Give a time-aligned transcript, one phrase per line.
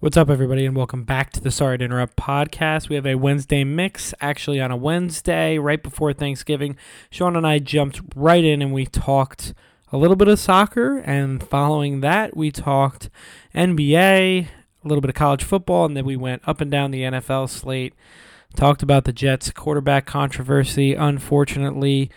[0.00, 2.88] What's up, everybody, and welcome back to the Sorry to Interrupt podcast.
[2.88, 6.78] We have a Wednesday mix, actually, on a Wednesday right before Thanksgiving.
[7.10, 9.52] Sean and I jumped right in and we talked
[9.92, 13.10] a little bit of soccer, and following that, we talked
[13.54, 17.02] NBA, a little bit of college football, and then we went up and down the
[17.02, 17.92] NFL slate.
[18.56, 22.10] Talked about the Jets quarterback controversy, unfortunately.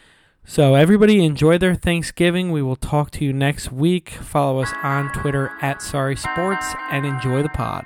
[0.46, 2.52] So, everybody enjoy their Thanksgiving.
[2.52, 4.10] We will talk to you next week.
[4.10, 7.86] Follow us on Twitter at Sorry Sports and enjoy the pod.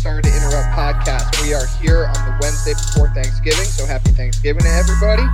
[0.00, 1.42] Sorry to Interrupt podcast.
[1.46, 5.24] We are here on the Wednesday before Thanksgiving, so happy Thanksgiving to everybody,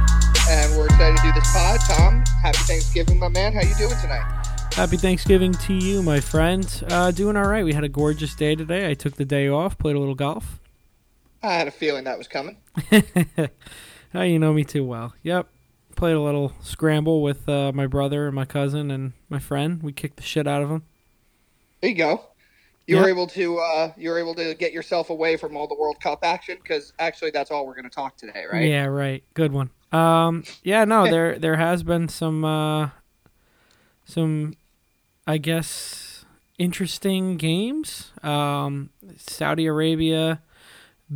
[0.50, 1.78] and we're excited to do this pod.
[1.86, 3.52] Tom, happy Thanksgiving, my man.
[3.52, 4.26] How you doing tonight?
[4.72, 6.82] Happy Thanksgiving to you, my friend.
[6.88, 7.64] Uh, doing all right.
[7.64, 8.90] We had a gorgeous day today.
[8.90, 10.58] I took the day off, played a little golf.
[11.44, 12.56] I had a feeling that was coming.
[14.14, 15.14] oh, you know me too well.
[15.22, 15.46] Yep.
[15.94, 19.80] Played a little scramble with uh, my brother and my cousin and my friend.
[19.80, 20.82] We kicked the shit out of them.
[21.80, 22.24] There you go.
[22.86, 25.74] You were able to uh, you were able to get yourself away from all the
[25.74, 28.68] World Cup action because actually that's all we're going to talk today, right?
[28.68, 29.24] Yeah, right.
[29.34, 29.70] Good one.
[29.90, 32.90] Um, yeah, no, there there has been some uh,
[34.04, 34.54] some,
[35.26, 36.24] I guess,
[36.58, 38.12] interesting games.
[38.22, 40.42] Um, Saudi Arabia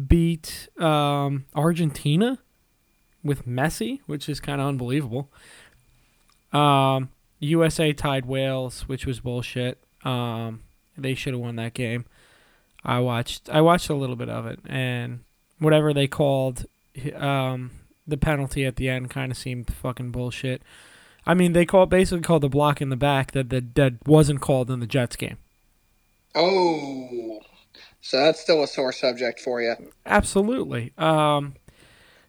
[0.06, 2.38] beat um, Argentina
[3.22, 5.30] with Messi, which is kind of unbelievable.
[6.52, 9.78] Um, USA tied Wales, which was bullshit.
[10.04, 10.62] Um,
[11.02, 12.04] they should have won that game.
[12.84, 15.20] I watched I watched a little bit of it, and
[15.58, 16.66] whatever they called
[17.14, 17.70] um,
[18.06, 20.62] the penalty at the end kind of seemed fucking bullshit.
[21.26, 24.40] I mean, they called basically called the block in the back that that, that wasn't
[24.40, 25.36] called in the Jets game.
[26.34, 27.40] Oh,
[28.00, 29.74] so that's still a sore subject for you.
[30.06, 30.92] Absolutely.
[30.96, 31.54] Um,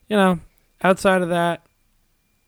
[0.08, 0.40] you know,
[0.84, 1.66] outside of that,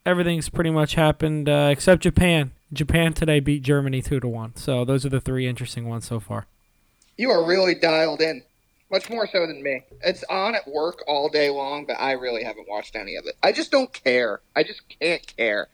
[0.05, 2.51] everything's pretty much happened uh, except Japan.
[2.73, 4.55] Japan today beat Germany two to one.
[4.55, 6.47] So those are the three interesting ones so far.
[7.17, 8.43] You are really dialed in,
[8.89, 9.83] much more so than me.
[10.03, 13.35] It's on at work all day long, but I really haven't watched any of it.
[13.43, 14.41] I just don't care.
[14.55, 15.67] I just can't care.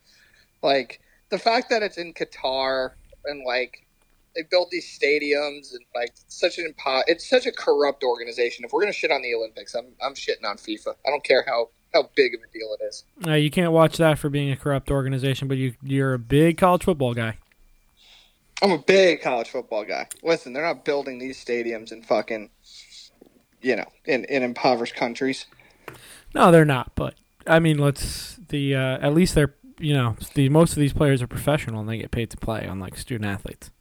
[0.61, 0.99] Like
[1.29, 2.91] the fact that it's in Qatar
[3.25, 3.85] and like
[4.35, 8.65] they built these stadiums and like such an impo- it's such a corrupt organization.
[8.65, 10.95] If we're gonna shit on the Olympics, I'm I'm shitting on FIFA.
[11.05, 13.03] I don't care how how big of a deal it is.
[13.25, 16.57] Uh, you can't watch that for being a corrupt organization, but you you're a big
[16.57, 17.37] college football guy.
[18.61, 20.07] I'm a big college football guy.
[20.21, 22.49] Listen, they're not building these stadiums in fucking
[23.61, 25.45] you know in in impoverished countries.
[26.35, 26.93] No, they're not.
[26.95, 27.15] But
[27.47, 31.21] I mean, let's the uh, at least they're you know the most of these players
[31.21, 33.71] are professional and they get paid to play, unlike student athletes.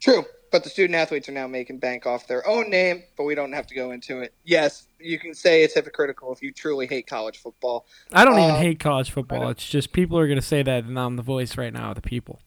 [0.00, 0.24] True,
[0.56, 3.52] but the student athletes are now making bank off their own name, but we don't
[3.52, 4.32] have to go into it.
[4.42, 7.84] Yes, you can say it's hypocritical if you truly hate college football.
[8.10, 9.50] I don't even Uh, hate college football.
[9.50, 11.96] It's just people are going to say that, and I'm the voice right now of
[11.96, 12.40] the people.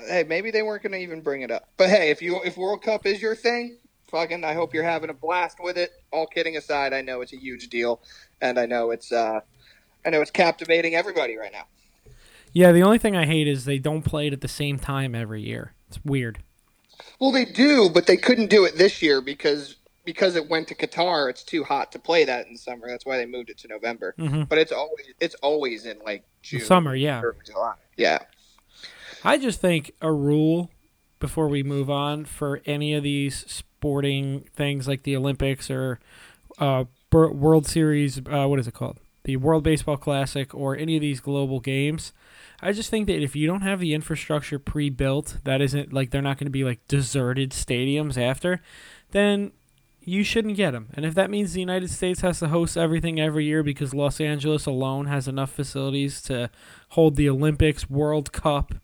[0.00, 1.68] Hey, maybe they weren't going to even bring it up.
[1.76, 3.78] But hey, if you if World Cup is your thing,
[4.10, 5.92] fucking, I hope you're having a blast with it.
[6.12, 8.02] All kidding aside, I know it's a huge deal,
[8.40, 9.42] and I know it's uh,
[10.04, 11.66] I know it's captivating everybody right now.
[12.52, 15.14] Yeah, the only thing I hate is they don't play it at the same time
[15.14, 15.74] every year.
[15.86, 16.42] It's weird.
[17.20, 20.74] Well, they do, but they couldn't do it this year because because it went to
[20.74, 21.28] Qatar.
[21.28, 22.88] It's too hot to play that in summer.
[22.88, 24.14] That's why they moved it to November.
[24.18, 27.20] hmm But it's always it's always in like June, Summer, yeah.
[27.20, 27.74] or July.
[27.96, 28.20] Yeah.
[29.24, 30.70] I just think a rule
[31.18, 35.98] before we move on for any of these sporting things like the Olympics or
[36.58, 38.98] uh, World Series, uh, what is it called?
[39.24, 42.12] The World Baseball Classic or any of these global games.
[42.60, 46.10] I just think that if you don't have the infrastructure pre built, that isn't like
[46.10, 48.60] they're not going to be like deserted stadiums after,
[49.12, 49.52] then
[50.00, 50.88] you shouldn't get them.
[50.94, 54.20] And if that means the United States has to host everything every year because Los
[54.20, 56.50] Angeles alone has enough facilities to
[56.90, 58.74] hold the Olympics, World Cup,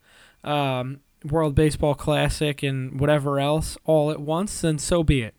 [0.44, 5.34] um, World Baseball Classic, and whatever else all at once, then so be it.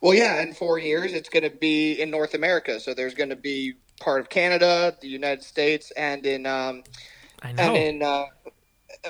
[0.00, 0.42] Well, yeah.
[0.42, 2.80] In four years, it's going to be in North America.
[2.80, 6.82] So there's going to be part of Canada, the United States, and in um,
[7.42, 7.62] I know.
[7.62, 8.24] and in uh,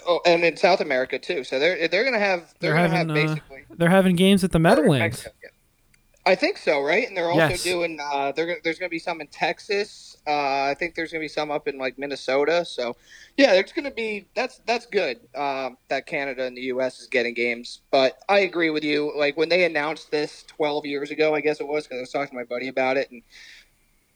[0.06, 1.44] oh, and in South America too.
[1.44, 3.90] So they're they're going to have They're they're, going to have having, uh, basically They're
[3.90, 5.26] having games at the Meadowlands.
[6.24, 7.06] I think so, right?
[7.08, 7.64] And they're also Yes.
[7.64, 7.98] doing.
[8.00, 10.16] Uh, they're, there's going to be some in Texas.
[10.24, 12.64] Uh, I think there's going to be some up in like Minnesota.
[12.64, 12.94] So,
[13.36, 14.28] yeah, there's going to be.
[14.36, 15.18] That's that's good.
[15.34, 17.00] Um, that Canada and the U.S.
[17.00, 17.80] is getting games.
[17.90, 19.12] But I agree with you.
[19.16, 22.12] Like when they announced this 12 years ago, I guess it was because I was
[22.12, 23.22] talking to my buddy about it, and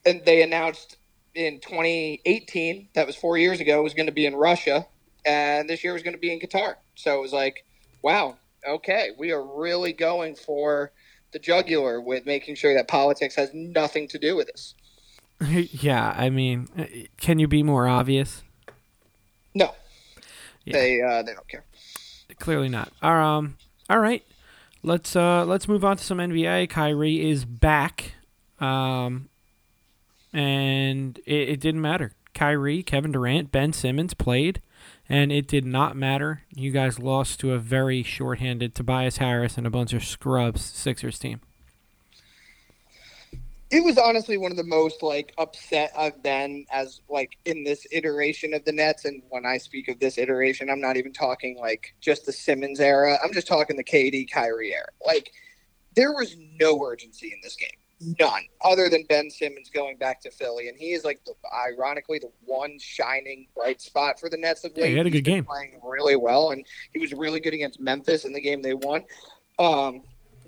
[0.04, 0.98] and they announced
[1.36, 4.86] in 2018 that was four years ago was going to be in Russia,
[5.24, 6.76] and this year was going to be in Qatar.
[6.94, 7.64] So it was like,
[8.02, 8.36] wow,
[8.66, 10.92] okay, we are really going for
[11.32, 14.74] the jugular with making sure that politics has nothing to do with this.
[15.82, 16.84] yeah, I mean, uh,
[17.18, 18.42] can you be more obvious?
[19.54, 19.74] No,
[20.64, 20.72] Yeah.
[20.72, 21.64] they uh, they don't care.
[22.38, 22.92] Clearly not.
[23.02, 23.56] Um,
[23.88, 24.22] all right,
[24.82, 26.68] let's uh, let's move on to some NBA.
[26.70, 28.12] Kyrie is back,
[28.60, 29.28] um,
[30.36, 32.12] and it, it didn't matter.
[32.34, 34.60] Kyrie, Kevin Durant, Ben Simmons played,
[35.08, 36.42] and it did not matter.
[36.54, 41.18] You guys lost to a very shorthanded Tobias Harris and a bunch of scrubs Sixers
[41.18, 41.40] team.
[43.70, 47.86] It was honestly one of the most like upset I've been as like in this
[47.90, 49.06] iteration of the Nets.
[49.06, 52.78] And when I speak of this iteration, I'm not even talking like just the Simmons
[52.78, 53.18] era.
[53.24, 54.86] I'm just talking the KD Kyrie era.
[55.04, 55.32] Like
[55.94, 57.70] there was no urgency in this game,
[58.18, 62.18] none, other than Ben Simmons going back to Philly, and he is like the, ironically
[62.18, 64.90] the one shining bright spot for the Nets of Yeah, late.
[64.90, 65.44] he had a good game.
[65.44, 69.04] playing really well, and he was really good against Memphis in the game they won.
[69.58, 70.02] Um,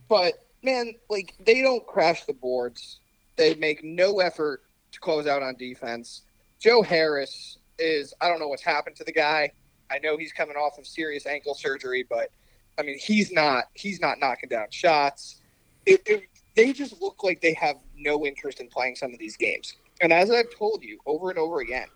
[0.08, 3.00] but man, like they don't crash the boards.
[3.36, 4.62] They make no effort
[4.92, 6.22] to close out on defense.
[6.58, 9.52] Joe Harris is I don't know what's happened to the guy.
[9.90, 12.30] I know he's coming off of serious ankle surgery, but
[12.78, 15.40] I mean he's not he's not knocking down shots.
[15.86, 16.22] It, it,
[16.58, 19.76] they just look like they have no interest in playing some of these games.
[20.00, 21.86] And as I've told you over and over again,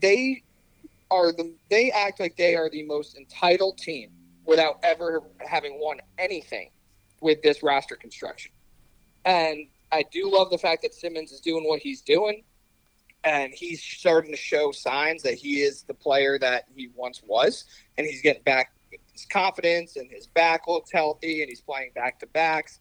[0.00, 0.44] they
[1.10, 4.10] are the they act like they are the most entitled team
[4.46, 6.70] without ever having won anything
[7.20, 8.52] with this roster construction.
[9.24, 12.44] And I do love the fact that Simmons is doing what he's doing,
[13.24, 17.64] and he's starting to show signs that he is the player that he once was,
[17.98, 18.72] and he's getting back
[19.12, 22.78] his confidence, and his back looks healthy, and he's playing back to backs.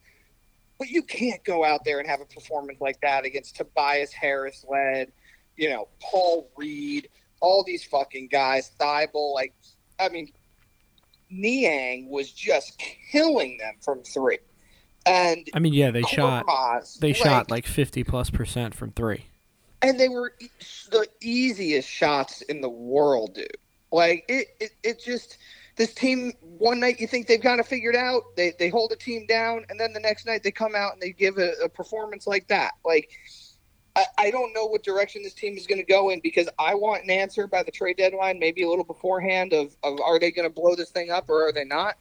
[0.80, 4.66] But you can't go out there and have a performance like that against Tobias Harris
[4.68, 5.12] led,
[5.58, 7.10] you know, Paul Reed,
[7.42, 9.34] all these fucking guys, Thybulle.
[9.34, 9.54] Like,
[10.00, 10.32] I mean,
[11.30, 12.82] Niang was just
[13.12, 14.40] killing them from three.
[15.06, 19.26] And I mean, yeah, they shot Korkmaz, they shot like fifty plus percent from three.
[19.82, 20.34] and they were
[20.92, 23.48] the easiest shots in the world, dude.
[23.92, 25.38] Like it, it, it just
[25.80, 26.34] this team.
[26.42, 29.66] One night you think they've kind of figured out, they they hold a team down,
[29.70, 32.48] and then the next night they come out and they give a, a performance like
[32.50, 32.74] that.
[32.86, 33.10] Like
[33.96, 36.76] I, I don't know what direction this team is going to go in because I
[36.76, 40.32] want an answer by the trade deadline, maybe a little beforehand of, of are they
[40.32, 41.96] going to blow this thing up or are they not.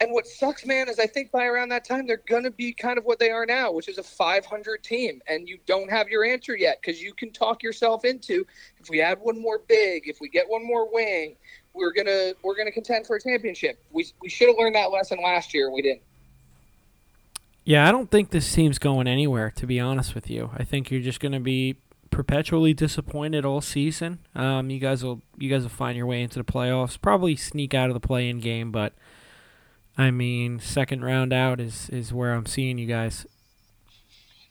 [0.00, 2.72] And what sucks, man, is I think by around that time they're going to be
[2.72, 6.08] kind of what they are now, which is a 500 team, and you don't have
[6.08, 8.44] your answer yet because you can talk yourself into
[8.78, 11.36] if we add one more big, if we get one more wing,
[11.74, 13.82] we're gonna we're gonna contend for a championship.
[13.90, 16.02] We we should have learned that lesson last year, we didn't.
[17.64, 19.52] Yeah, I don't think this team's going anywhere.
[19.56, 21.76] To be honest with you, I think you're just going to be
[22.10, 24.18] perpetually disappointed all season.
[24.34, 27.00] Um, you guys will you guys will find your way into the playoffs.
[27.00, 28.94] Probably sneak out of the play-in game, but
[29.96, 33.26] I mean, second round out is is where I'm seeing you guys.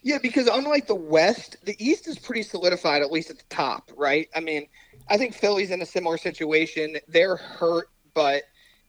[0.02, 3.90] Yeah, because unlike the West, the East is pretty solidified, at least at the top,
[3.96, 4.28] right?
[4.34, 4.66] I mean,
[5.12, 6.96] I think Philly's in a similar situation.
[7.06, 8.44] They're hurt, but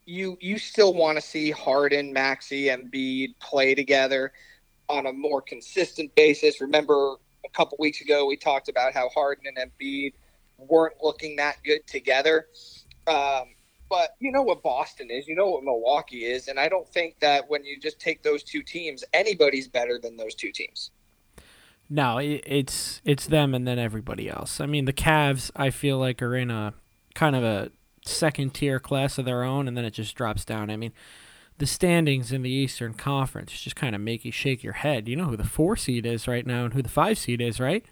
[0.06, 4.32] you you still want to see Harden, Maxey, and Embiid play together
[4.88, 6.62] on a more consistent basis.
[6.62, 7.16] Remember,
[7.46, 10.14] a couple weeks ago we talked about how Harden and Embiid
[10.58, 12.48] weren't looking that good together.
[13.06, 13.56] Um,
[13.90, 17.20] but you know what Boston is, you know what Milwaukee is, and I don't think
[17.20, 20.92] that when you just take those two teams, anybody's better than those two teams.
[21.94, 24.60] No, it, it's it's them and then everybody else.
[24.60, 26.74] I mean, the Cavs I feel like are in a
[27.14, 27.70] kind of a
[28.04, 30.72] second tier class of their own, and then it just drops down.
[30.72, 30.92] I mean,
[31.60, 35.08] the standings in the Eastern Conference just kind of make you shake your head.
[35.08, 37.60] You know who the four seed is right now and who the five seed is,
[37.60, 37.86] right?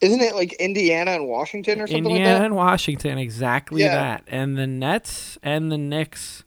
[0.00, 3.94] Isn't it like Indiana and Washington or something Indiana like and Washington, exactly yeah.
[3.96, 4.24] that.
[4.28, 6.44] And the Nets and the Knicks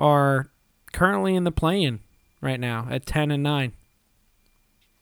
[0.00, 0.50] are
[0.92, 2.00] currently in the play-in
[2.40, 3.72] right now at 10 and 9.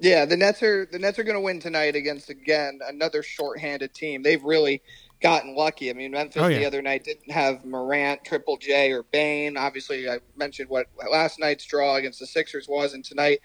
[0.01, 3.93] Yeah, the Nets are the Nets are going to win tonight against again another shorthanded
[3.95, 4.23] team.
[4.23, 4.83] They've really
[5.21, 5.91] gotten lucky.
[5.91, 6.59] I mean, Memphis Oh, yeah.
[6.59, 9.57] the other night didn't have Morant, Triple J, or Bane.
[9.59, 13.41] Obviously, I mentioned what last night's draw against the Sixers was, and tonight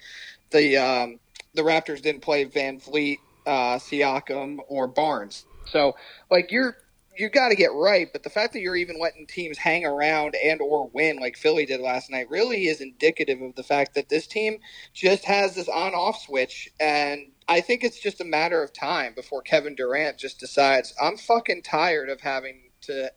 [0.52, 1.20] the um,
[1.54, 5.46] the Raptors didn't play VanVleet, uh, Siakam, or Barnes.
[5.66, 5.96] So,
[6.32, 6.78] like you're
[7.18, 8.08] you got to get right.
[8.12, 11.66] But the fact that you're even letting teams hang around and or win like Philly
[11.66, 14.60] did last night really is indicative of the fact that this team
[14.94, 19.14] just has this on off switch, and I think it's just a matter of time
[19.14, 23.12] before Kevin Durant just decides I'm fucking tired of having to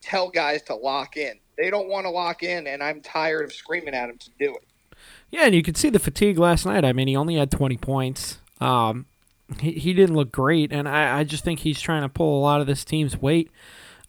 [0.00, 1.38] tell guys to lock in.
[1.56, 4.54] They don't want to lock in, and I'm tired of screaming at them to do
[4.54, 4.64] it.
[5.30, 6.84] Yeah, and you could see the fatigue last night.
[6.84, 8.38] I mean, he only had 20 points.
[8.60, 9.06] Um,
[9.60, 12.42] he, he didn't look great, and I, I just think he's trying to pull a
[12.42, 13.50] lot of this team's weight.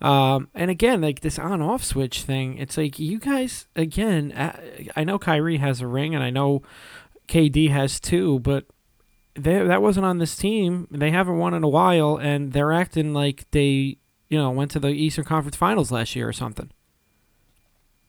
[0.01, 4.87] Um, and again, like this on off switch thing, it's like you guys, again, I,
[4.95, 6.61] I know Kyrie has a ring, and I know
[7.27, 8.65] KD has two, but
[9.35, 10.87] they, that wasn't on this team.
[10.91, 13.97] They haven't won in a while, and they're acting like they,
[14.29, 16.71] you know, went to the Eastern Conference Finals last year or something.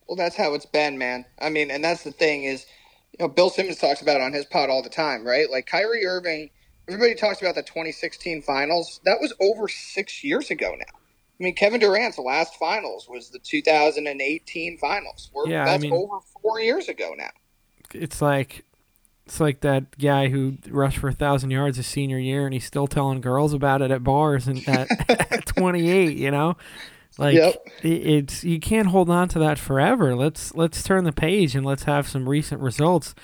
[0.07, 1.25] Well, that's how it's been, man.
[1.41, 2.67] I mean, and that's the thing is,
[3.13, 5.49] you know, Bill Simmons talks about on his pod all the time, right?
[5.49, 6.51] Like Kyrie Irving
[6.93, 9.01] everybody talks about the 2016 finals.
[9.05, 10.99] That was over six years ago now.
[11.41, 15.31] I mean, Kevin Durant's last finals was the 2018 finals.
[15.33, 17.31] We're, yeah, that's I mean, over four years ago now.
[17.95, 18.65] It's like
[19.25, 22.65] it's like that guy who rushed for a thousand yards his senior year, and he's
[22.65, 24.91] still telling girls about it at bars and at,
[25.33, 26.17] at 28.
[26.17, 26.57] You know,
[27.17, 27.57] like yep.
[27.83, 30.15] it's you can't hold on to that forever.
[30.15, 33.15] Let's let's turn the page and let's have some recent results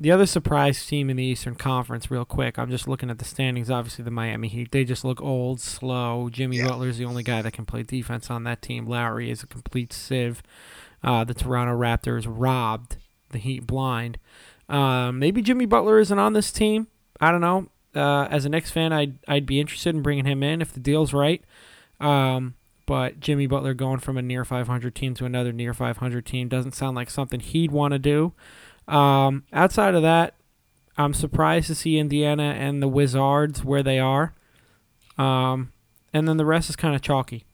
[0.00, 2.58] the other surprise team in the Eastern Conference, real quick.
[2.58, 3.70] I'm just looking at the standings.
[3.70, 4.72] Obviously, the Miami Heat.
[4.72, 6.30] They just look old, slow.
[6.30, 6.68] Jimmy yeah.
[6.68, 8.86] Butler's the only guy that can play defense on that team.
[8.86, 10.42] Lowry is a complete sieve.
[11.04, 12.96] Uh, the Toronto Raptors robbed
[13.28, 14.18] the Heat blind.
[14.70, 16.86] Uh, maybe Jimmy Butler isn't on this team.
[17.20, 17.68] I don't know.
[17.94, 20.80] Uh, as a Knicks fan, I'd I'd be interested in bringing him in if the
[20.80, 21.44] deal's right.
[22.00, 22.54] Um,
[22.86, 26.74] but Jimmy Butler going from a near 500 team to another near 500 team doesn't
[26.74, 28.32] sound like something he'd want to do.
[28.90, 30.34] Um, outside of that,
[30.98, 34.34] I'm surprised to see Indiana and the Wizards where they are.
[35.16, 35.72] Um,
[36.12, 37.44] and then the rest is kind of chalky.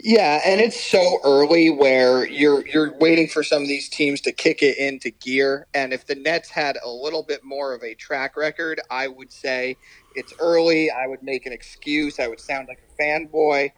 [0.00, 4.32] Yeah, and it's so early where you're you're waiting for some of these teams to
[4.32, 5.66] kick it into gear.
[5.74, 9.32] And if the Nets had a little bit more of a track record, I would
[9.32, 9.76] say
[10.14, 10.88] it's early.
[10.90, 12.20] I would make an excuse.
[12.20, 13.72] I would sound like a fanboy,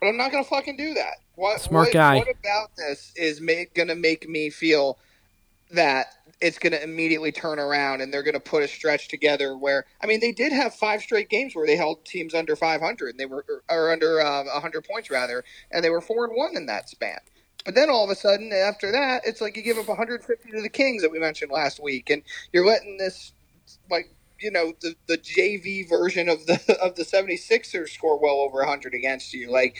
[0.00, 1.16] but I'm not gonna fucking do that.
[1.34, 2.16] What smart what, guy?
[2.16, 3.42] What about this is
[3.74, 4.98] gonna make me feel
[5.72, 6.08] that
[6.40, 9.86] it's going to immediately turn around and they're going to put a stretch together where
[10.02, 13.20] I mean they did have five straight games where they held teams under 500 and
[13.20, 16.66] they were or under uh, 100 points rather and they were 4 and 1 in
[16.66, 17.18] that span.
[17.64, 20.62] But then all of a sudden after that it's like you give up 150 to
[20.62, 22.22] the Kings that we mentioned last week and
[22.52, 23.32] you're letting this
[23.90, 28.58] like you know the the JV version of the of the 76ers score well over
[28.58, 29.76] 100 against you like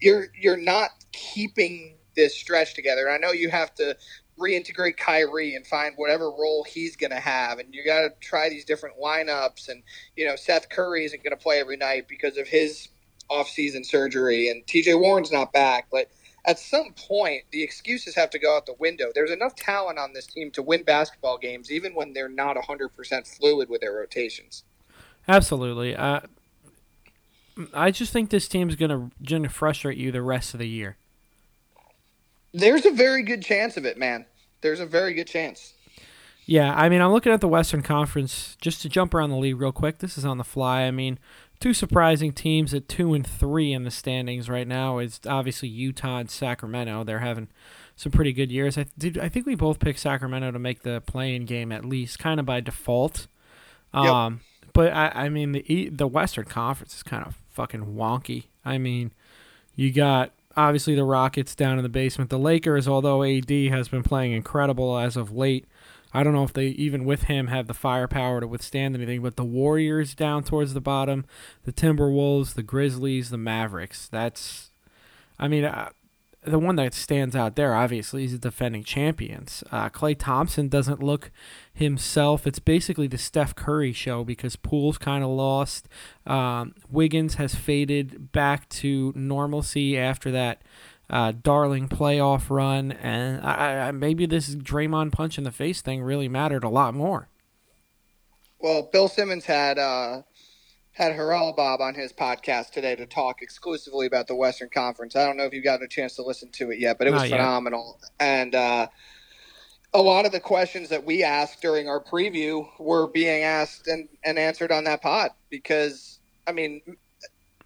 [0.00, 3.10] you're you're not keeping this stretch together.
[3.10, 3.96] I know you have to
[4.38, 7.58] reintegrate Kyrie and find whatever role he's going to have.
[7.58, 9.68] And you got to try these different lineups.
[9.68, 9.82] And,
[10.16, 12.88] you know, Seth Curry isn't going to play every night because of his
[13.30, 14.48] offseason surgery.
[14.48, 15.88] And TJ Warren's not back.
[15.90, 16.08] But
[16.44, 19.06] at some point, the excuses have to go out the window.
[19.14, 23.36] There's enough talent on this team to win basketball games, even when they're not 100%
[23.38, 24.64] fluid with their rotations.
[25.28, 25.94] Absolutely.
[25.94, 26.20] Uh,
[27.72, 30.96] I just think this team's going to frustrate you the rest of the year.
[32.52, 34.26] There's a very good chance of it, man.
[34.60, 35.74] There's a very good chance.
[36.44, 39.60] Yeah, I mean, I'm looking at the Western Conference just to jump around the league
[39.60, 39.98] real quick.
[39.98, 40.82] This is on the fly.
[40.82, 41.18] I mean,
[41.60, 46.18] two surprising teams at two and three in the standings right now is obviously Utah
[46.18, 47.04] and Sacramento.
[47.04, 47.48] They're having
[47.94, 48.76] some pretty good years.
[48.76, 49.18] I did.
[49.18, 52.46] I think we both picked Sacramento to make the play-in game at least, kind of
[52.46, 53.28] by default.
[53.94, 54.70] Um, yep.
[54.72, 58.44] but I, I mean, the the Western Conference is kind of fucking wonky.
[58.64, 59.12] I mean,
[59.76, 62.30] you got obviously the Rockets down in the basement.
[62.30, 65.66] The Lakers, although AD has been playing incredible as of late,
[66.14, 69.22] I don't know if they even with him have the firepower to withstand anything.
[69.22, 71.24] But the Warriors down towards the bottom,
[71.64, 74.08] the Timberwolves, the Grizzlies, the Mavericks.
[74.08, 74.70] That's,
[75.38, 75.64] I mean,
[76.44, 79.62] the one that stands out there, obviously, is the defending champions.
[79.70, 81.30] Uh, Klay Thompson doesn't look
[81.72, 82.46] himself.
[82.46, 85.88] It's basically the Steph Curry show because Poole's kind of lost.
[86.26, 90.62] Um, Wiggins has faded back to normalcy after that
[91.08, 96.02] uh, darling playoff run, and I, I, maybe this Draymond punch in the face thing
[96.02, 97.28] really mattered a lot more.
[98.58, 100.22] Well, Bill Simmons had uh,
[100.92, 105.16] had Haralabob on his podcast today to talk exclusively about the Western Conference.
[105.16, 107.12] I don't know if you've gotten a chance to listen to it yet, but it
[107.12, 107.98] was phenomenal.
[108.20, 108.88] And uh,
[109.94, 114.08] a lot of the questions that we asked during our preview were being asked and,
[114.22, 116.82] and answered on that pod because, I mean,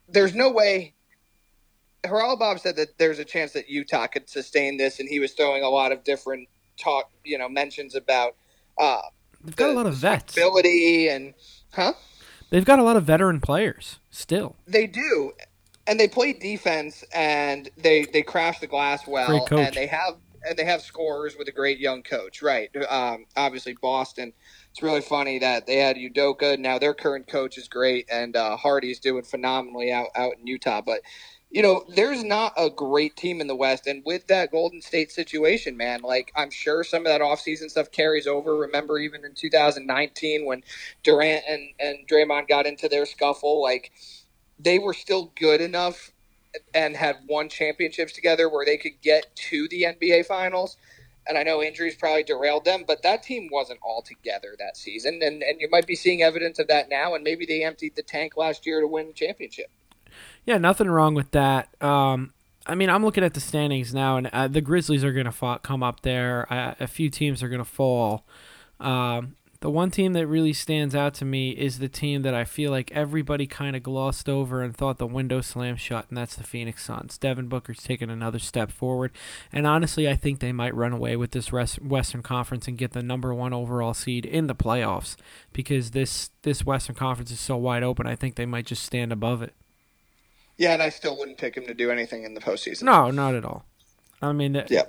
[0.09, 0.95] there's no way.
[2.05, 5.65] Haralabob said that there's a chance that Utah could sustain this, and he was throwing
[5.65, 8.37] a lot of different talk, you know, mentions about.
[8.79, 9.01] Uh,
[9.43, 10.37] They've got the, a lot of vets.
[10.37, 11.35] Ability and,
[11.73, 11.95] huh?
[12.51, 14.57] They've got a lot of veteran players still.
[14.67, 15.33] They do.
[15.87, 20.17] and they play defense and they they crash the glass well and they have
[20.49, 22.43] and they have scorers with a great young coach.
[22.43, 22.71] Right.
[22.89, 24.33] Um, obviously boston
[24.71, 26.59] it's really funny that they had Udoka.
[26.59, 30.83] Now their current coach is great and uh, hardy's doing phenomenally out out in utah.
[30.83, 31.01] But
[31.51, 35.13] you know there's not a great team in the west and with that golden state
[35.13, 39.33] situation man like i'm sure some of that offseason stuff carries over remember even in
[39.35, 40.63] 2019 when
[41.03, 43.93] durant and and draymond got into their scuffle like
[44.59, 46.13] they were still good enough
[46.75, 50.77] and had won championships together where they could get to the NBA finals.
[51.29, 55.21] And I know injuries probably derailed them, but that team wasn't all together that season.
[55.23, 57.15] And, and you might be seeing evidence of that now.
[57.15, 59.71] And maybe they emptied the tank last year to win the championship.
[60.47, 61.69] Yeah, nothing wrong with that.
[61.83, 62.33] Um,
[62.67, 65.59] I mean, I'm looking at the standings now, and uh, the Grizzlies are going to
[65.63, 66.51] come up there.
[66.53, 68.25] Uh, a few teams are going to fall.
[68.81, 72.45] Um, the one team that really stands out to me is the team that I
[72.45, 76.37] feel like everybody kind of glossed over and thought the window slammed shut, and that's
[76.37, 77.19] the Phoenix Suns.
[77.19, 79.13] Devin Booker's taken another step forward,
[79.53, 83.03] and honestly, I think they might run away with this Western Conference and get the
[83.03, 85.17] number one overall seed in the playoffs
[85.53, 88.07] because this this Western Conference is so wide open.
[88.07, 89.55] I think they might just stand above it.
[90.57, 92.85] Yeah, and I still wouldn't pick him to do anything in the postseason.
[92.85, 93.65] No, not at all.
[94.23, 94.85] I mean, yeah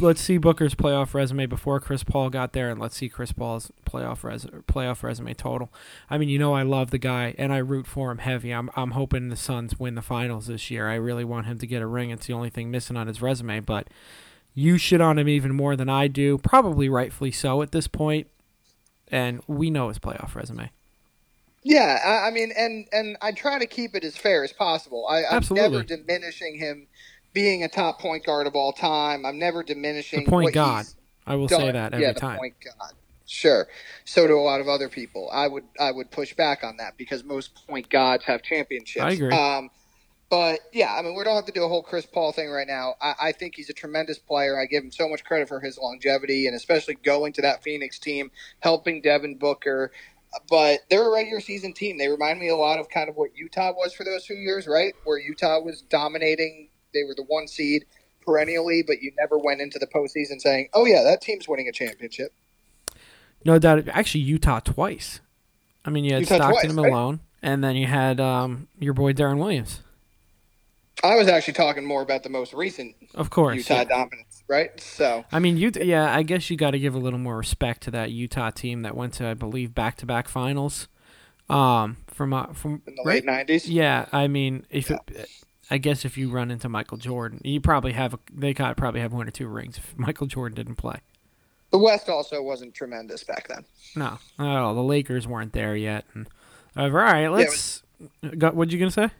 [0.00, 3.72] let's see Booker's playoff resume before Chris Paul got there, and let's see Chris Paul's
[3.86, 5.72] playoff res- playoff resume total.
[6.08, 8.52] I mean, you know, I love the guy, and I root for him heavy.
[8.52, 10.88] I'm I'm hoping the Suns win the finals this year.
[10.88, 12.10] I really want him to get a ring.
[12.10, 13.88] It's the only thing missing on his resume, but
[14.54, 18.28] you shit on him even more than I do, probably rightfully so at this point.
[19.10, 20.70] And we know his playoff resume.
[21.62, 25.06] Yeah, I, I mean, and and I try to keep it as fair as possible.
[25.08, 25.70] I, I'm Absolutely.
[25.70, 26.86] never diminishing him
[27.32, 29.26] being a top point guard of all time.
[29.26, 30.86] I'm never diminishing the point god.
[31.26, 31.60] I will done.
[31.60, 32.38] say that every yeah, time.
[32.38, 32.92] Point god.
[33.26, 33.68] Sure.
[34.06, 35.28] So do a lot of other people.
[35.30, 39.04] I would I would push back on that because most point gods have championships.
[39.04, 39.32] I agree.
[39.32, 39.70] Um,
[40.30, 42.66] but yeah, I mean, we don't have to do a whole Chris Paul thing right
[42.66, 42.94] now.
[43.00, 44.60] I, I, think he's a tremendous player.
[44.60, 47.98] I give him so much credit for his longevity and especially going to that Phoenix
[47.98, 49.90] team, helping Devin Booker.
[50.50, 51.98] But they're a regular season team.
[51.98, 54.66] They remind me a lot of kind of what Utah was for those few years,
[54.66, 54.94] right?
[55.04, 57.84] Where Utah was dominating they were the one seed
[58.24, 61.72] perennially, but you never went into the postseason saying, "Oh yeah, that team's winning a
[61.72, 62.32] championship."
[63.44, 63.88] No doubt.
[63.88, 65.20] Actually, Utah twice.
[65.84, 67.50] I mean, you had Utah Stockton twice, Malone, right?
[67.50, 69.82] and then you had um, your boy Deron Williams.
[71.02, 73.84] I was actually talking more about the most recent, of course, Utah yeah.
[73.84, 74.80] dominance, right?
[74.80, 75.80] So, I mean, Utah.
[75.80, 78.82] Yeah, I guess you got to give a little more respect to that Utah team
[78.82, 80.88] that went to, I believe, back-to-back finals.
[81.50, 83.70] Um, from uh, from in the late nineties.
[83.70, 84.98] Yeah, I mean, if yeah.
[85.08, 85.30] it,
[85.70, 89.00] I guess if you run into Michael Jordan, you probably have a, they got probably
[89.00, 90.98] have one or two rings if Michael Jordan didn't play.
[91.70, 93.64] The West also wasn't tremendous back then.
[93.94, 94.74] No, not at all.
[94.74, 96.06] The Lakers weren't there yet.
[96.14, 96.26] And,
[96.76, 97.82] uh, all right, let's.
[98.22, 99.10] Yeah, was, what you gonna say?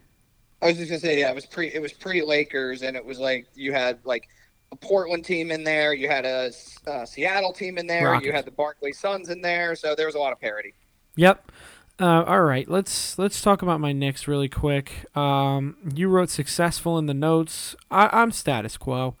[0.61, 3.05] I was just gonna say, yeah, it was pre it was pre Lakers, and it
[3.05, 4.27] was like you had like
[4.71, 6.51] a Portland team in there, you had a,
[6.87, 8.25] a Seattle team in there, Rockets.
[8.25, 10.73] you had the Barkley Suns in there, so there was a lot of parity.
[11.15, 11.51] Yep.
[11.99, 15.05] Uh, all right, let's let's talk about my Knicks really quick.
[15.17, 17.75] Um, you wrote successful in the notes.
[17.91, 19.15] I, am status quo.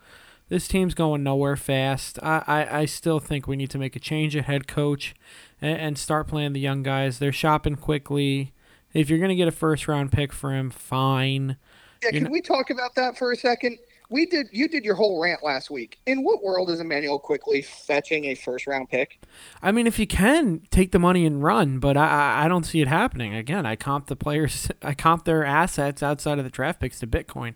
[0.47, 2.19] This team's going nowhere fast.
[2.23, 5.13] I, I, I, still think we need to make a change at head coach
[5.61, 7.19] and, and start playing the young guys.
[7.19, 8.53] They're shopping Quickley.
[8.93, 11.57] If you're going to get a first round pick for him, fine.
[12.01, 13.77] Yeah, can we talk about that for a second?
[14.09, 15.99] We did you did your whole rant last week.
[16.07, 19.21] In what world is Immanuel Quickley fetching a first round pick?
[19.61, 22.81] I mean, if you can take the money and run, but I I don't see
[22.81, 23.35] it happening.
[23.35, 27.07] Again, I comp the players, I comp their assets outside of the draft picks to
[27.07, 27.53] Bitcoin.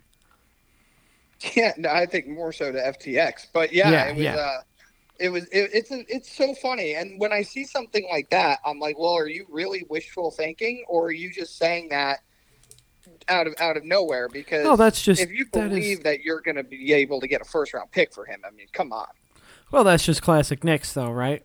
[1.54, 3.48] Yeah, no, I think more so to FTX.
[3.52, 4.24] But yeah, yeah it was.
[4.24, 4.36] Yeah.
[4.36, 4.60] Uh,
[5.18, 8.58] it was it, it's a, it's so funny and when i see something like that
[8.64, 12.20] i'm like well are you really wishful thinking or are you just saying that
[13.28, 15.98] out of out of nowhere because oh, that's just if you believe that, is...
[16.00, 18.50] that you're going to be able to get a first round pick for him, I
[18.50, 19.08] mean, come on.
[19.70, 21.44] Well, that's just classic Knicks, though, right?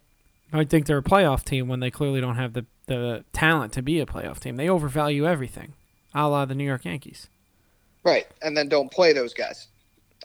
[0.51, 3.81] I think they're a playoff team when they clearly don't have the, the talent to
[3.81, 4.55] be a playoff team.
[4.55, 5.73] They overvalue everything,
[6.13, 7.29] a la the New York Yankees.
[8.03, 9.67] Right, and then don't play those guys,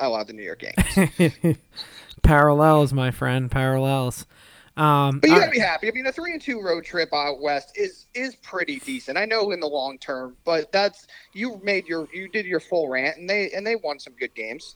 [0.00, 1.56] a la the New York Yankees.
[2.22, 4.26] parallels, my friend, parallels.
[4.76, 5.88] Um, but you gotta be happy.
[5.88, 9.16] I mean, a three and two road trip out west is is pretty decent.
[9.16, 12.88] I know in the long term, but that's you made your you did your full
[12.88, 14.74] rant, and they and they won some good games.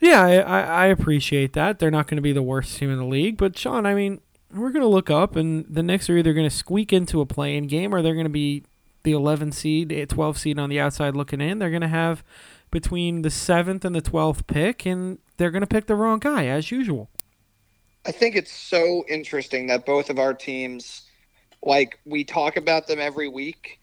[0.00, 1.78] Yeah, I, I appreciate that.
[1.78, 4.20] They're not going to be the worst team in the league, but Sean, I mean,
[4.52, 7.26] we're going to look up, and the Knicks are either going to squeak into a
[7.26, 8.64] play-in game, or they're going to be
[9.04, 11.58] the 11 seed, 12 seed on the outside looking in.
[11.58, 12.24] They're going to have
[12.70, 16.46] between the seventh and the 12th pick, and they're going to pick the wrong guy
[16.46, 17.08] as usual.
[18.06, 21.02] I think it's so interesting that both of our teams,
[21.62, 23.80] like we talk about them every week,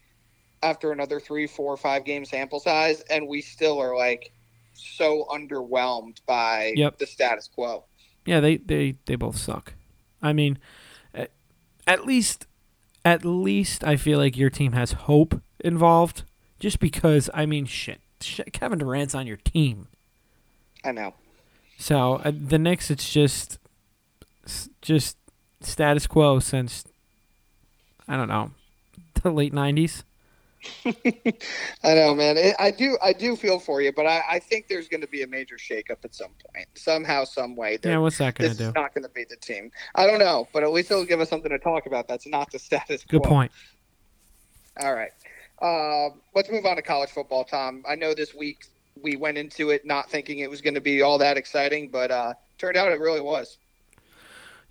[0.62, 4.32] after another three, four, five game sample size, and we still are like
[4.74, 6.98] so underwhelmed by Yep.
[6.98, 7.84] the status quo.
[8.24, 9.74] Yeah, they they they both suck.
[10.22, 10.58] I mean,
[11.86, 12.46] at, least
[13.04, 16.22] at least I feel like your team has hope involved.
[16.60, 19.88] Just because I mean, shit, shit Kevin Durant's on your team.
[20.84, 21.14] I know.
[21.76, 23.58] So uh, the Knicks, it's just
[24.80, 25.16] just
[25.60, 26.84] status quo since
[28.08, 28.50] I don't know
[29.22, 30.04] the late '90s.
[30.84, 32.36] I know, man.
[32.36, 35.08] It, I do, I do feel for you, but I, I think there's going to
[35.08, 37.78] be a major shakeup at some point, somehow, some way.
[37.82, 38.72] Yeah, what's that gonna this do?
[38.74, 39.70] not going to be the team.
[39.94, 42.06] I don't know, but at least it'll give us something to talk about.
[42.06, 43.18] That's not the status quo.
[43.18, 43.52] Good point.
[44.80, 45.10] All right.
[45.60, 47.84] Um, let's move on to college football, Tom.
[47.88, 48.66] I know this week
[49.00, 52.10] we went into it not thinking it was going to be all that exciting, but
[52.10, 53.58] uh, turned out it really was.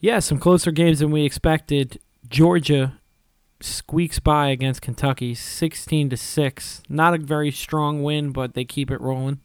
[0.01, 1.99] Yeah, some closer games than we expected.
[2.27, 2.99] Georgia
[3.61, 6.81] squeaks by against Kentucky, sixteen to six.
[6.89, 9.39] Not a very strong win, but they keep it rolling.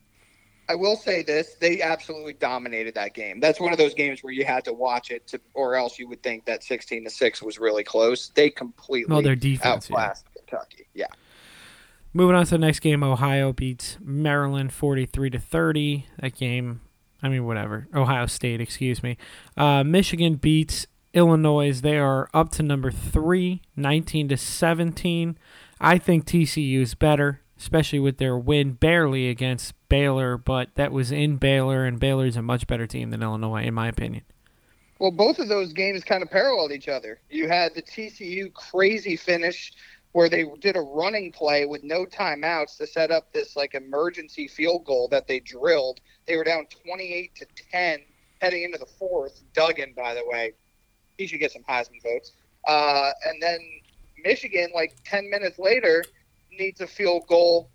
[0.68, 3.38] I will say this: they absolutely dominated that game.
[3.38, 6.08] That's one of those games where you had to watch it, to, or else you
[6.08, 8.30] would think that sixteen to six was really close.
[8.34, 9.90] They completely No, their defense.
[9.90, 9.96] Yeah.
[9.96, 10.86] outclassed Kentucky.
[10.94, 11.06] Yeah.
[12.14, 16.06] Moving on to the next game, Ohio beats Maryland 43 to 30.
[16.18, 16.80] That game,
[17.22, 17.88] I mean, whatever.
[17.94, 19.16] Ohio State, excuse me.
[19.56, 21.80] Uh, Michigan beats Illinois.
[21.80, 25.38] They are up to number three, 19 to 17.
[25.80, 31.10] I think TCU is better, especially with their win barely against Baylor, but that was
[31.10, 34.22] in Baylor, and Baylor's a much better team than Illinois, in my opinion.
[34.98, 37.20] Well, both of those games kind of paralleled each other.
[37.28, 39.72] You had the TCU crazy finish
[40.16, 44.48] where they did a running play with no timeouts to set up this like emergency
[44.48, 46.00] field goal that they drilled.
[46.26, 47.98] They were down 28 to 10
[48.40, 49.42] heading into the fourth.
[49.52, 50.54] Duggan, by the way,
[51.18, 52.32] he should get some Heisman votes.
[52.66, 53.58] Uh, and then
[54.24, 56.02] Michigan, like 10 minutes later,
[56.50, 57.68] needs a field goal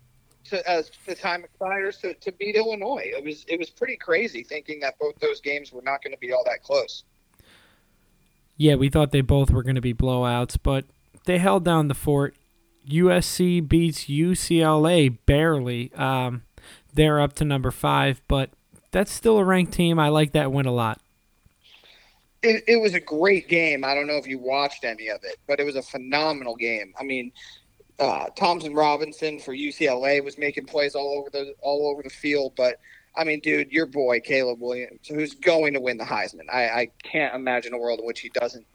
[0.46, 3.04] to as the time expires to, to beat Illinois.
[3.04, 6.18] It was it was pretty crazy thinking that both those games were not going to
[6.18, 7.04] be all that close.
[8.56, 10.86] Yeah, we thought they both were going to be blowouts, but
[11.24, 12.36] they held down the fort.
[12.88, 15.92] USC beats UCLA barely.
[15.94, 16.42] Um,
[16.92, 18.50] they're up to number five, but
[18.90, 19.98] that's still a ranked team.
[19.98, 21.00] I like that win a lot.
[22.42, 23.84] It, it was a great game.
[23.84, 26.92] I don't know if you watched any of it, but it was a phenomenal game.
[26.98, 27.30] I mean,
[28.00, 32.52] uh, Thompson Robinson for UCLA was making plays all over the all over the field,
[32.56, 32.80] but
[33.14, 36.50] I mean, dude, your boy Caleb Williams, who's going to win the Heisman.
[36.50, 38.66] I, I can't imagine a world in which he doesn't.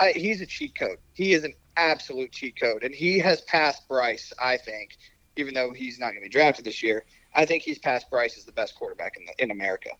[0.00, 0.98] I, he's a cheat code.
[1.14, 4.32] He is an absolute cheat code, and he has passed Bryce.
[4.40, 4.96] I think,
[5.36, 8.36] even though he's not going to be drafted this year, I think he's passed Bryce
[8.36, 9.90] as the best quarterback in the, in America.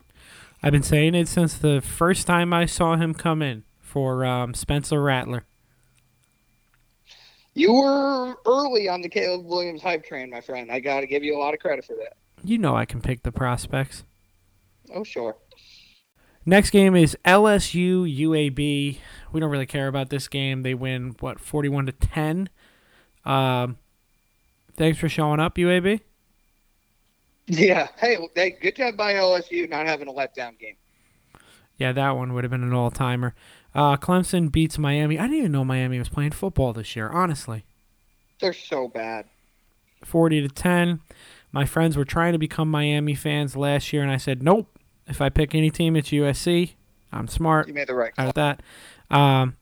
[0.62, 4.54] I've been saying it since the first time I saw him come in for um,
[4.54, 5.44] Spencer Rattler.
[7.54, 10.70] You were early on the Caleb Williams hype train, my friend.
[10.70, 12.16] I got to give you a lot of credit for that.
[12.44, 14.04] You know I can pick the prospects.
[14.94, 15.36] Oh, sure.
[16.48, 18.56] Next game is LSU UAB.
[19.32, 20.62] We don't really care about this game.
[20.62, 22.48] They win what forty-one to ten.
[23.22, 23.76] Um,
[24.74, 26.00] thanks for showing up, UAB.
[27.50, 27.88] Yeah.
[27.98, 30.76] Hey, hey, good job by LSU not having a letdown game.
[31.78, 33.34] Yeah, that one would have been an all-timer.
[33.74, 35.18] Uh, Clemson beats Miami.
[35.18, 37.08] I didn't even know Miami was playing football this year.
[37.08, 37.64] Honestly,
[38.40, 39.26] They're so bad.
[40.02, 41.00] forty to ten.
[41.52, 44.77] My friends were trying to become Miami fans last year, and I said nope.
[45.08, 46.72] If I pick any team, it's USC.
[47.12, 47.68] I'm smart.
[47.68, 48.28] You made the right call.
[48.28, 48.60] of that.
[49.10, 49.56] Um,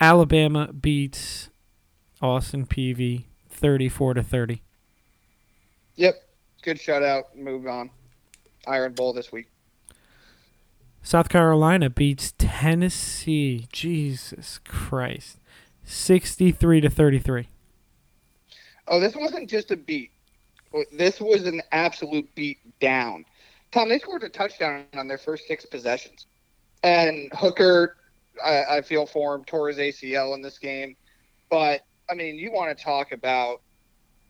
[0.00, 1.48] Alabama beats
[2.20, 4.62] Austin Peavy 34 to 30.
[5.96, 6.14] Yep.
[6.62, 7.34] Good shutout.
[7.34, 7.90] Move on.
[8.66, 9.46] Iron Bowl this week.
[11.02, 13.66] South Carolina beats Tennessee.
[13.72, 15.38] Jesus Christ.
[15.84, 17.48] 63 to 33.
[18.88, 20.10] Oh, this wasn't just a beat.
[20.92, 23.24] This was an absolute beat down.
[23.70, 26.26] Tom, they scored a touchdown on their first six possessions.
[26.82, 27.96] And Hooker,
[28.44, 30.96] I, I feel for him, tore his ACL in this game.
[31.50, 33.62] But, I mean, you want to talk about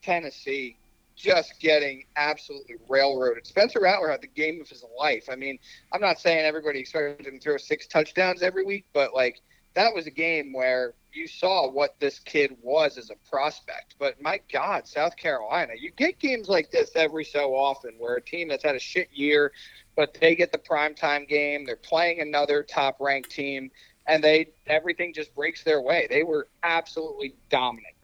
[0.02, 0.78] Tennessee
[1.14, 3.46] just getting absolutely railroaded.
[3.46, 5.28] Spencer Rattler had the game of his life.
[5.30, 5.58] I mean,
[5.92, 9.40] I'm not saying everybody expected him to throw six touchdowns every week, but, like,
[9.74, 13.96] that was a game where you saw what this kid was as a prospect.
[13.98, 18.22] But my God, South Carolina, you get games like this every so often where a
[18.22, 19.52] team that's had a shit year,
[19.96, 21.64] but they get the primetime game.
[21.64, 23.70] They're playing another top ranked team,
[24.06, 26.06] and they everything just breaks their way.
[26.08, 27.94] They were absolutely dominant.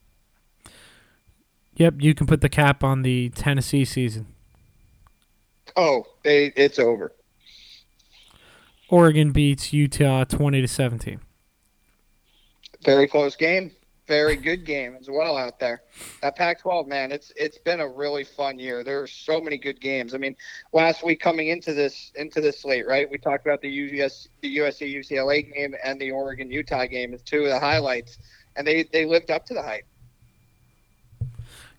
[1.77, 4.27] Yep, you can put the cap on the Tennessee season.
[5.77, 7.13] Oh, they it's over.
[8.89, 11.21] Oregon beats Utah 20 to 17.
[12.85, 13.71] Very close game.
[14.07, 15.83] very good game as well out there.
[16.21, 18.85] That Pac-12, man, it's it's been a really fun year.
[18.85, 20.15] There are so many good games.
[20.15, 20.37] I mean,
[20.73, 23.11] last week coming into this into this slate, right?
[23.11, 27.23] We talked about the US the USC UCLA game and the Oregon Utah game as
[27.23, 28.19] two of the highlights,
[28.57, 29.87] and they they lived up to the hype.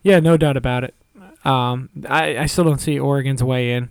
[0.02, 0.96] Yeah, no doubt about it.
[1.44, 3.89] Um, I I still don't see Oregon's way in.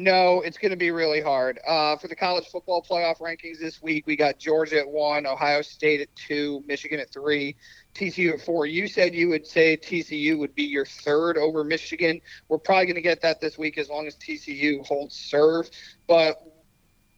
[0.00, 1.58] No, it's going to be really hard.
[1.66, 5.60] Uh, for the college football playoff rankings this week, we got Georgia at one, Ohio
[5.60, 7.56] State at two, Michigan at three,
[7.96, 8.64] TCU at four.
[8.64, 12.20] You said you would say TCU would be your third over Michigan.
[12.48, 15.68] We're probably going to get that this week as long as TCU holds serve.
[16.06, 16.44] But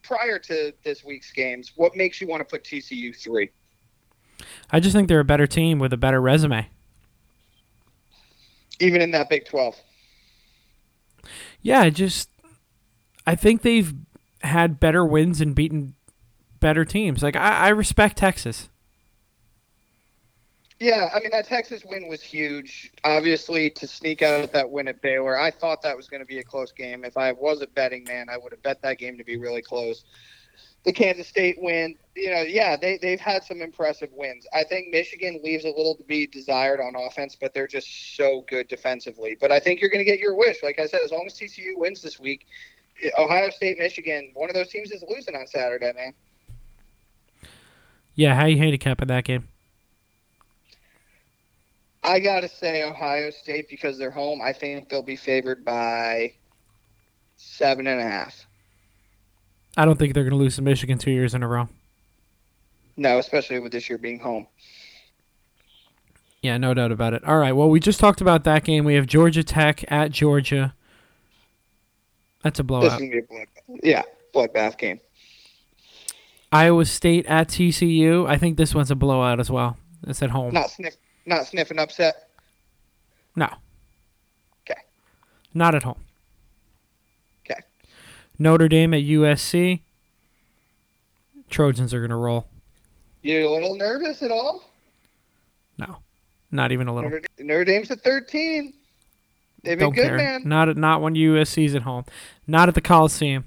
[0.01, 3.51] prior to this week's games, what makes you want to put TCU three?
[4.71, 6.67] I just think they're a better team with a better resume.
[8.79, 9.75] Even in that Big 12.
[11.61, 12.30] Yeah, just
[13.25, 13.93] I think they've
[14.41, 15.95] had better wins and beaten
[16.59, 17.21] better teams.
[17.21, 18.69] Like I, I respect Texas.
[20.79, 22.91] Yeah, I mean that Texas win was huge.
[23.03, 26.39] Obviously, to sneak out that win at Baylor, I thought that was going to be
[26.39, 27.05] a close game.
[27.05, 29.61] If I was a betting man, I would have bet that game to be really
[29.61, 30.05] close.
[30.83, 34.47] The Kansas State win, you know, yeah, they they've had some impressive wins.
[34.55, 38.43] I think Michigan leaves a little to be desired on offense, but they're just so
[38.47, 39.37] good defensively.
[39.39, 40.63] But I think you're going to get your wish.
[40.63, 42.47] Like I said, as long as TCU wins this week,
[43.17, 46.13] Ohio State, Michigan, one of those teams is losing on Saturday, man.
[48.15, 49.47] Yeah, how you handicapping that game?
[52.03, 54.41] I gotta say Ohio State because they're home.
[54.41, 56.33] I think they'll be favored by
[57.37, 58.45] seven and a half.
[59.77, 61.69] I don't think they're going to lose to Michigan two years in a row.
[62.97, 64.47] No, especially with this year being home.
[66.41, 67.23] Yeah, no doubt about it.
[67.23, 68.83] All right, well, we just talked about that game.
[68.83, 70.73] We have Georgia Tech at Georgia.
[72.43, 72.99] That's a blowout.
[72.99, 73.47] This is a blood,
[73.83, 74.01] yeah,
[74.33, 74.99] bloodbath game.
[76.51, 78.27] Iowa State at TCU.
[78.27, 79.77] I think this one's a blowout as well.
[80.07, 80.53] It's at home.
[80.53, 82.29] Not sniff, not sniffing upset.
[83.35, 83.47] No.
[84.65, 84.81] Okay.
[85.53, 85.99] Not at home.
[87.45, 87.61] Okay.
[88.39, 89.81] Notre Dame at USC.
[91.49, 92.47] Trojans are gonna roll.
[93.21, 94.63] You a little nervous at all?
[95.77, 95.97] No,
[96.49, 97.09] not even a little.
[97.09, 98.73] Notre, Notre Dame's at thirteen.
[99.63, 100.17] They've been Don't good, care.
[100.17, 100.41] man.
[100.45, 102.05] Not at not when USC's at home.
[102.47, 103.45] Not at the Coliseum.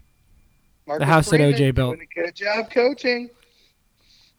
[0.86, 1.96] Marcus house that OJ built.
[1.96, 3.30] doing a Good job coaching.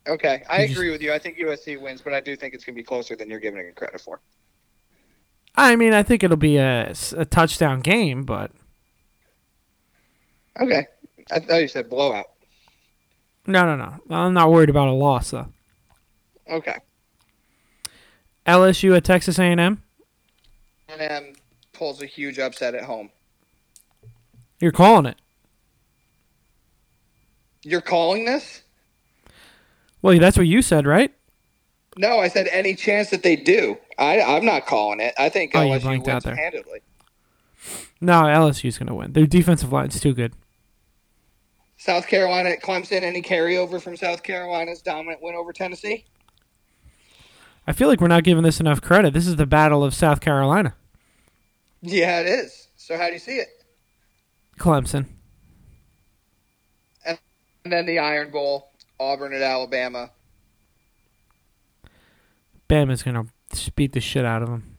[0.07, 1.11] Okay, I You just- agree with you.
[1.11, 3.39] I think USC wins, but I do think it's going to be closer than you're
[3.39, 4.19] giving it credit for.
[5.55, 8.51] I mean, I think it'll be a, a touchdown game, but
[10.61, 10.85] Okay,
[11.31, 12.27] I thought you said blowout.
[13.47, 13.75] no, no,
[14.07, 14.15] no.
[14.15, 15.47] I'm not worried about a loss though.
[16.49, 16.77] Okay,
[18.45, 19.57] LSU at Texas A&M.
[19.59, 19.81] and
[21.01, 21.33] M
[21.75, 23.09] pulls a huge upset at home.
[24.59, 25.17] You're calling it.
[27.63, 28.61] You're calling this?
[30.01, 31.13] Well, that's what you said, right?
[31.97, 33.77] No, I said any chance that they do.
[33.97, 35.13] I, I'm not calling it.
[35.17, 36.35] I think Oh, LSU blanked out wins there.
[36.35, 36.81] handedly.
[38.01, 39.13] No, LSU's going to win.
[39.13, 40.33] Their defensive line's too good.
[41.77, 43.01] South Carolina at Clemson.
[43.01, 46.05] Any carryover from South Carolina's dominant win over Tennessee?
[47.65, 49.13] I feel like we're not giving this enough credit.
[49.13, 50.75] This is the Battle of South Carolina.
[51.85, 52.67] Yeah, it is.
[52.77, 53.47] So how do you see it?
[54.57, 55.05] Clemson.
[57.05, 57.19] And
[57.65, 60.11] then the Iron Bowl, Auburn at Alabama.
[62.67, 64.75] Bama's going to beat the shit out of them.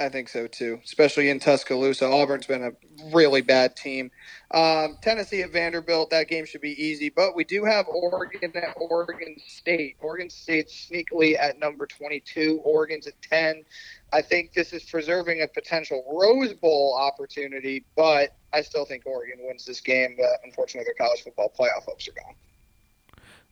[0.00, 2.06] I think so too, especially in Tuscaloosa.
[2.06, 2.70] Auburn's been a
[3.12, 4.12] really bad team.
[4.52, 8.76] Um, Tennessee at Vanderbilt, that game should be easy, but we do have Oregon at
[8.76, 9.96] Oregon State.
[9.98, 13.64] Oregon State sneakily at number 22, Oregon's at 10.
[14.12, 19.38] I think this is preserving a potential Rose Bowl opportunity, but I still think Oregon
[19.40, 20.16] wins this game.
[20.16, 22.34] But unfortunately, their college football playoff hopes are gone.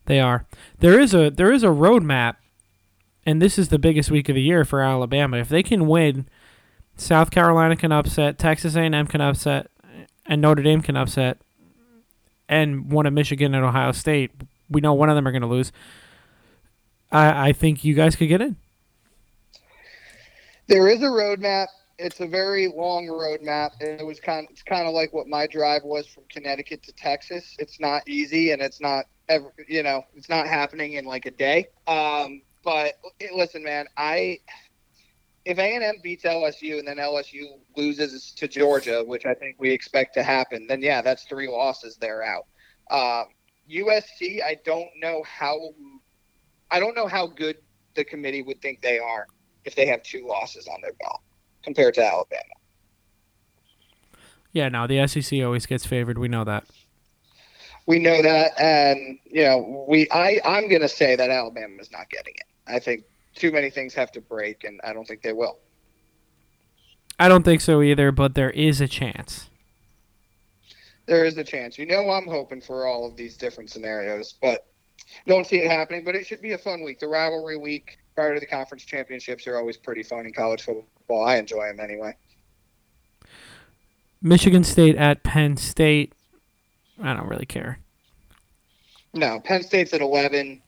[0.07, 0.47] They are.
[0.79, 2.37] There is a there is a roadmap,
[3.25, 5.39] and this is the biggest week of the year for Alabama.
[5.39, 6.27] If they can win,
[6.97, 9.71] South Carolina can upset, Texas A&M can upset,
[10.25, 11.39] and Notre Dame can upset,
[12.49, 14.31] and one of Michigan and Ohio State.
[14.71, 15.71] We know one of them are going to lose.
[17.13, 18.57] I I think you guys could get in.
[20.69, 21.69] There is a roadmap.
[21.99, 23.71] It's a very long roadmap.
[23.81, 24.47] and It was kind.
[24.51, 27.55] It's kind of like what my drive was from Connecticut to Texas.
[27.59, 29.53] It's not easy, and it's not ever.
[29.69, 31.69] You know, it's not happening in like a day.
[31.87, 34.41] Um, but eh, listen, man, I
[35.45, 37.45] if A and M beats LSU and then LSU
[37.77, 41.97] loses to Georgia, which I think we expect to happen, then yeah, that's three losses.
[41.97, 42.47] They're out.
[42.91, 43.27] Um,
[43.71, 45.57] USC, I don't know how.
[46.73, 47.59] I don't know how good
[47.95, 49.29] the committee would think they are
[49.67, 51.21] if they have two losses on their belt
[51.63, 52.43] compared to Alabama.
[54.53, 56.17] Yeah, no, the SEC always gets favored.
[56.17, 56.65] We know that.
[57.85, 62.09] We know that, and you know, we I I'm gonna say that Alabama is not
[62.09, 62.47] getting it.
[62.67, 65.59] I think too many things have to break, and I don't think they will.
[67.19, 69.51] I don't think so either, but there is a chance.
[71.07, 71.79] There is a chance.
[71.79, 74.67] You know, I'm hoping for all of these different scenarios, but
[75.27, 76.03] don't see it happening.
[76.05, 76.99] But it should be a fun week.
[76.99, 81.25] The rivalry week prior to the conference championships are always pretty fun in college football.
[81.25, 82.17] I enjoy them anyway.
[84.23, 86.15] Michigan State at Penn State.
[87.01, 87.79] I don't really care.
[89.13, 90.63] No, Penn State's at 11.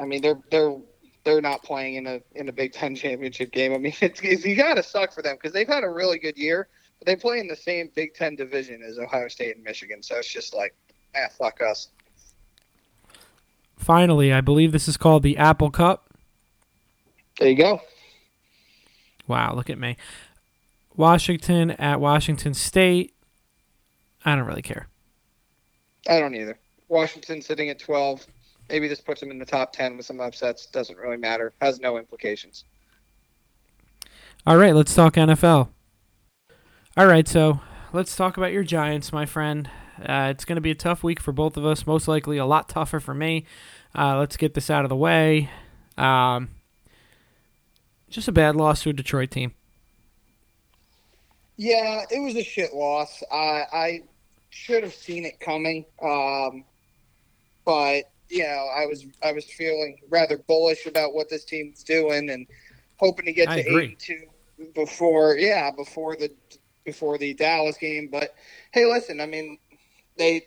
[0.00, 0.76] I mean, they're they're
[1.24, 3.72] they're not playing in a in a Big Ten championship game.
[3.72, 6.18] I mean, it's, it's you got to suck for them because they've had a really
[6.18, 6.68] good year,
[6.98, 10.02] but they play in the same Big Ten division as Ohio State and Michigan.
[10.02, 10.74] So it's just like,
[11.16, 11.88] ah, fuck us.
[13.76, 16.11] Finally, I believe this is called the Apple Cup.
[17.38, 17.80] There you go.
[19.26, 19.96] Wow, look at me.
[20.96, 23.14] Washington at Washington State.
[24.24, 24.88] I don't really care.
[26.08, 26.58] I don't either.
[26.88, 28.26] Washington sitting at 12.
[28.68, 30.66] Maybe this puts them in the top 10 with some upsets.
[30.66, 31.52] Doesn't really matter.
[31.60, 32.64] Has no implications.
[34.46, 35.68] All right, let's talk NFL.
[36.96, 37.60] All right, so
[37.92, 39.70] let's talk about your Giants, my friend.
[40.00, 42.46] Uh, it's going to be a tough week for both of us, most likely a
[42.46, 43.46] lot tougher for me.
[43.94, 45.48] Uh, let's get this out of the way.
[45.96, 46.48] Um,
[48.12, 49.54] just a bad loss to a Detroit team.
[51.56, 53.22] Yeah, it was a shit loss.
[53.30, 54.02] I, I
[54.50, 56.64] should have seen it coming, um,
[57.64, 62.30] but you know, I was I was feeling rather bullish about what this team's doing
[62.30, 62.46] and
[62.96, 63.84] hoping to get I to agree.
[63.84, 64.22] eight two
[64.74, 66.30] before yeah before the
[66.84, 68.08] before the Dallas game.
[68.10, 68.34] But
[68.72, 69.58] hey, listen, I mean
[70.16, 70.46] they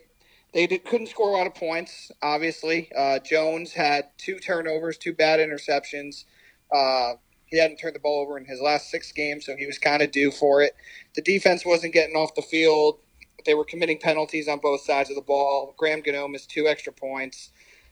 [0.53, 2.11] they did, couldn't score a lot of points.
[2.21, 6.25] Obviously, uh, Jones had two turnovers, two bad interceptions.
[6.73, 7.13] Uh,
[7.45, 10.01] he hadn't turned the ball over in his last six games, so he was kind
[10.01, 10.75] of due for it.
[11.15, 12.99] The defense wasn't getting off the field.
[13.45, 15.75] They were committing penalties on both sides of the ball.
[15.77, 17.51] Graham Gano missed two extra points.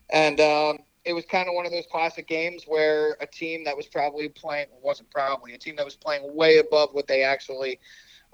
[0.10, 3.78] And um, it was kind of one of those classic games where a team that
[3.78, 7.80] was probably playing, wasn't probably, a team that was playing way above what they actually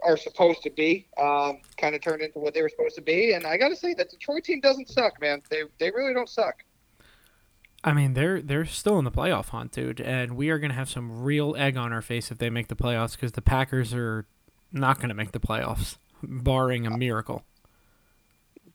[0.03, 3.34] are supposed to be, um, kind of turned into what they were supposed to be.
[3.34, 5.41] And I got to say, that Detroit team doesn't suck, man.
[5.49, 6.63] They, they really don't suck.
[7.83, 10.75] I mean, they're they're still in the playoff hunt, dude, and we are going to
[10.75, 13.93] have some real egg on our face if they make the playoffs because the Packers
[13.93, 14.25] are
[14.71, 17.45] not going to make the playoffs, barring a miracle.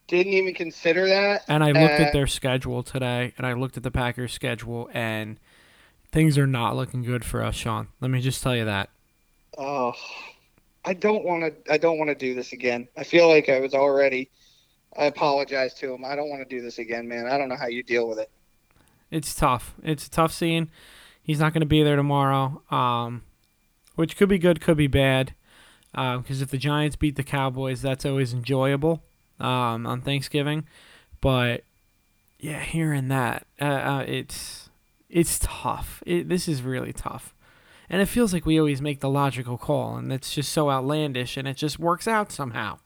[0.07, 1.43] Didn't even consider that.
[1.47, 4.89] And I looked Uh, at their schedule today, and I looked at the Packers' schedule,
[4.93, 5.39] and
[6.11, 7.89] things are not looking good for us, Sean.
[8.01, 8.89] Let me just tell you that.
[9.57, 9.93] Oh,
[10.85, 11.73] I don't want to.
[11.73, 12.87] I don't want to do this again.
[12.97, 14.31] I feel like I was already.
[14.97, 16.05] I apologize to him.
[16.05, 17.27] I don't want to do this again, man.
[17.27, 18.31] I don't know how you deal with it.
[19.15, 19.75] It's tough.
[19.81, 20.69] It's a tough scene.
[21.23, 23.21] He's not going to be there tomorrow, um,
[23.95, 25.33] which could be good, could be bad.
[25.93, 29.03] Because if the Giants beat the Cowboys, that's always enjoyable
[29.39, 30.67] um, on Thanksgiving.
[31.21, 31.63] But
[32.39, 34.69] yeah, hearing that, uh, uh, it's
[35.09, 36.03] it's tough.
[36.05, 37.33] It, this is really tough,
[37.89, 41.37] and it feels like we always make the logical call, and it's just so outlandish,
[41.37, 42.79] and it just works out somehow.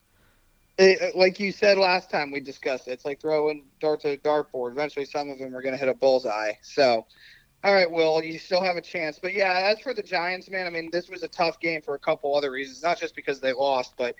[0.82, 4.18] It, like you said last time we discussed it, it's like throwing darts at a
[4.18, 4.72] dartboard.
[4.72, 6.54] Eventually, some of them are going to hit a bullseye.
[6.62, 7.06] So,
[7.66, 9.20] all right, Will, you still have a chance.
[9.22, 11.96] But yeah, as for the Giants, man, I mean, this was a tough game for
[11.96, 12.82] a couple other reasons.
[12.82, 14.16] Not just because they lost, but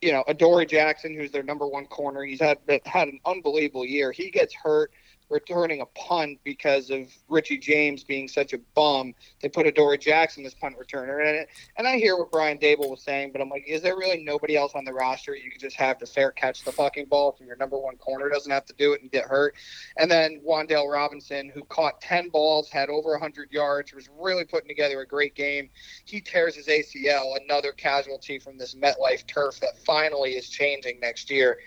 [0.00, 4.10] you know, Adoree Jackson, who's their number one corner, he's had had an unbelievable year.
[4.10, 4.90] He gets hurt
[5.32, 9.14] returning a punt because of Richie James being such a bum.
[9.40, 13.02] They put Adoree Jackson as punt returner, and and I hear what Brian Daboll was
[13.02, 15.76] saying, but I'm like, is there really nobody else on the roster you could just
[15.76, 18.74] have to fair catch the fucking ball so your number one corner doesn't have to
[18.74, 19.54] do it and get hurt?
[19.96, 24.68] And then Wan'Dale Robinson, who caught 10 balls, had over 100 yards, was really putting
[24.68, 25.70] together a great game.
[26.04, 31.30] He tears his ACL, another casualty from this MetLife turf that finally is changing next
[31.30, 31.58] year.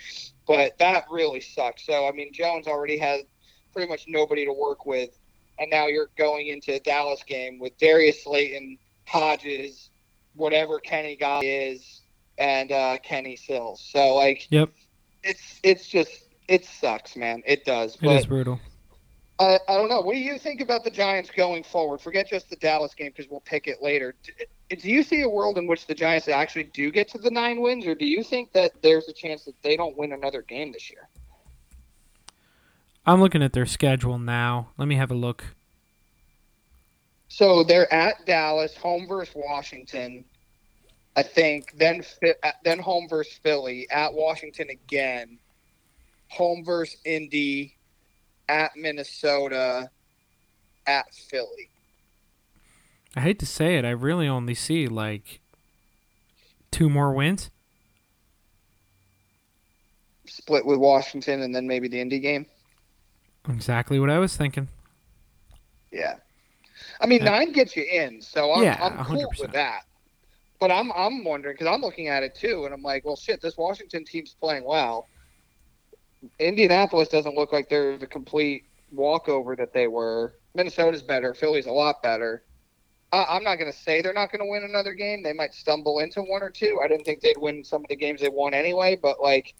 [0.48, 1.86] But that really sucks.
[1.86, 3.24] So, I mean, Jones already has
[3.76, 5.10] pretty much nobody to work with.
[5.60, 9.90] And now you're going into a Dallas game with Darius Slayton, Hodges,
[10.34, 12.02] whatever Kenny Guy is,
[12.38, 13.86] and uh, Kenny Sills.
[13.92, 14.70] So like, Yep.
[15.24, 17.44] it's it's just it sucks, man.
[17.46, 17.96] It does.
[17.96, 18.60] It but is brutal.
[19.38, 20.00] I, I don't know.
[20.00, 22.00] What do you think about the Giants going forward?
[22.00, 24.16] Forget just the Dallas game because we'll pick it later.
[24.24, 27.30] Do, do you see a world in which the Giants actually do get to the
[27.30, 30.42] nine wins, or do you think that there's a chance that they don't win another
[30.42, 31.10] game this year?
[33.06, 34.70] I'm looking at their schedule now.
[34.78, 35.44] Let me have a look.
[37.28, 40.26] So they're at Dallas, home versus Washington,
[41.16, 41.74] I think.
[41.78, 42.04] Then
[42.64, 45.38] then home versus Philly, at Washington again,
[46.30, 47.76] home versus Indy,
[48.48, 49.90] at Minnesota,
[50.88, 51.70] at Philly.
[53.16, 55.42] I hate to say it, I really only see like
[56.72, 57.50] two more wins.
[60.28, 62.46] split with Washington and then maybe the Indy game.
[63.50, 64.68] Exactly what I was thinking.
[65.92, 66.16] Yeah.
[67.00, 67.32] I mean, Yeah.
[67.32, 69.40] nine gets you in, so I'm, Yeah, I'm cool 100%.
[69.40, 69.82] with that.
[70.60, 73.42] But I'm I'm wondering because I'm looking at it too, and I'm like, well, shit,
[73.42, 75.08] this Washington team's playing well.
[76.40, 80.34] Indianapolis doesn't look like they're the complete walkover that they were.
[80.56, 81.34] Minnesota's better.
[81.34, 82.44] Philly's a lot better.
[83.12, 85.22] I, I'm not going to say they're not going to win another game.
[85.22, 86.80] They might stumble into one or two.
[86.84, 89.54] I didn't think they'd win some of the games they won anyway, but like,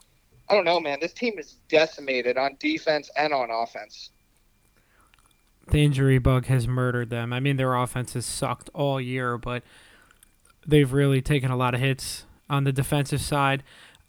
[0.50, 1.00] I don't know, man.
[1.02, 4.12] This team is decimated on defense and on offense.
[5.72, 7.34] The injury bug has murdered them.
[7.34, 9.64] I mean, their offense has sucked all year, but
[10.66, 13.64] they've really taken a lot of hits on the defensive side.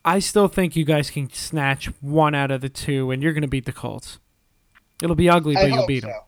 [0.05, 3.43] I still think you guys can snatch one out of the two, and you're going
[3.43, 4.19] to beat the Colts.
[5.03, 6.09] It'll be ugly, I but you'll beat so.
[6.09, 6.21] them.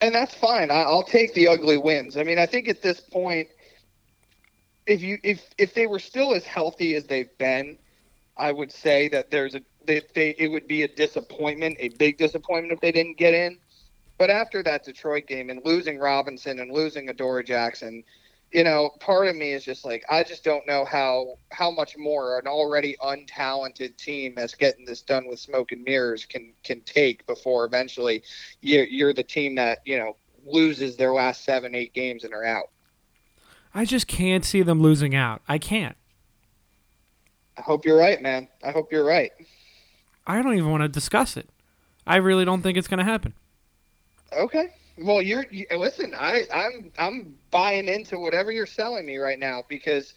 [0.00, 0.70] And that's fine.
[0.70, 2.16] I'll take the ugly wins.
[2.16, 3.48] I mean, I think at this point,
[4.86, 7.78] if you if if they were still as healthy as they've been,
[8.36, 12.18] I would say that there's a they, they it would be a disappointment, a big
[12.18, 13.58] disappointment if they didn't get in.
[14.18, 18.04] But after that Detroit game and losing Robinson and losing Adoree Jackson,
[18.52, 21.96] you know, part of me is just like I just don't know how how much
[21.98, 26.80] more an already untalented team that's getting this done with smoke and mirrors can can
[26.82, 28.22] take before eventually
[28.60, 30.16] you're, you're the team that you know
[30.46, 32.70] loses their last seven eight games and are out.
[33.74, 35.42] I just can't see them losing out.
[35.48, 35.96] I can't.
[37.56, 38.48] I hope you're right, man.
[38.62, 39.32] I hope you're right.
[40.26, 41.48] I don't even want to discuss it.
[42.06, 43.34] I really don't think it's going to happen.
[44.32, 44.70] Okay.
[44.98, 46.14] Well, you're you, listen.
[46.16, 50.14] I I'm I'm buying into whatever you're selling me right now because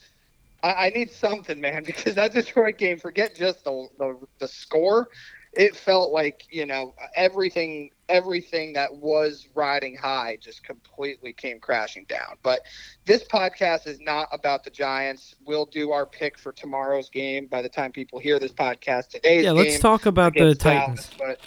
[0.62, 1.84] I, I need something, man.
[1.86, 5.10] Because that Detroit game, forget just the, the the score.
[5.54, 12.06] It felt like you know everything everything that was riding high just completely came crashing
[12.08, 12.38] down.
[12.44, 12.62] But
[13.06, 15.36] this podcast is not about the Giants.
[15.46, 19.10] We'll do our pick for tomorrow's game by the time people hear this podcast.
[19.10, 21.10] Today's Yeah, let's talk about the Titans.
[21.10, 21.40] Dallas, but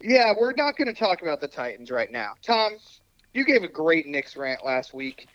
[0.00, 2.32] yeah, we're not going to talk about the Titans right now.
[2.42, 2.76] Tom,
[3.32, 5.28] you gave a great Knicks rant last week,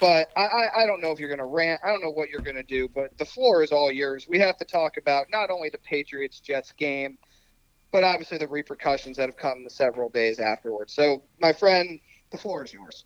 [0.00, 1.80] but I, I, I don't know if you're going to rant.
[1.84, 4.26] I don't know what you're going to do, but the floor is all yours.
[4.28, 7.18] We have to talk about not only the Patriots Jets game,
[7.94, 10.92] but obviously the repercussions that have come the several days afterwards.
[10.92, 12.00] So, my friend,
[12.32, 13.04] the floor is yours.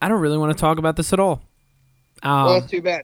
[0.00, 1.42] I don't really want to talk about this at all.
[2.22, 3.02] Um, well, too bad.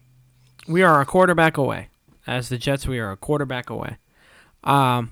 [0.69, 1.89] we are a quarterback away.
[2.25, 3.97] As the Jets, we are a quarterback away.
[4.63, 5.11] Um,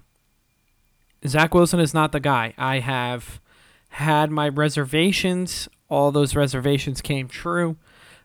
[1.27, 2.55] Zach Wilson is not the guy.
[2.57, 3.41] I have
[3.89, 5.69] had my reservations.
[5.89, 7.79] All those reservations came true.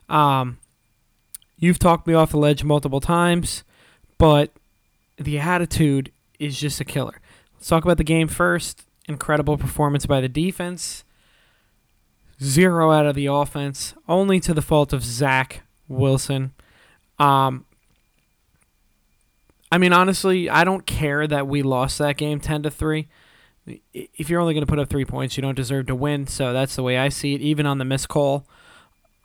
[0.08, 0.60] Um,
[1.58, 3.64] you've talked me off the ledge multiple times,
[4.20, 4.52] but
[5.18, 7.22] the attitude is just a killer.
[7.56, 8.86] Let's talk about the game first.
[9.08, 11.04] Incredible performance by the defense.
[12.42, 16.54] Zero out of the offense, only to the fault of Zach Wilson.
[17.18, 17.66] Um,
[19.70, 23.10] I mean, honestly, I don't care that we lost that game ten to three.
[23.94, 26.28] If you're only going to put up three points, you don't deserve to win.
[26.28, 27.42] So that's the way I see it.
[27.42, 28.48] Even on the missed call,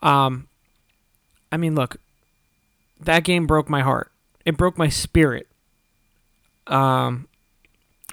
[0.03, 0.49] um,
[1.53, 1.99] I mean, look,
[3.01, 4.11] that game broke my heart.
[4.45, 5.47] It broke my spirit.
[6.67, 7.29] Um,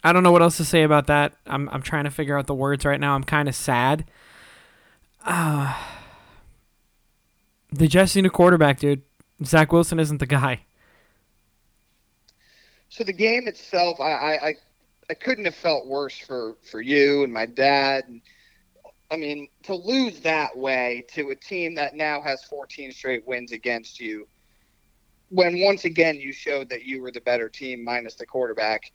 [0.03, 1.33] I don't know what else to say about that.
[1.45, 3.15] I'm I'm trying to figure out the words right now.
[3.15, 4.05] I'm kind of sad.
[5.23, 5.73] Uh,
[7.71, 9.03] the Jets need a quarterback, dude.
[9.45, 10.61] Zach Wilson isn't the guy.
[12.89, 14.55] So the game itself, I, I, I,
[15.09, 18.03] I couldn't have felt worse for, for you and my dad.
[18.07, 18.21] And,
[19.09, 23.53] I mean, to lose that way to a team that now has 14 straight wins
[23.53, 24.27] against you,
[25.31, 28.91] when once again you showed that you were the better team minus the quarterback,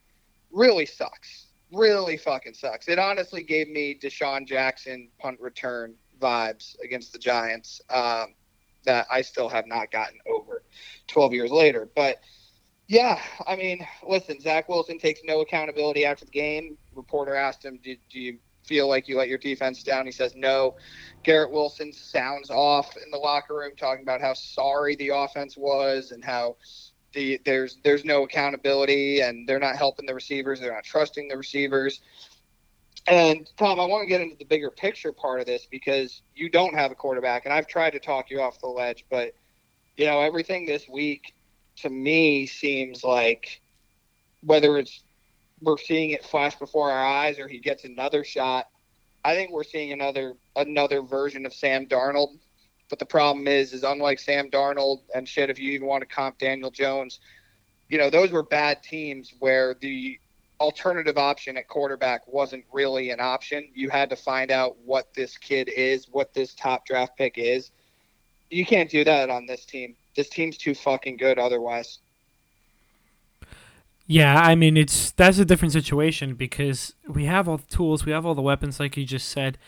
[0.52, 1.46] really sucks.
[1.72, 2.88] Really fucking sucks.
[2.88, 8.34] It honestly gave me DeSean Jackson punt return vibes against the Giants um,
[8.84, 10.62] that I still have not gotten over
[11.08, 11.88] 12 years later.
[11.96, 12.20] But
[12.86, 16.76] yeah, I mean, listen, Zach Wilson takes no accountability after the game.
[16.94, 20.06] Reporter asked him, do, do you feel like you let your defense down?
[20.06, 20.76] He says no.
[21.22, 26.12] Garrett Wilson sounds off in the locker room talking about how sorry the offense was
[26.12, 26.56] and how
[27.12, 31.36] the there's there's no accountability and they're not helping the receivers, they're not trusting the
[31.36, 32.00] receivers.
[33.08, 36.48] And Tom, I want to get into the bigger picture part of this because you
[36.48, 39.32] don't have a quarterback, and I've tried to talk you off the ledge, but
[39.96, 41.34] you know everything this week
[41.76, 43.60] to me seems like
[44.42, 45.04] whether it's
[45.60, 48.66] we're seeing it flash before our eyes or he gets another shot.
[49.24, 52.38] I think we're seeing another another version of Sam Darnold.
[52.88, 56.06] But the problem is, is unlike Sam Darnold and shit, if you even want to
[56.06, 57.18] comp Daniel Jones,
[57.88, 60.18] you know those were bad teams where the
[60.60, 63.68] alternative option at quarterback wasn't really an option.
[63.74, 67.72] You had to find out what this kid is, what this top draft pick is.
[68.50, 69.96] You can't do that on this team.
[70.14, 71.98] This team's too fucking good otherwise.
[74.06, 78.12] Yeah, I mean it's that's a different situation because we have all the tools, we
[78.12, 79.58] have all the weapons, like you just said.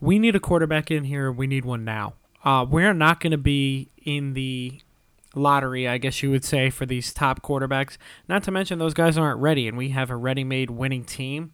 [0.00, 1.30] We need a quarterback in here.
[1.30, 2.14] We need one now.
[2.42, 4.80] Uh, we're not going to be in the
[5.34, 7.98] lottery, I guess you would say, for these top quarterbacks.
[8.26, 11.52] Not to mention those guys aren't ready, and we have a ready-made winning team.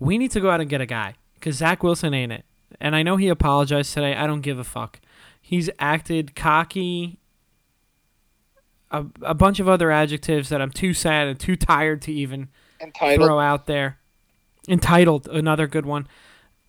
[0.00, 2.44] We need to go out and get a guy because Zach Wilson ain't it.
[2.80, 4.14] And I know he apologized today.
[4.14, 5.00] I don't give a fuck.
[5.40, 7.17] He's acted cocky
[8.90, 12.48] a, a bunch of other adjectives that I'm too sad and too tired to even
[12.80, 13.26] Entitled.
[13.26, 13.98] throw out there.
[14.68, 16.06] Entitled, another good one.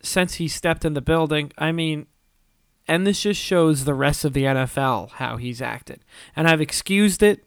[0.02, 2.08] Since he stepped in the building, I mean,
[2.88, 6.00] and this just shows the rest of the NFL how he's acted.
[6.36, 7.46] And I've excused it.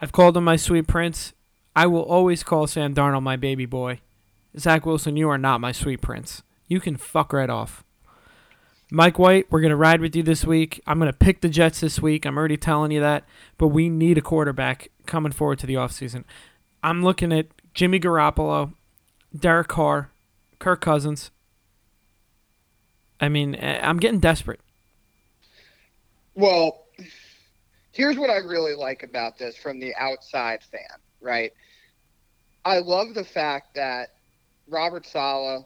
[0.00, 1.32] I've called him my sweet prince.
[1.74, 4.00] I will always call Sam Darnold my baby boy.
[4.58, 6.42] Zach Wilson, you are not my sweet prince.
[6.66, 7.84] You can fuck right off.
[8.92, 10.80] Mike White, we're going to ride with you this week.
[10.86, 12.26] I'm going to pick the Jets this week.
[12.26, 13.24] I'm already telling you that.
[13.56, 16.24] But we need a quarterback coming forward to the offseason.
[16.82, 18.74] I'm looking at Jimmy Garoppolo,
[19.38, 20.10] Derek Carr,
[20.58, 21.30] Kirk Cousins.
[23.20, 24.60] I mean, eh, I'm getting desperate.
[26.34, 26.86] Well,
[27.92, 31.52] here's what I really like about this from the outside fan, right?
[32.64, 34.14] I love the fact that
[34.66, 35.64] Robert Saleh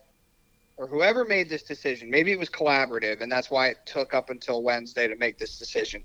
[0.76, 4.30] or whoever made this decision, maybe it was collaborative, and that's why it took up
[4.30, 6.02] until Wednesday to make this decision.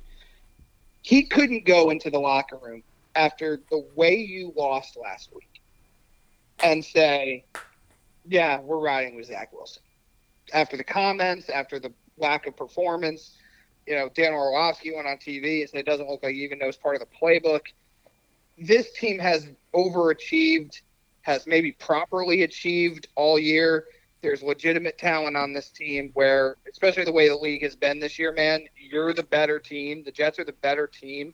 [1.02, 2.84] He couldn't go into the locker room
[3.16, 5.62] after the way you lost last week
[6.60, 7.46] and say,
[8.28, 9.82] Yeah, we're riding with Zach Wilson.
[10.54, 13.38] After the comments, after the lack of performance,
[13.88, 16.60] you know, Dan Orlovsky went on TV and said it doesn't look like he even
[16.60, 17.62] knows part of the playbook.
[18.58, 20.82] This team has overachieved,
[21.22, 23.86] has maybe properly achieved all year
[24.22, 28.20] there's legitimate talent on this team where, especially the way the league has been this
[28.20, 30.04] year, man, you're the better team.
[30.04, 31.34] The Jets are the better team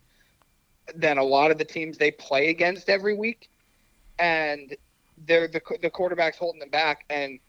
[0.96, 3.50] than a lot of the teams they play against every week.
[4.20, 4.76] And
[5.26, 7.06] they're the, the quarterback's holding them back.
[7.10, 7.40] And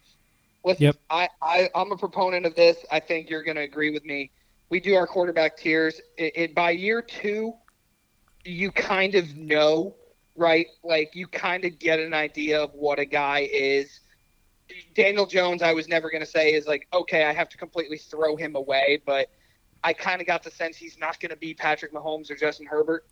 [0.65, 0.97] listen, Yep.
[1.11, 2.79] I, I, I'm a proponent of this.
[2.91, 4.31] I think you're going to agree with me.
[4.71, 6.01] We do our quarterback tiers.
[6.17, 7.53] It, it by year two,
[8.45, 9.95] you kind of know,
[10.35, 10.67] right?
[10.83, 14.01] Like you kind of get an idea of what a guy is.
[14.95, 17.99] Daniel Jones, I was never going to say is like, okay, I have to completely
[17.99, 19.31] throw him away, but
[19.85, 22.67] I kind of got the sense he's not going to be Patrick Mahomes or Justin
[22.67, 23.07] Herbert,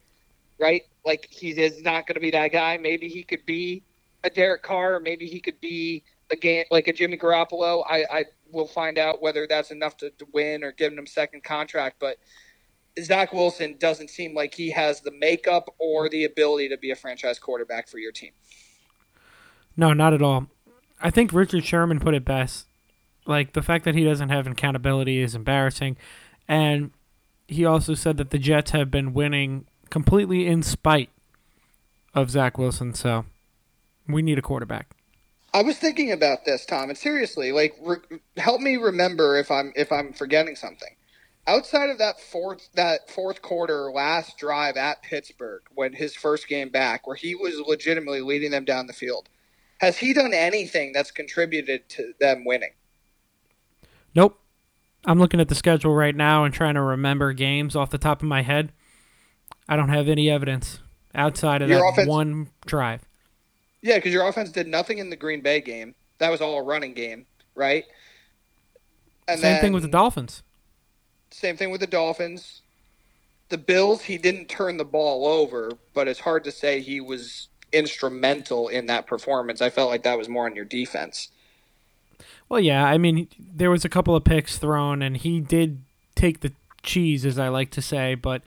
[0.59, 0.83] right?
[1.05, 2.77] Like he is not going to be that guy.
[2.79, 3.83] Maybe he could be
[4.25, 7.85] a Derek Carr, or maybe he could be again like a Jimmy Garoppolo.
[7.89, 11.07] I, I will find out whether that's enough to, to win or give him a
[11.07, 12.17] second contract, but
[13.03, 16.97] Zach Wilson doesn't seem like he has the makeup or the ability to be a
[16.97, 18.31] franchise quarterback for your team.
[19.77, 20.47] No, not at all.
[21.05, 22.67] I think Richard Sherman put it best.
[23.27, 25.99] Like the fact that he doesn't have accountability is embarrassing,
[26.49, 26.91] and
[27.47, 31.11] he also said that the Jets have been winning completely in spite
[32.15, 32.95] of Zach Wilson.
[32.95, 33.27] So
[34.09, 34.97] we need a quarterback.
[35.53, 39.73] I was thinking about this, Tom, and seriously, like, re- help me remember if I'm
[39.77, 40.97] if I'm forgetting something.
[41.47, 46.71] Outside of that fourth that fourth quarter last drive at Pittsburgh, when his first game
[46.71, 49.29] back, where he was legitimately leading them down the field,
[49.79, 52.73] has he done anything that's contributed to them winning?
[54.15, 54.39] Nope.
[55.07, 58.23] I'm looking at the schedule right now and trying to remember games off the top
[58.23, 58.73] of my head.
[59.69, 60.81] I don't have any evidence
[61.15, 63.03] outside of Your that offense- one drive.
[63.83, 65.95] Yeah, because your offense did nothing in the Green Bay game.
[66.19, 67.85] That was all a running game, right?
[69.29, 70.43] And Same thing with the Dolphins.
[71.31, 72.63] Same thing with the Dolphins.
[73.51, 77.49] The Bills, he didn't turn the ball over, but it's hard to say he was
[77.75, 79.61] instrumental in that performance.
[79.61, 81.29] I felt like that was more on your defense.
[82.49, 85.83] Well, yeah, I mean, there was a couple of picks thrown, and he did
[86.15, 86.53] take the
[86.83, 88.43] cheese, as I like to say, but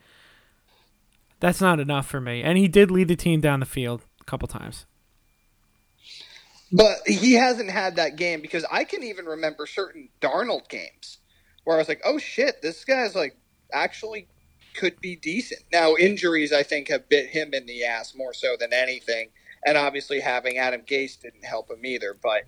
[1.40, 2.42] that's not enough for me.
[2.42, 4.86] And he did lead the team down the field a couple times.
[6.70, 11.18] But he hasn't had that game because I can even remember certain Darnold games
[11.64, 13.36] where I was like, "Oh shit, this guy's like
[13.72, 14.28] actually
[14.74, 18.56] could be decent." Now injuries, I think, have bit him in the ass more so
[18.58, 19.30] than anything,
[19.64, 22.16] and obviously having Adam Gase didn't help him either.
[22.20, 22.44] But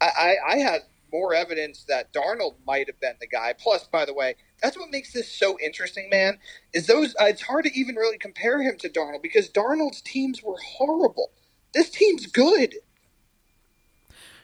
[0.00, 3.54] I, I, I had more evidence that Darnold might have been the guy.
[3.58, 6.38] Plus, by the way, that's what makes this so interesting, man.
[6.72, 7.14] Is those?
[7.20, 11.32] Uh, it's hard to even really compare him to Darnold because Darnold's teams were horrible.
[11.72, 12.76] This team's good.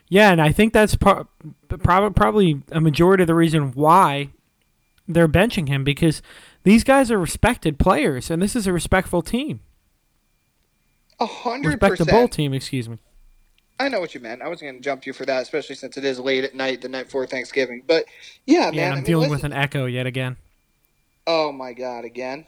[0.09, 1.27] Yeah, and I think that's pro-
[1.67, 4.29] prob- probably a majority of the reason why
[5.07, 6.21] they're benching him because
[6.67, 9.61] these guys are respected players, and this is a respectful team.
[11.19, 12.97] A hundred Respectable team, excuse me.
[13.79, 14.41] I know what you meant.
[14.41, 16.81] I wasn't going to jump you for that, especially since it is late at night,
[16.81, 17.83] the night before Thanksgiving.
[17.87, 18.03] But
[18.45, 20.35] yeah, Yeah, man, I I'm mean, dealing listen- with an echo yet again.
[21.25, 22.45] Oh my god, again.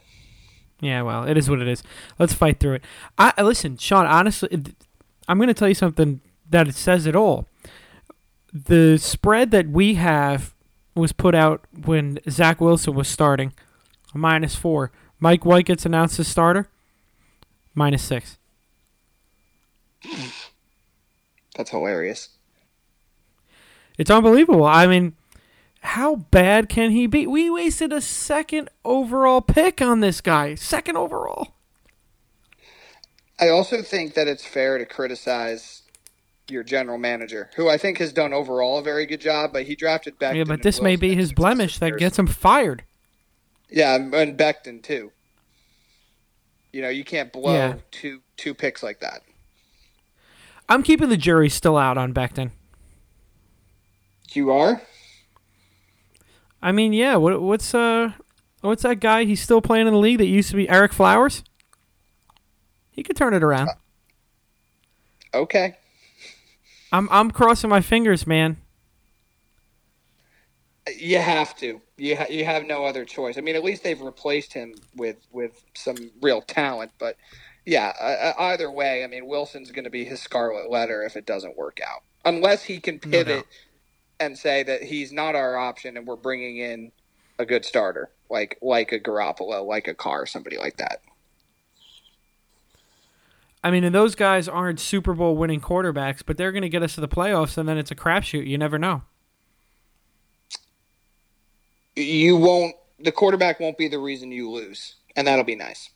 [0.80, 1.82] Yeah, well, it is what it is.
[2.18, 2.82] Let's fight through it.
[3.18, 4.06] I I- listen, Sean.
[4.06, 4.48] Honestly,
[5.28, 7.46] I'm going to tell you something that it says it all.
[8.52, 10.54] The spread that we have
[10.94, 13.52] was put out when Zach Wilson was starting,
[14.14, 14.92] minus four.
[15.18, 16.68] Mike White gets announced as starter,
[17.74, 18.38] minus six.
[21.56, 22.30] That's hilarious.
[23.98, 24.64] It's unbelievable.
[24.64, 25.14] I mean,
[25.80, 27.26] how bad can he be?
[27.26, 30.54] We wasted a second overall pick on this guy.
[30.54, 31.54] Second overall.
[33.38, 35.82] I also think that it's fair to criticize
[36.48, 39.76] your general manager, who I think has done overall a very good job, but he
[39.76, 40.36] drafted Becton.
[40.36, 42.84] yeah, but this may be his blemish that gets him fired.
[43.70, 45.12] Yeah, and Becton too.
[46.72, 47.76] You know, you can't blow Yeah.
[47.90, 49.22] two two picks like that.
[50.68, 52.52] I'm keeping the jury still out on Becton.
[54.32, 54.82] You are?
[56.62, 57.16] I mean, yeah.
[57.16, 58.12] What, what's uh,
[58.60, 59.24] what's that guy?
[59.24, 61.42] He's still playing in the league that used to be Ereck Flowers.
[62.90, 63.70] He could turn it around.
[65.34, 65.76] Okay.
[66.92, 68.58] I'm I'm crossing my fingers, man.
[70.96, 71.80] You have to.
[71.96, 73.36] You ha- you have no other choice.
[73.38, 76.92] I mean, at least they've replaced him with with some real talent.
[76.98, 77.16] But
[77.66, 81.26] yeah, uh, either way, I mean, Wilson's going to be his scarlet letter if it
[81.26, 83.46] doesn't work out, unless he can No pivot doubt.
[84.18, 86.92] and say that he's not our option and we're bringing in
[87.38, 91.02] a good starter like like a Garoppolo, like a Carr, somebody like that.
[93.62, 96.82] I mean, and those guys aren't Super Bowl winning quarterbacks, but they're going to get
[96.82, 98.46] us to the playoffs, and then it's a crapshoot.
[98.46, 99.02] You never know.
[101.96, 102.76] You won't.
[102.98, 105.90] The quarterback won't be the reason you lose, and that'll be nice.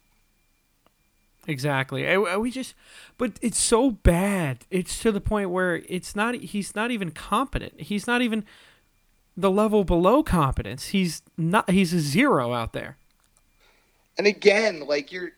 [1.46, 2.16] Exactly.
[2.38, 2.74] We just,
[3.18, 4.64] but it's so bad.
[4.70, 6.34] It's to the point where it's not.
[6.34, 7.80] He's not even competent.
[7.82, 8.44] He's not even
[9.36, 10.86] the level below competence.
[10.88, 11.70] He's not.
[11.70, 12.96] He's a zero out there.
[14.16, 15.32] And again, like your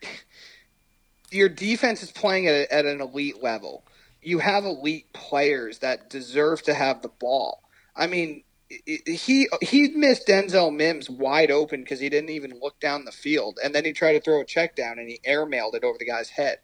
[1.31, 3.83] your defense is playing at, at an elite level.
[4.23, 7.63] You have elite players that deserve to have the ball.
[7.97, 13.05] I mean, he he missed Denzel Mims wide open because he didn't even look down
[13.05, 15.85] the field, and then he tried to throw a check down and he airmailed it
[15.85, 16.59] over the guy's head.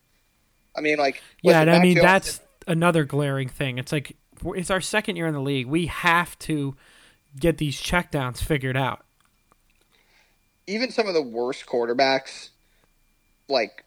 [0.77, 3.79] I mean, like Yeah, and I mean that's another glaring thing.
[3.79, 5.67] It's like it's our second year in the league.
[5.67, 6.77] We have to
[7.39, 9.05] get these checkdowns figured out.
[10.67, 12.51] even some of the worst quarterbacks,
[13.49, 13.85] like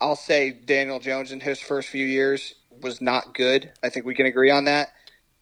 [0.00, 3.70] I'll say Daniel Jones in his first few years was not good.
[3.82, 4.92] I think we can agree on that.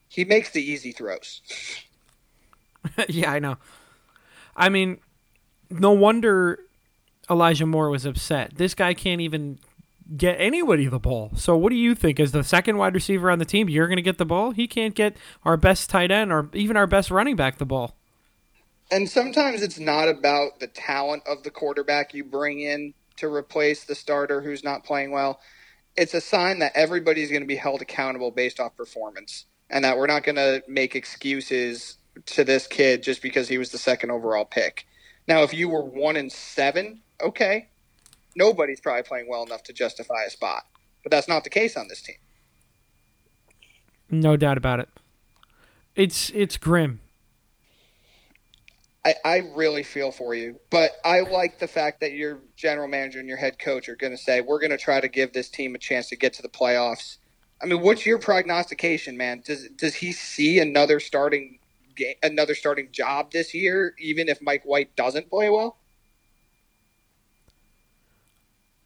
[0.08, 1.42] He makes the easy throws.
[3.08, 3.56] yeah, I know.
[4.56, 4.98] I mean,
[5.70, 6.58] no wonder
[7.30, 8.56] Elijah Moore was upset.
[8.56, 9.58] This guy can't even
[10.16, 11.32] get anybody the ball.
[11.36, 12.18] So, what do you think?
[12.18, 14.52] As the second wide receiver on the team, you're going to get the ball?
[14.52, 17.94] He can't get our best tight end or even our best running back the ball.
[18.90, 23.84] And sometimes it's not about the talent of the quarterback you bring in to replace
[23.84, 25.40] the starter who's not playing well.
[25.96, 29.98] It's a sign that everybody's going to be held accountable based off performance and that
[29.98, 34.10] we're not going to make excuses to this kid just because he was the second
[34.10, 34.86] overall pick.
[35.26, 37.68] Now, if you were one and seven, okay,
[38.34, 40.64] nobody's probably playing well enough to justify a spot.
[41.02, 42.16] But that's not the case on this team.
[44.10, 44.88] No doubt about it.
[45.94, 47.00] It's it's grim.
[49.04, 53.20] I, I really feel for you, but I like the fact that your general manager
[53.20, 55.48] and your head coach are going to say we're going to try to give this
[55.48, 57.16] team a chance to get to the playoffs.
[57.62, 59.42] I mean, what's your prognostication, man?
[59.44, 61.57] Does does he see another starting
[61.98, 65.76] game, another starting job this year, even if Mike White doesn't play well?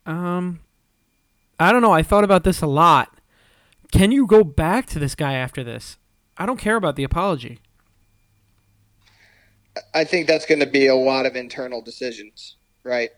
[0.05, 0.61] Um,
[1.61, 1.93] I don't know.
[1.93, 3.21] I thought about this a lot.
[3.93, 5.99] Can you go back to this guy after this?
[6.37, 7.61] I don't care about the apology.
[9.95, 13.11] I think that's going to be a lot of internal decisions, right?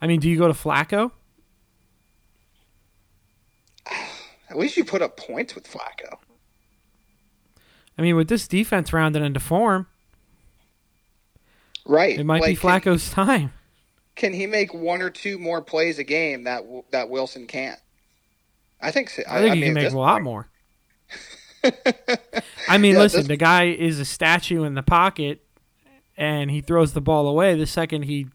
[0.00, 1.12] I mean, do you go to Flacco?
[4.50, 6.18] At least you put up points with Flacco.
[7.98, 9.86] I mean, with this defense rounded into form,
[11.86, 12.18] Right.
[12.18, 13.52] it might be Like, can- Flacco's time.
[14.16, 17.78] Can he make one or two more plays a game that that Wilson can't?
[18.80, 19.22] I think so.
[19.28, 20.48] I think he mean, can make a lot point- more.
[22.68, 25.42] I mean, Yeah, listen, this- the guy is a statue in the pocket,
[26.16, 28.28] and he throws the ball away the second he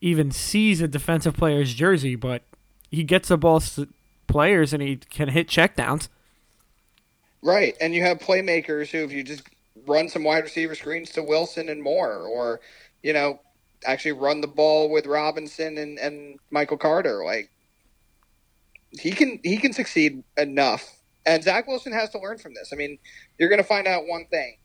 [0.00, 2.14] even sees a defensive player's jersey.
[2.14, 2.42] But
[2.90, 3.88] he gets the ball to
[4.28, 6.08] players, and he can hit checkdowns.
[7.42, 9.42] Right, and you have playmakers who, if you just
[9.86, 12.60] run some wide receiver screens to Wilson and Moore, or
[13.02, 13.40] you know,
[13.84, 17.50] actually run the ball with Robinson and, and Michael Carter, like
[18.92, 20.98] he can he can succeed enough.
[21.26, 22.72] And Zach Wilson has to learn from this.
[22.72, 22.98] I mean,
[23.38, 24.58] you're going to find out one thing: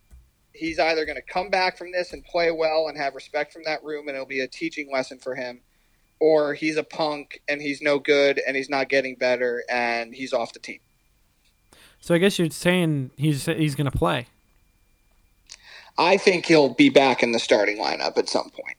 [0.53, 3.63] he's either going to come back from this and play well and have respect from
[3.65, 5.61] that room, and it'll be a teaching lesson for him,
[6.19, 10.33] or he's a punk and he's no good and he's not getting better and he's
[10.33, 10.79] off the team.
[12.07, 14.27] So I guess you're saying he's he's going to play.
[15.97, 18.77] I think he'll be back in the starting lineup at some point.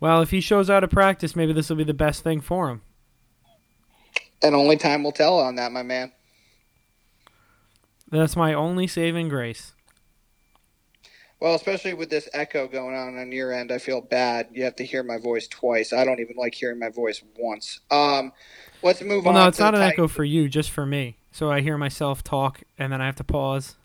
[0.00, 2.70] Well, if he shows out of practice, maybe this will be the best thing for
[2.70, 2.82] him.
[4.42, 6.10] And only time will tell on that, my man.
[8.10, 9.74] That's my only saving grace.
[11.38, 14.48] Well, especially with this echo going on on your end, I feel bad.
[14.52, 15.92] You have to hear my voice twice.
[15.92, 17.80] I don't even like hearing my voice once.
[17.90, 18.32] Um,
[18.82, 19.42] let's move well, on.
[19.42, 19.92] no, it's not an Titans.
[19.92, 21.18] echo for you, just for me.
[21.32, 23.76] So I hear myself talk, and then I have to pause.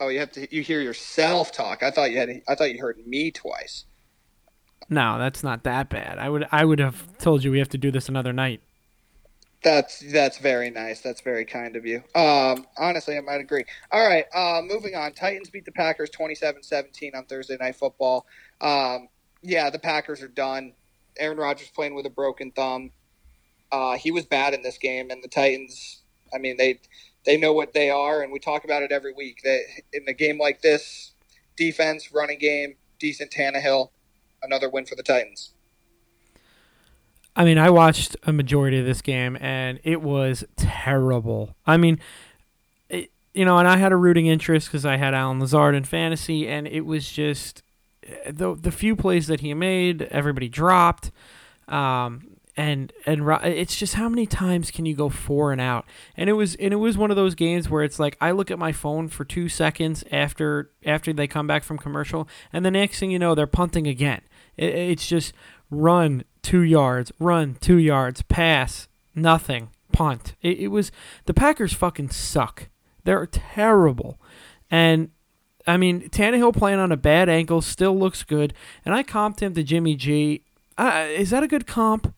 [0.00, 0.52] Oh, you have to.
[0.54, 1.84] You hear yourself talk.
[1.84, 2.42] I thought you had.
[2.48, 3.84] I thought you heard me twice.
[4.88, 6.18] No, that's not that bad.
[6.18, 8.60] I would I would have told you we have to do this another night.
[9.62, 11.02] That's that's very nice.
[11.02, 12.02] That's very kind of you.
[12.14, 13.64] Um, honestly, I might agree.
[13.92, 15.12] All right, uh, moving on.
[15.12, 18.26] Titans beat the Packers 27-17 on Thursday Night Football.
[18.60, 19.08] Um,
[19.42, 20.72] yeah, the Packers are done.
[21.18, 22.90] Aaron Rodgers playing with a broken thumb.
[23.70, 26.02] Uh, he was bad in this game, and the Titans.
[26.34, 26.80] I mean, they
[27.26, 29.40] they know what they are, and we talk about it every week.
[29.44, 29.60] That
[29.92, 31.12] in a game like this,
[31.56, 33.90] defense, running game, decent Tannehill,
[34.42, 35.52] another win for the Titans.
[37.36, 41.56] I mean, I watched a majority of this game, and it was terrible.
[41.66, 42.00] I mean,
[42.88, 45.84] it, you know, and I had a rooting interest because I had Allen Lazard in
[45.84, 47.62] fantasy, and it was just
[48.28, 51.10] the the few plays that he made, everybody dropped.
[51.68, 55.86] Um, and and it's just how many times can you go four and out?
[56.16, 58.50] And it was and it was one of those games where it's like I look
[58.50, 62.70] at my phone for two seconds after after they come back from commercial, and the
[62.70, 64.22] next thing you know, they're punting again.
[64.56, 65.32] It, it's just
[65.70, 70.34] run two yards, run two yards, pass nothing, punt.
[70.42, 70.92] It, it was
[71.26, 72.68] the Packers fucking suck.
[73.04, 74.20] They're terrible,
[74.70, 75.10] and
[75.66, 79.54] I mean Tannehill playing on a bad ankle still looks good, and I comped him
[79.54, 80.44] to Jimmy G.
[80.76, 82.14] Uh, is that a good comp?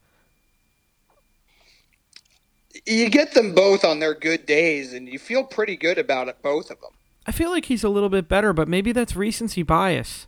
[2.87, 6.43] You get them both on their good days, and you feel pretty good about it,
[6.43, 6.91] both of them.
[7.27, 10.27] I feel like he's a little bit better, but maybe that's recency bias.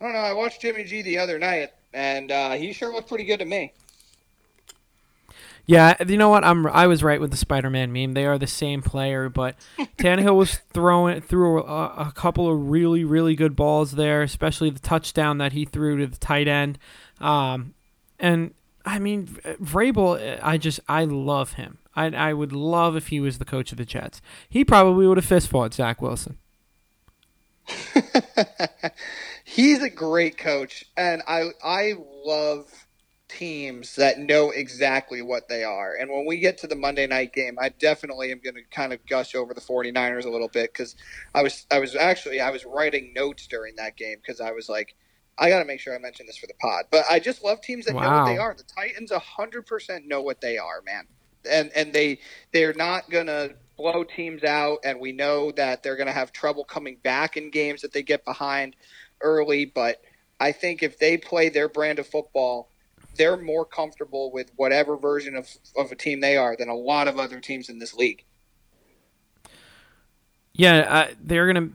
[0.00, 0.18] I don't know.
[0.18, 3.44] I watched Jimmy G the other night, and uh, he sure looked pretty good to
[3.44, 3.72] me.
[5.64, 6.44] Yeah, you know what?
[6.44, 8.14] I'm I was right with the Spider-Man meme.
[8.14, 9.54] They are the same player, but
[9.96, 14.80] Tannehill was throwing threw a, a couple of really really good balls there, especially the
[14.80, 16.78] touchdown that he threw to the tight end.
[17.20, 17.74] Um,
[18.18, 21.78] and I mean, Vrabel, I just I love him.
[21.94, 24.20] I I would love if he was the coach of the Jets.
[24.48, 26.38] He probably would have fist fought Zach Wilson.
[29.44, 32.86] He's a great coach, and I I love
[33.28, 35.94] teams that know exactly what they are.
[35.94, 38.92] And when we get to the Monday night game, I definitely am going to kind
[38.92, 40.96] of gush over the 49ers a little bit cuz
[41.34, 44.68] I was I was actually I was writing notes during that game cuz I was
[44.68, 44.94] like
[45.38, 46.84] I got to make sure I mention this for the pod.
[46.90, 48.54] But I just love teams that know what they are.
[48.54, 51.06] The Titans 100% know what they are, man.
[51.50, 52.20] And and they
[52.52, 56.32] they're not going to blow teams out and we know that they're going to have
[56.32, 58.76] trouble coming back in games that they get behind
[59.22, 60.02] early, but
[60.40, 62.68] I think if they play their brand of football,
[63.16, 67.08] they're more comfortable with whatever version of, of a team they are than a lot
[67.08, 68.24] of other teams in this league.
[70.52, 71.70] Yeah, uh, they're gonna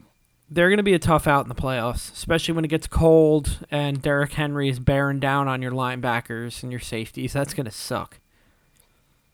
[0.50, 4.02] they're gonna be a tough out in the playoffs, especially when it gets cold and
[4.02, 7.34] Derrick Henry is bearing down on your linebackers and your safeties.
[7.34, 8.20] That's gonna suck.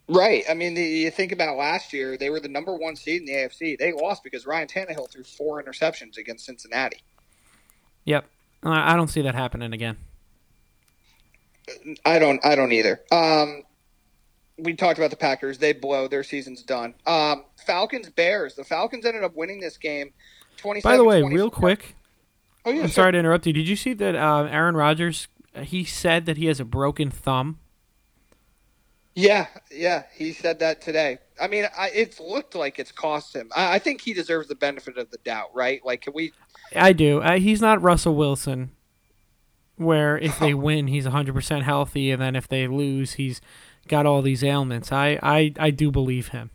[0.08, 0.44] Right.
[0.50, 3.26] I mean, the, you think about last year, they were the number one seed in
[3.26, 3.78] the AFC.
[3.78, 7.02] They lost because Ryan Tannehill threw four interceptions against Cincinnati.
[8.06, 8.26] Yep,
[8.64, 9.98] I don't see that happening again.
[12.06, 12.44] I don't.
[12.46, 13.02] I don't either.
[13.12, 13.64] Um,
[14.58, 15.58] we talked about the Packers.
[15.58, 16.08] They blow.
[16.08, 16.94] Their season's done.
[17.08, 18.56] Um, Falcons Bears.
[18.56, 20.12] The Falcons ended up winning this game.
[20.58, 20.82] Twenty.
[20.82, 21.96] By the way, real quick,
[22.66, 22.82] Oh yeah.
[22.82, 22.94] I'm sure.
[22.94, 23.54] sorry to interrupt you.
[23.54, 25.28] Did you see that uh, Aaron Rodgers?
[25.62, 27.60] He said that he has a broken thumb.
[29.16, 31.20] Yeah, yeah, he said that today.
[31.40, 33.52] I mean, I, it's looked like it's cost him.
[33.56, 35.86] I, I think he deserves the benefit of the doubt, right?
[35.86, 36.34] Like, can we?
[36.76, 37.22] I do.
[37.22, 38.72] Uh, he's not Russell Wilson,
[39.78, 43.42] where if they win, he's 100% healthy, and then if they lose, he's
[43.88, 44.92] got all these ailments.
[44.92, 46.52] I, I, I do believe him.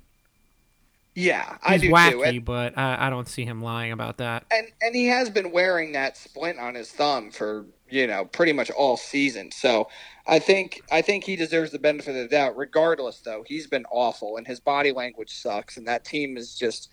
[1.15, 2.41] Yeah, I He's do wacky, too.
[2.41, 4.47] But I, I don't see him lying about that.
[4.51, 8.53] and and he has been wearing that splint on his thumb for you know pretty
[8.55, 9.53] much all season.
[9.53, 9.89] So
[10.27, 12.57] I think I think he deserves the benefit of the doubt.
[12.57, 16.91] Regardless, though, he's been awful, and his body language sucks, and that team is just.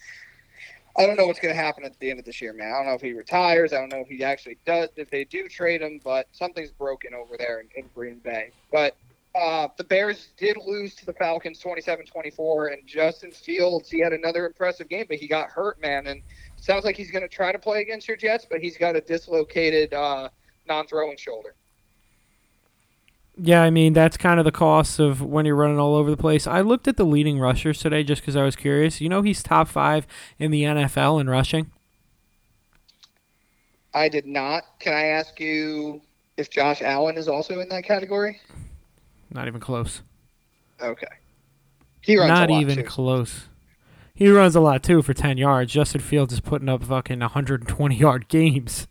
[0.97, 2.71] I don't know what's going to happen at the end of this year, man.
[2.71, 3.73] I don't know if he retires.
[3.73, 7.13] I don't know if he actually does, if they do trade him, but something's broken
[7.13, 8.51] over there in, in Green Bay.
[8.71, 8.95] But
[9.35, 14.13] uh, the Bears did lose to the Falcons 27 24, and Justin Fields, he had
[14.13, 16.07] another impressive game, but he got hurt, man.
[16.07, 16.21] And
[16.55, 19.01] sounds like he's going to try to play against your Jets, but he's got a
[19.01, 20.29] dislocated uh,
[20.65, 21.55] non throwing shoulder.
[23.37, 26.17] Yeah, I mean that's kind of the cost of when you're running all over the
[26.17, 26.47] place.
[26.47, 29.01] I looked at the leading rushers today just because I was curious.
[29.01, 30.07] You know, he's top five
[30.39, 31.71] in the NFL in rushing.
[33.93, 34.63] I did not.
[34.79, 36.01] Can I ask you
[36.37, 38.39] if Josh Allen is also in that category?
[39.29, 40.01] Not even close.
[40.81, 41.07] Okay.
[42.01, 42.83] He runs Not a lot, even too.
[42.83, 43.47] close.
[44.13, 45.73] He runs a lot too for ten yards.
[45.73, 48.87] Justin Fields is putting up fucking 120 yard games.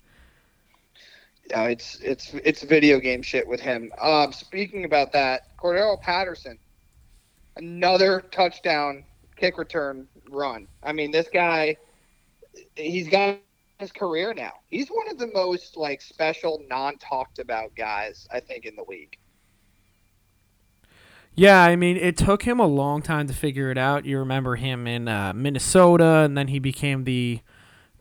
[1.51, 3.93] Yeah, it's it's it's video game shit with him.
[4.01, 6.59] Um, speaking about that, Cordarrelle Patterson,
[7.57, 9.05] another touchdown
[9.37, 10.67] kick return run.
[10.83, 11.77] I mean, this guy,
[12.77, 13.39] he's got
[13.79, 14.53] his career now.
[14.71, 18.85] He's one of the most like special, non talked about guys I think in the
[18.89, 19.19] league.
[21.37, 24.05] Yeah, I mean, it took him a long time to figure it out.
[24.05, 27.41] You remember him in uh, Minnesota, and then he became the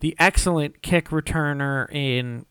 [0.01, 2.45] the excellent kick returner in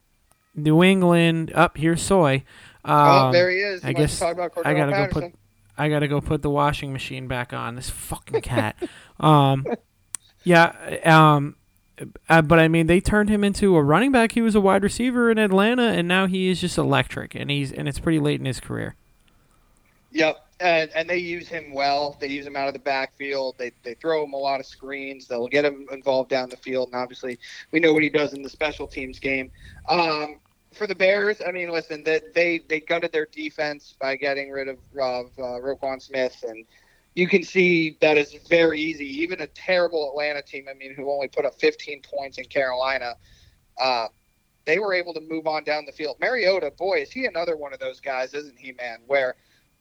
[0.55, 1.53] New England.
[1.55, 2.45] Up here's Soy.
[2.85, 3.85] Um, oh, there he is.
[3.85, 5.35] I You to guess I gotta go put
[5.79, 7.77] I gotta go put the washing machine back on.
[7.77, 8.77] This fucking cat.
[9.21, 9.67] um,
[10.45, 10.99] yeah.
[11.05, 11.57] Um,
[12.29, 14.33] uh, but I mean, they turned him into a running back.
[14.33, 17.35] He was a wide receiver in Atlanta, and now he is just electric.
[17.35, 18.97] And he's and it's pretty late in his career.
[20.11, 22.17] Yep, and and they use him well.
[22.21, 23.57] They use him out of the backfield.
[23.59, 25.27] They they throw him a lot of screens.
[25.27, 27.39] They'll get him involved down the field, and obviously
[27.71, 29.51] we know what he does in the special teams game.
[29.89, 30.39] Um,
[30.75, 34.69] for the Bears, I mean, listen, they they, they gutted their defense by getting rid
[34.69, 36.65] of of uh, Roquan Smith, and
[37.15, 39.07] you can see that is very easy.
[39.23, 43.15] Even a terrible Atlanta team, I mean, who only put up 15 points in Carolina.
[43.81, 44.09] Uh,
[44.65, 46.17] they were able to move on down the field.
[46.21, 48.99] Mariota, boy, is he another one of those guys, isn't he, man?
[49.07, 49.35] Where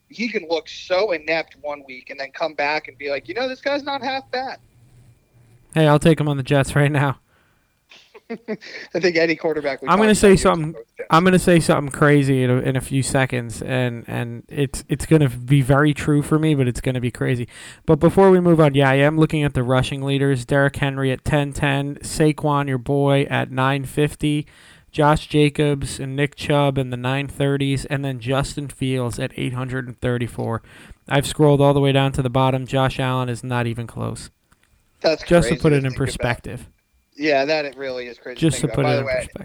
[0.09, 3.33] he can look so inept one week and then come back and be like, you
[3.33, 4.59] know, this guy's not half bad.
[5.73, 7.19] Hey, I'll take him on the Jets right now.
[8.95, 9.79] I think any quarterback.
[9.88, 10.75] I'm gonna say something-
[11.09, 15.05] I'm gonna say something crazy in a, in a few seconds, and and it's it's
[15.05, 17.47] gonna be very true for me, but it's gonna be crazy.
[17.86, 21.11] But before we move on, yeah, I am looking at the rushing leaders: Derrick Henry
[21.11, 24.45] at 10-10, Saquon, your boy, at 950,
[24.91, 30.61] Josh Jacobs and Nick Chubb in the 930s, and then Justin Fields at 834.
[31.09, 32.65] I've scrolled all the way down to the bottom.
[32.67, 34.29] Josh Allen is not even close.
[35.01, 35.55] That's Just to
[38.17, 39.38] crazy Just to, to put it in think about.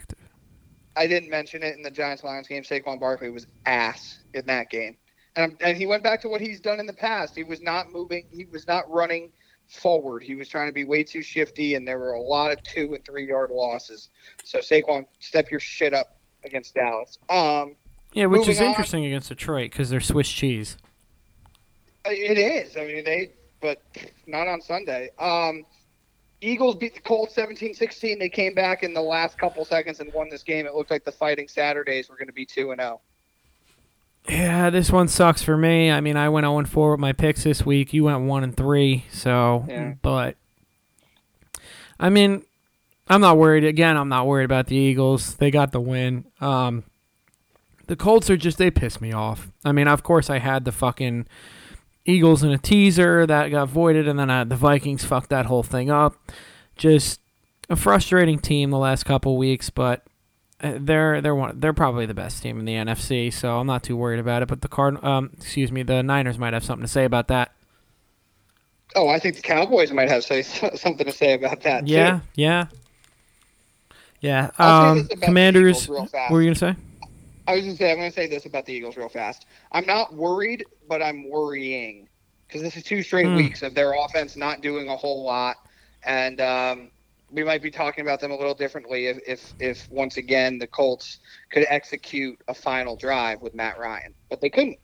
[3.66, 4.96] ass in that game,
[5.36, 7.34] and I'm, and he went back to what he's done in the past.
[7.36, 8.26] He was not moving.
[8.30, 9.30] He was not running
[9.68, 10.22] forward.
[10.22, 12.94] He was trying to be way too shifty, and there were a lot of two
[12.94, 14.08] and three yard losses.
[14.44, 17.18] So Saquon, step your shit up against Dallas.
[17.28, 17.74] Um,
[18.14, 18.68] Yeah, which is Moving on.
[18.70, 20.76] interesting against Detroit because they're Swiss cheese.
[22.04, 22.76] It is.
[22.76, 23.82] I mean, they, but
[24.26, 25.10] not on Sunday.
[25.18, 25.64] Um,
[26.40, 28.18] Eagles beat the Colts 17-16.
[28.18, 30.66] They came back in the last couple seconds and won this game.
[30.66, 32.84] It looked like the Fighting Saturdays were going to be two and oh.
[32.84, 33.00] zero.
[34.28, 35.90] Yeah, this one sucks for me.
[35.90, 37.92] I mean, I went 0 4 with my picks this week.
[37.92, 39.04] You went 1 and 3.
[39.12, 39.94] So, Yeah.
[40.02, 40.36] but
[41.98, 42.42] I mean,
[43.08, 43.64] I'm not worried.
[43.64, 45.36] Again, I'm not worried about the Eagles.
[45.36, 46.24] They got the win.
[46.40, 46.84] Um,
[47.86, 49.50] the Colts are just they piss me off.
[49.64, 51.26] I mean, of course, I had the fucking
[52.06, 55.62] Eagles in a teaser that got voided, and then I, the Vikings fucked that whole
[55.62, 56.14] thing up.
[56.76, 57.20] Just
[57.68, 60.06] a frustrating team the last couple weeks, but
[60.60, 63.82] uh, they're they're one they're probably the best team in the NFC, so I'm not
[63.82, 64.48] too worried about it.
[64.48, 67.52] But the card um excuse me, the Niners might have something to say about that.
[68.94, 71.86] Oh, I think the Cowboys might have say something to say about that.
[71.86, 72.22] Yeah, too.
[72.34, 72.66] yeah,
[74.20, 74.50] yeah.
[74.58, 76.76] Um, this about the Commanders, what were you gonna say?
[77.46, 79.46] I was going to say I'm to say this about the Eagles real fast.
[79.72, 82.08] I'm not worried, but I'm worrying
[82.46, 83.36] because this is two straight Hmm.
[83.36, 85.56] weeks of their offense not doing a whole lot,
[86.04, 86.90] and um,
[87.30, 90.66] we might be talking about them a little differently if, if if once again the
[90.66, 91.18] Colts
[91.50, 94.78] could execute a final drive with Matt Ryan, but they couldn't.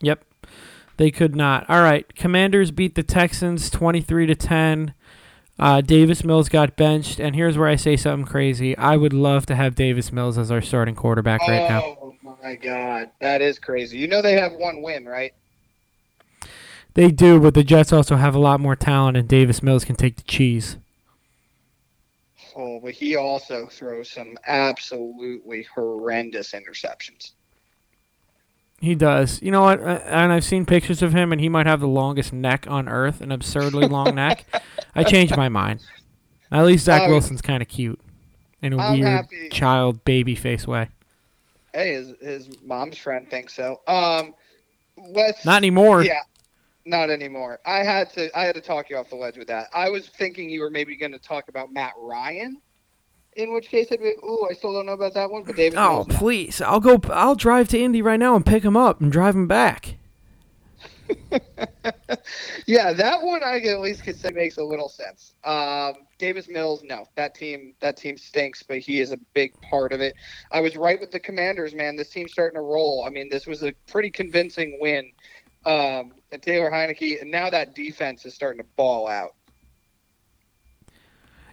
[0.00, 0.24] Yep,
[0.96, 1.68] they could not.
[1.68, 4.94] All right, Commanders beat the Texans twenty three to ten.
[5.60, 8.74] Uh, Davis Mills got benched, and here's where I say something crazy.
[8.78, 11.82] I would love to have Davis Mills as our starting quarterback right now.
[11.82, 13.98] oh my God, that is crazy.
[13.98, 15.34] You know they have one win, right?
[16.94, 19.96] They do, but the Jets also have a lot more talent, and Davis Mills can
[19.96, 20.78] take the cheese.
[22.56, 27.32] Oh, but he also throws some absolutely horrendous interceptions.
[28.80, 29.42] He does.
[29.42, 29.80] You know what?
[29.80, 32.88] Uh, And I've seen pictures of him, and he might have the longest neck on
[32.88, 34.46] earth, an absurdly long neck.
[34.94, 35.80] I changed my mind.
[36.50, 38.00] At least Zach Oh, Wilson's kind of cute
[38.62, 39.48] in a I'm weird happy.
[39.50, 40.88] child baby face way.
[41.74, 43.80] Hey, his his mom's friend thinks so.
[43.86, 44.34] Um,
[44.96, 46.02] let's Not anymore.
[46.02, 46.22] Yeah,
[46.84, 47.60] not anymore.
[47.64, 49.68] I had to I had to talk you off the ledge with that.
[49.72, 52.60] I was thinking you were maybe going to talk about Matt Ryan,
[53.36, 55.44] In which case, I'd be, ooh, I still don't know about that one.
[55.44, 56.60] But Davis Oh, please!
[56.60, 57.00] I'll go.
[57.10, 59.96] I'll drive to Indy right now and pick him up and drive him back.
[62.66, 65.34] yeah, that one I at least could say makes a little sense.
[65.44, 69.92] Um, Davis Mills, no, that team that team stinks, but he is a big part
[69.92, 70.14] of it.
[70.52, 71.96] I was right with the Commanders, man.
[71.96, 73.04] This team's starting to roll.
[73.06, 75.10] I mean, this was a pretty convincing win.
[75.66, 79.34] Um, and Taylor Heinicke, and now that defense is starting to ball out.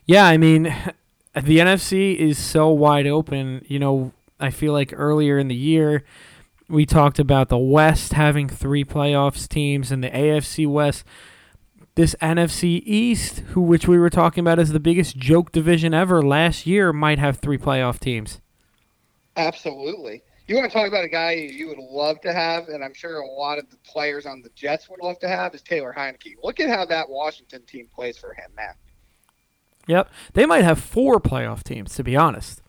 [0.05, 0.73] Yeah, I mean,
[1.41, 3.65] the NFC is so wide open.
[3.67, 6.03] You know, I feel like earlier in the year
[6.69, 11.03] we talked about the West having three playoffs teams and the AFC West.
[11.95, 16.21] This NFC East, who which we were talking about as the biggest joke division ever
[16.21, 18.39] last year, might have three playoff teams.
[19.35, 20.21] Absolutely.
[20.47, 23.19] You want to talk about a guy you would love to have, and I'm sure
[23.19, 26.35] a lot of the players on the Jets would love to have, is Taylor Heinicke.
[26.43, 28.73] Look at how that Washington team plays for him, man.
[29.87, 32.61] Yep, they might have four playoff teams to be honest.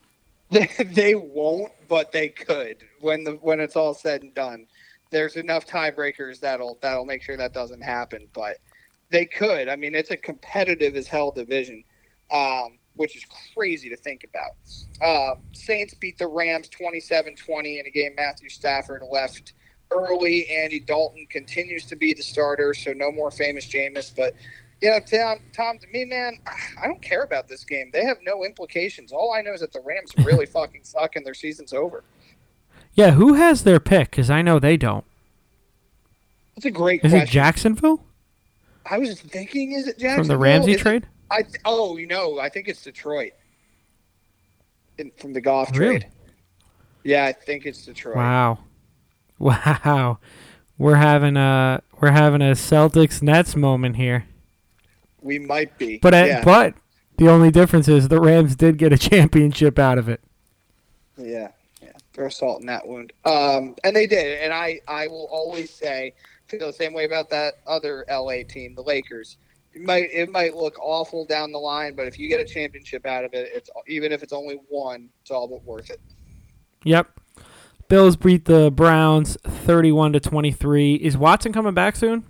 [0.50, 4.66] They, won't, but they could when the when it's all said and done.
[5.10, 8.56] There's enough tiebreakers that'll that'll make sure that doesn't happen, but
[9.10, 9.68] they could.
[9.68, 11.84] I mean, it's a competitive as hell division,
[12.30, 14.52] um, which is crazy to think about.
[15.02, 19.54] Uh, Saints beat the Rams 27-20 in a game Matthew Stafford left
[19.90, 20.48] early.
[20.48, 24.34] Andy Dalton continues to be the starter, so no more famous Jameis, but
[24.80, 26.38] yeah, Tom, Tom, to me, man,
[26.80, 27.90] I don't care about this game.
[27.92, 29.12] They have no implications.
[29.12, 32.04] All I know is that the Rams really fucking suck and their season's over.
[32.94, 34.10] Yeah, who has their pick?
[34.10, 35.04] Because I know they don't.
[36.56, 37.28] That's a great Is question.
[37.28, 38.04] it Jacksonville
[38.90, 40.16] I was thinking, is it Jacksonville?
[40.24, 41.06] from the Ramsey Is it- trade?
[41.30, 43.32] I th- oh, you know, I think it's Detroit
[44.96, 46.00] In, from the Goff Really?
[46.00, 46.10] trade.
[47.04, 48.16] Yeah, I think it's Detroit.
[48.16, 48.58] Wow,
[49.38, 50.18] wow,
[50.78, 54.24] we're having a we're having a Celtics Nets moment here.
[55.20, 56.74] We might be, But uh, yeah, but
[57.16, 60.20] the only difference is the Rams did get a championship out of it.
[61.16, 61.48] yeah,
[61.82, 61.90] yeah.
[62.12, 63.12] Throw salt in that wound.
[63.24, 66.14] Um, and they did, and I, I will always say,
[66.46, 69.36] feel the same way about that other LA team, the Lakers.
[69.74, 73.04] It might, it might look awful down the line, but if you get a championship
[73.06, 76.00] out of it, it's even if it's only one, it's all but worth it.
[76.84, 77.20] Yep.
[77.88, 80.94] Bills beat the Browns thirty-one to twenty-three.
[80.96, 82.24] Is Watson coming back soon?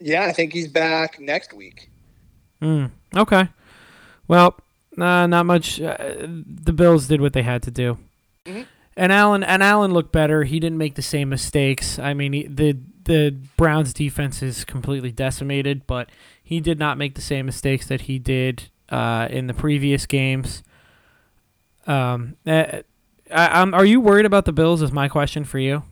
[0.00, 1.90] Yeah, I think he's back next week.
[2.60, 2.86] Hmm.
[3.14, 3.48] Okay.
[4.28, 4.58] Well,
[4.98, 5.80] uh, not much.
[5.80, 5.96] Uh,
[6.28, 7.98] the Bills did what they had to do,
[8.46, 8.66] Mhm.
[8.96, 10.44] and Allen and Allen looked better.
[10.44, 11.98] He didn't make the same mistakes.
[11.98, 16.10] I mean, he, the the Browns' defense is completely decimated, but
[16.42, 20.62] he did not make the same mistakes that he did uh, in the previous games.
[21.86, 22.82] Um, uh,
[23.32, 24.82] I, I'm, are you worried about the Bills?
[24.82, 25.82] Is my question for you.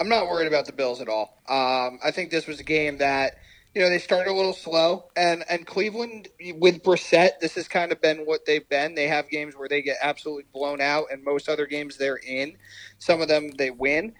[0.00, 1.42] I'm not worried about the Bills at all.
[1.48, 3.36] Um, I think this was a game that
[3.74, 7.92] you know they started a little slow, and and Cleveland with Brissett, this has kind
[7.92, 8.94] of been what they've been.
[8.94, 12.56] They have games where they get absolutely blown out, and most other games they're in.
[12.98, 14.14] Some of them they win,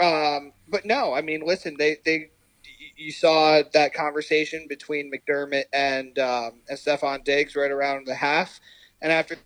[0.00, 2.30] um, but no, I mean, listen, they they
[2.96, 8.60] you saw that conversation between McDermott and um, and Stefon Diggs right around the half,
[9.00, 9.36] and after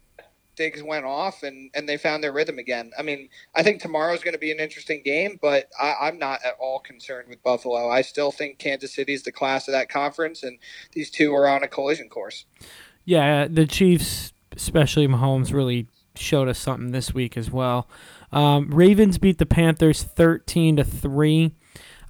[0.56, 2.92] Diggs went off and, and they found their rhythm again.
[2.98, 6.40] I mean, I think tomorrow's going to be an interesting game, but I, I'm not
[6.44, 7.88] at all concerned with Buffalo.
[7.88, 10.58] I still think Kansas City's the class of that conference, and
[10.92, 12.46] these two are on a collision course.
[13.04, 17.88] Yeah, the Chiefs, especially Mahomes, really showed us something this week as well.
[18.32, 21.52] Um, Ravens beat the Panthers thirteen to three.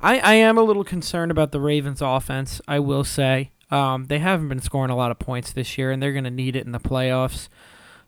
[0.01, 2.61] I, I am a little concerned about the Ravens' offense.
[2.69, 6.03] I will say um, they haven't been scoring a lot of points this year, and
[6.03, 7.49] they're going to need it in the playoffs.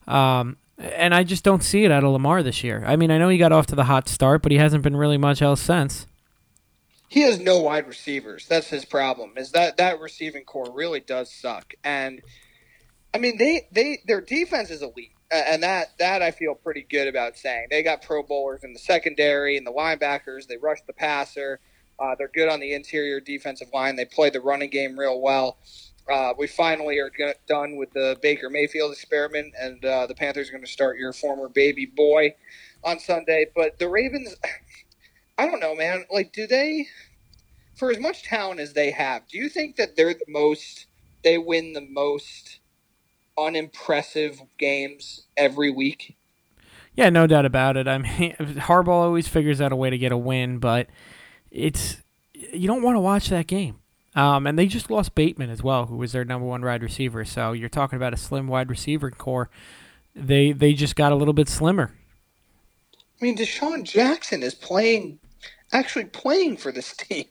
[0.06, 2.82] Um, and I just don't see it out of Lamar this year.
[2.86, 4.96] I mean, I know he got off to the hot start, but he hasn't been
[4.96, 6.06] really much else since.
[7.08, 8.46] He has no wide receivers.
[8.46, 9.32] That's his problem.
[9.36, 11.74] Is that that receiving corps really does suck.
[11.84, 12.20] And
[13.14, 15.12] I mean, they they their defense is elite.
[15.30, 17.66] And that, that I feel pretty good about saying.
[17.68, 20.46] They got Pro Bowlers in the secondary and the linebackers.
[20.46, 21.58] They rush the passer.
[21.98, 23.96] Uh, they're good on the interior defensive line.
[23.96, 25.56] They play the running game real well.
[26.10, 27.10] Uh, we finally are
[27.48, 31.12] done with the Baker Mayfield experiment, and uh, the Panthers are going to start your
[31.12, 32.34] former baby boy
[32.84, 33.46] on Sunday.
[33.54, 34.36] But the Ravens,
[35.36, 36.04] I don't know, man.
[36.10, 36.86] Like, do they,
[37.74, 40.86] for as much talent as they have, do you think that they're the most,
[41.24, 42.60] they win the most
[43.36, 46.16] unimpressive games every week?
[46.94, 47.88] Yeah, no doubt about it.
[47.88, 50.86] I mean, Harbaugh always figures out a way to get a win, but
[51.50, 52.02] it's
[52.32, 53.80] you don't want to watch that game.
[54.16, 57.24] Um, and they just lost Bateman as well, who was their number one wide receiver.
[57.24, 59.50] So you're talking about a slim wide receiver corps.
[60.14, 61.92] They they just got a little bit slimmer.
[63.20, 65.18] I mean, DeSean Jackson is playing,
[65.72, 67.26] actually playing for this team.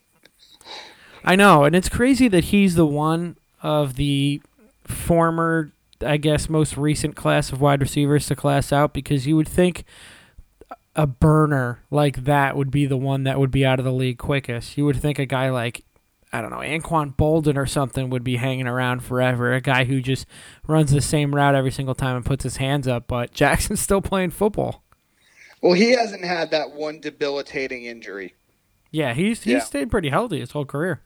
[1.23, 4.41] I know, and it's crazy that he's the one of the
[4.83, 5.71] former
[6.01, 9.85] I guess, most recent class of wide receivers to class out because you would think
[10.95, 14.17] a burner like that would be the one that would be out of the league
[14.17, 14.77] quickest.
[14.77, 15.84] You would think a guy like
[16.35, 19.53] I don't know, Anquan Boldin or something would be hanging around forever.
[19.53, 20.25] A guy who just
[20.67, 24.01] runs the same route every single time and puts his hands up, but Jackson's still
[24.01, 24.83] playing football.
[25.61, 28.35] Well, he hasn't had that one debilitating injury.
[28.91, 29.59] Yeah, he's he's yeah.
[29.59, 31.01] stayed pretty healthy his whole career.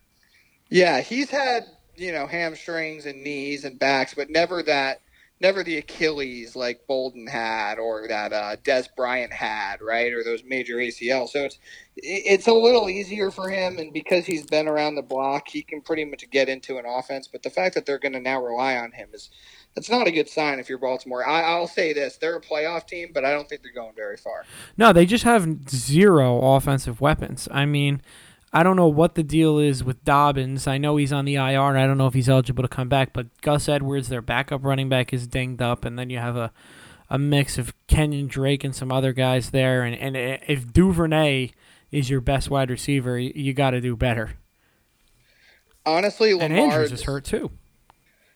[0.70, 1.66] Yeah, he's had,
[1.96, 5.02] you know, hamstrings and knees and backs, but never that
[5.42, 10.12] never the Achilles like Boldin had or that uh, Dez Bryant had, right?
[10.12, 11.30] Or those major ACL.
[11.30, 11.60] So it's
[12.04, 15.82] it's a little easier for him, and because he's been around the block, he can
[15.82, 17.28] pretty much get into an offense.
[17.28, 19.30] But the fact that they're going to now rely on him is
[19.76, 21.28] that's not a good sign if you're Baltimore.
[21.28, 24.18] I, I'll say this: they're a playoff team, but I don't think they're going very
[24.18, 24.46] far.
[24.78, 27.48] No, they just have zero offensive weapons.
[27.52, 28.02] I mean.
[28.52, 30.66] I don't know what the deal is with Dobbins.
[30.66, 32.90] I know he's on the IR, and I don't know if he's eligible to come
[32.90, 33.14] back.
[33.14, 36.52] But Gus Edwards, their backup running back, is dinged up, and then you have a,
[37.12, 39.84] a mix of Kenyan Drake and some other guys there.
[39.84, 41.52] And, and if Duvernay
[41.92, 44.32] is your best wide receiver, you, got to do better.
[45.86, 47.52] Honestly, Lamar and Andrews is hurt too.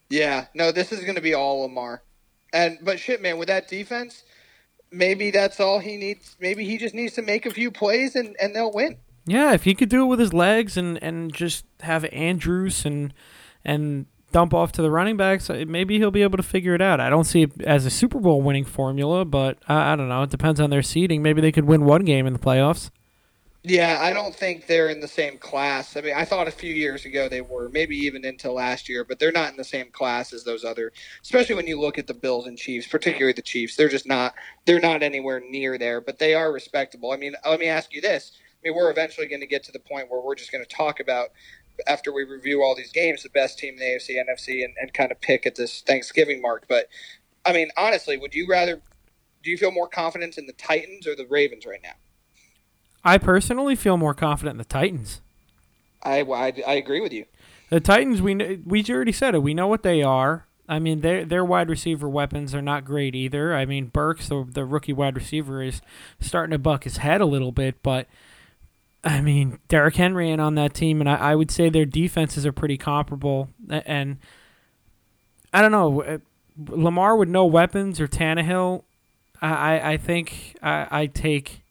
[0.10, 2.04] Yeah, no, this is going to be all Lamar.
[2.52, 4.24] And but shit, man, with that defense,
[4.92, 6.36] maybe that's all he needs.
[6.40, 8.98] Maybe he just needs to make a few plays, and and they'll win.
[9.26, 13.14] Yeah, if he could do it with his legs and, and just have Andrews and
[13.64, 16.82] and dump off to the running backs, uh, maybe he'll be able to figure it
[16.82, 17.00] out.
[17.00, 20.24] I don't see it as a Super Bowl winning formula, but I, I don't know.
[20.24, 21.22] It depends on their seeding.
[21.22, 22.90] Maybe they could win one game in the playoffs.
[23.64, 25.96] Yeah, I don't think they're in the same class.
[25.96, 29.06] I mean, I thought a few years ago they were, maybe even into last year,
[29.06, 30.94] but they're not in the same class as those other.
[31.24, 34.34] Especially when you look at the Bills and Chiefs, particularly the Chiefs, they're just not.
[34.66, 37.14] They're not anywhere near there, but they are respectable.
[37.14, 38.34] I mean, let me ask you this:
[38.66, 40.76] I mean, we're eventually going to get to the point where we're just going to
[40.76, 41.30] talk about
[41.88, 44.94] after we review all these games, the best team in the AFC, NFC, and, and
[44.96, 46.66] kind of pick at this Thanksgiving mark.
[46.68, 46.88] But
[47.46, 48.82] I mean, honestly, would you rather?
[49.44, 52.03] Do you feel more confidence in the Titans or the Ravens right now?
[53.04, 55.22] I personally feel more confident in the Titans.
[56.02, 57.26] I, I, I agree with you.
[57.70, 59.44] The Titans, we we already said it.
[59.44, 60.46] We know what they are.
[60.70, 63.56] I mean, their their wide receiver weapons are not great either.
[63.56, 65.82] I mean, Burks, the the rookie wide receiver, is
[66.20, 68.08] starting to buck his head a little bit, but
[69.04, 72.46] I mean, Derrick Henry and on that team, and I, I, would say their defenses
[72.46, 73.50] are pretty comparable.
[73.70, 74.18] And
[75.52, 76.18] I don't know, uh,
[76.70, 78.84] Lamar with no weapons or Tannehill,
[79.42, 81.63] I, I think I, I take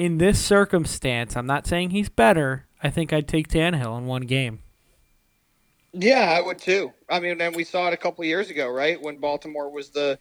[0.00, 1.36] in this circumstance.
[1.36, 2.64] I'm not saying he's better.
[2.82, 4.60] I think I'd take Tannehill in one game.
[5.92, 6.94] Yeah, I would too.
[7.10, 8.98] I mean, and we saw it a couple years ago, right?
[8.98, 10.18] When Baltimore was the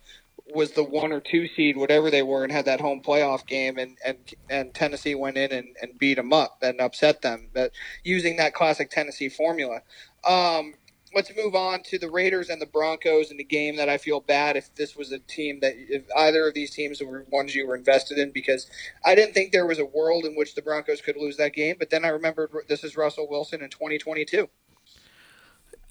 [0.53, 3.77] was the one or two seed, whatever they were, and had that home playoff game,
[3.77, 4.17] and and,
[4.49, 7.47] and Tennessee went in and, and beat them up and upset them.
[7.53, 7.71] But
[8.03, 9.81] using that classic Tennessee formula.
[10.27, 10.73] Um,
[11.13, 14.19] let's move on to the Raiders and the Broncos in the game that I feel
[14.19, 17.67] bad if this was a team that if either of these teams were ones you
[17.67, 18.69] were invested in because
[19.05, 21.75] I didn't think there was a world in which the Broncos could lose that game.
[21.79, 24.49] But then I remembered this is Russell Wilson in 2022.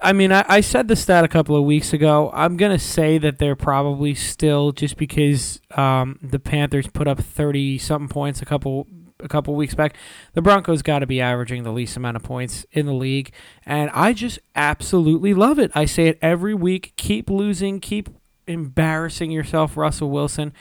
[0.01, 2.31] I mean, I, I, said the stat a couple of weeks ago.
[2.33, 7.79] I'm gonna say that they're probably still just because um, the Panthers put up thirty
[7.79, 8.87] something points a couple
[9.21, 9.97] a couple weeks back.
[10.35, 13.33] The Broncos got to be averaging the least amount of points in the league,
[13.65, 15.71] and I just absolutely love it.
[15.75, 16.95] I say it every week.
[16.97, 17.81] Keep losing.
[17.81, 18.11] Keep
[18.47, 20.53] embarrassing yourself, Russell Wilson.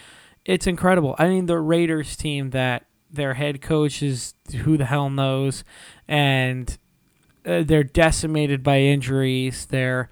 [0.45, 1.15] It's incredible.
[1.17, 4.33] I mean, the Raiders team that their head coach is
[4.63, 5.63] who the hell knows,
[6.07, 6.77] and
[7.45, 9.65] uh, they're decimated by injuries.
[9.65, 10.09] They're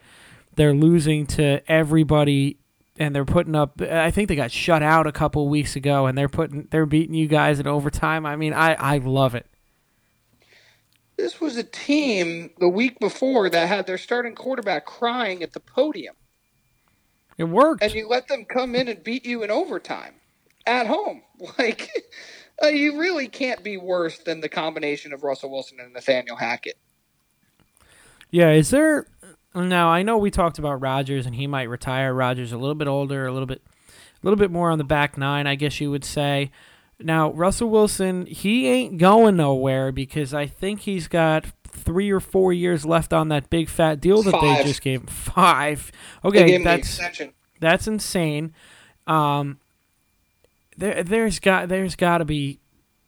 [0.55, 2.59] they're losing to everybody,
[2.97, 3.81] and they're putting up.
[3.81, 7.15] I think they got shut out a couple weeks ago, and they're putting they're beating
[7.15, 8.25] you guys in overtime.
[8.25, 9.45] I mean, I I love it.
[11.17, 15.61] This was a team the week before that had their starting quarterback crying at the
[15.61, 16.15] podium.
[17.37, 20.15] It worked, and you let them come in and beat you in overtime
[20.65, 21.21] at home.
[21.57, 21.89] Like,
[22.63, 26.77] uh, you really can't be worse than the combination of Russell Wilson and Nathaniel Hackett.
[28.31, 29.07] Yeah, is there
[29.55, 32.13] now I know we talked about Rodgers and he might retire.
[32.13, 35.17] Rodgers a little bit older, a little bit a little bit more on the back
[35.17, 36.51] nine, I guess you would say.
[36.99, 42.53] Now, Russell Wilson, he ain't going nowhere because I think he's got three or four
[42.53, 44.41] years left on that big fat deal that Five.
[44.59, 45.07] they just gave him.
[45.07, 45.91] Five.
[46.23, 46.99] Okay, that's
[47.59, 48.53] that's insane.
[49.07, 49.59] Um,
[50.77, 52.59] there, there's got there's got to be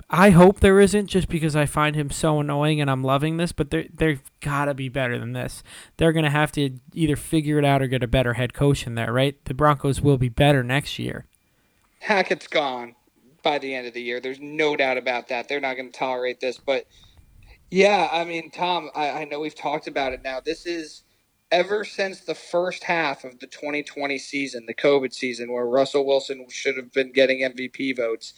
[0.10, 3.52] I hope there isn't just because I find him so annoying and I'm loving this,
[3.52, 5.64] but they they've got to be better than this.
[5.98, 8.88] They're going to have to either figure it out or get a better head coach
[8.88, 9.44] in there, right?
[9.46, 11.26] The Broncos will be better next year.
[12.00, 12.96] Hackett's gone
[13.44, 14.22] by the end of the year.
[14.22, 15.50] There's no doubt about that.
[15.50, 16.86] They're not going to tolerate this, but
[17.70, 20.40] yeah, I mean, Tom, I, I know we've talked about it now.
[20.40, 21.04] This is
[21.52, 26.46] ever since the first half of the 2020 season, the COVID season, where Russell Wilson
[26.50, 28.34] should have been getting MVP votes.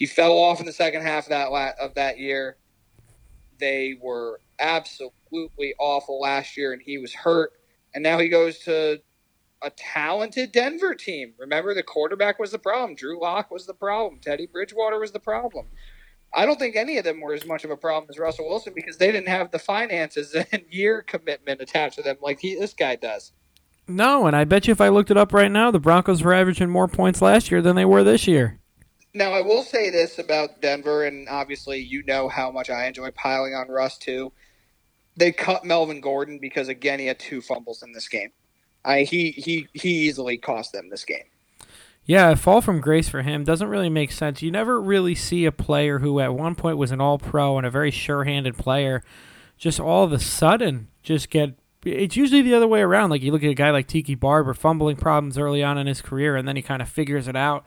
[0.00, 2.56] He fell off in the second half of that la- of that year.
[3.58, 7.52] They were absolutely awful last year, and he was hurt.
[7.94, 9.02] And now he goes to
[9.60, 11.34] a talented Denver team.
[11.38, 12.94] Remember, the quarterback was the problem.
[12.94, 14.20] Drew Lock was the problem.
[14.22, 15.66] Teddy Bridgewater was the problem.
[16.32, 18.72] I don't think any of them were as much of a problem as Russell Wilson
[18.74, 22.72] because they didn't have the finances and year commitment attached to them like he, this
[22.72, 23.32] guy does.
[23.86, 26.32] No, and I bet you if I looked it up right now, the Broncos were
[26.32, 28.60] averaging more points last year than they were this year.
[29.12, 33.10] Now, I will say this about Denver, and obviously you know how much I enjoy
[33.10, 34.32] piling on Russ too.
[35.16, 38.30] They cut Melvin Gordon because again he had two fumbles in this game.
[38.84, 41.24] I he he he easily cost them this game.
[42.04, 44.42] Yeah, a fall from grace for him doesn't really make sense.
[44.42, 47.66] You never really see a player who at one point was an all pro and
[47.66, 49.02] a very sure handed player
[49.58, 51.54] just all of a sudden just get
[51.84, 53.10] it's usually the other way around.
[53.10, 56.02] Like you look at a guy like Tiki Barber fumbling problems early on in his
[56.02, 57.64] career and then he kind of figures it out.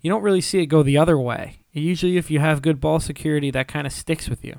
[0.00, 1.60] You don't really see it go the other way.
[1.72, 4.58] Usually if you have good ball security that kind of sticks with you.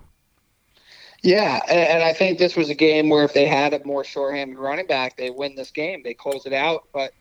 [1.21, 4.57] Yeah, and I think this was a game where if they had a more shorthanded
[4.57, 6.01] running back, they win this game.
[6.01, 7.11] They close it out, but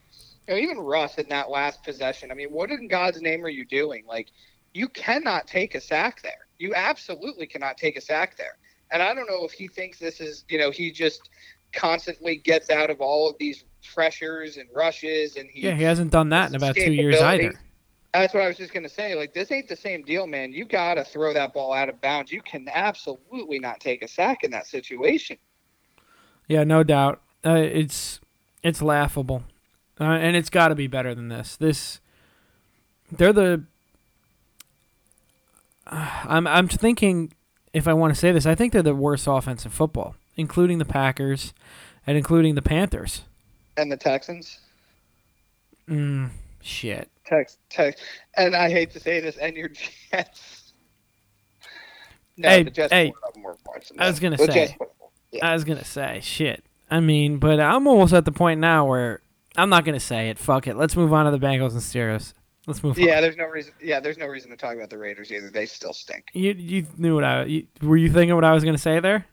[0.47, 2.31] you know, even Russ in that last possession.
[2.31, 4.05] I mean, what in God's name are you doing?
[4.07, 4.29] Like,
[4.73, 6.47] you cannot take a sack there.
[6.59, 8.57] You absolutely cannot take a sack there.
[8.91, 11.29] And I don't know if he thinks this is, you know, he just
[11.73, 16.11] constantly gets out of all of these pressures and rushes, and he yeah, he hasn't
[16.11, 17.53] done that in about two years either.
[18.13, 19.13] That's what I was just gonna say.
[19.15, 20.51] Like this ain't the same deal, man.
[20.51, 22.31] You gotta throw that ball out of bounds.
[22.31, 25.37] You can absolutely not take a sack in that situation.
[26.47, 27.21] Yeah, no doubt.
[27.45, 28.19] Uh, it's
[28.63, 29.43] it's laughable,
[29.99, 31.55] uh, and it's got to be better than this.
[31.55, 31.99] This
[33.11, 33.63] they're the.
[35.85, 37.33] Uh, I'm I'm thinking
[37.73, 40.79] if I want to say this, I think they're the worst offense in football, including
[40.79, 41.53] the Packers,
[42.07, 43.21] and including the Panthers
[43.77, 44.59] and the Texans.
[45.87, 46.31] Mm,
[46.61, 47.09] shit.
[47.29, 48.03] Text, text,
[48.37, 49.69] and I hate to say this, and your
[50.11, 50.73] Jets.
[52.37, 53.13] No, hey, hey,
[53.97, 54.75] I was gonna say,
[55.31, 55.45] yeah.
[55.45, 56.63] I was gonna say, shit.
[56.89, 59.21] I mean, but I'm almost at the point now where
[59.55, 60.39] I'm not gonna say it.
[60.39, 60.75] Fuck it.
[60.75, 62.33] Let's move on to the Bengals and Steelers.
[62.65, 62.97] Let's move.
[62.97, 63.21] Yeah, on.
[63.23, 63.73] there's no reason.
[63.81, 65.49] Yeah, there's no reason to talk about the Raiders either.
[65.49, 66.25] They still stink.
[66.33, 69.25] You you knew what I you, were you thinking what I was gonna say there?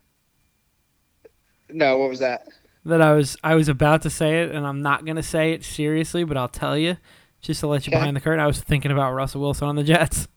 [1.70, 2.48] No, what was that?
[2.84, 5.64] That I was I was about to say it, and I'm not gonna say it
[5.64, 6.96] seriously, but I'll tell you
[7.40, 9.84] just to let you behind the curtain, I was thinking about Russell Wilson on the
[9.84, 10.28] Jets.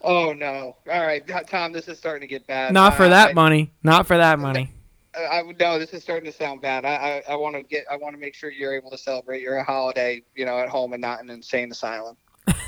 [0.00, 0.76] Oh no!
[0.90, 2.72] All right, Tom, this is starting to get bad.
[2.72, 3.72] Not for that I, money.
[3.82, 4.70] Not for that money.
[5.16, 6.84] I, I no, this is starting to sound bad.
[6.84, 7.84] I, I, I want to get.
[7.90, 10.92] I want to make sure you're able to celebrate your holiday, you know, at home
[10.92, 12.16] and not in an insane asylum.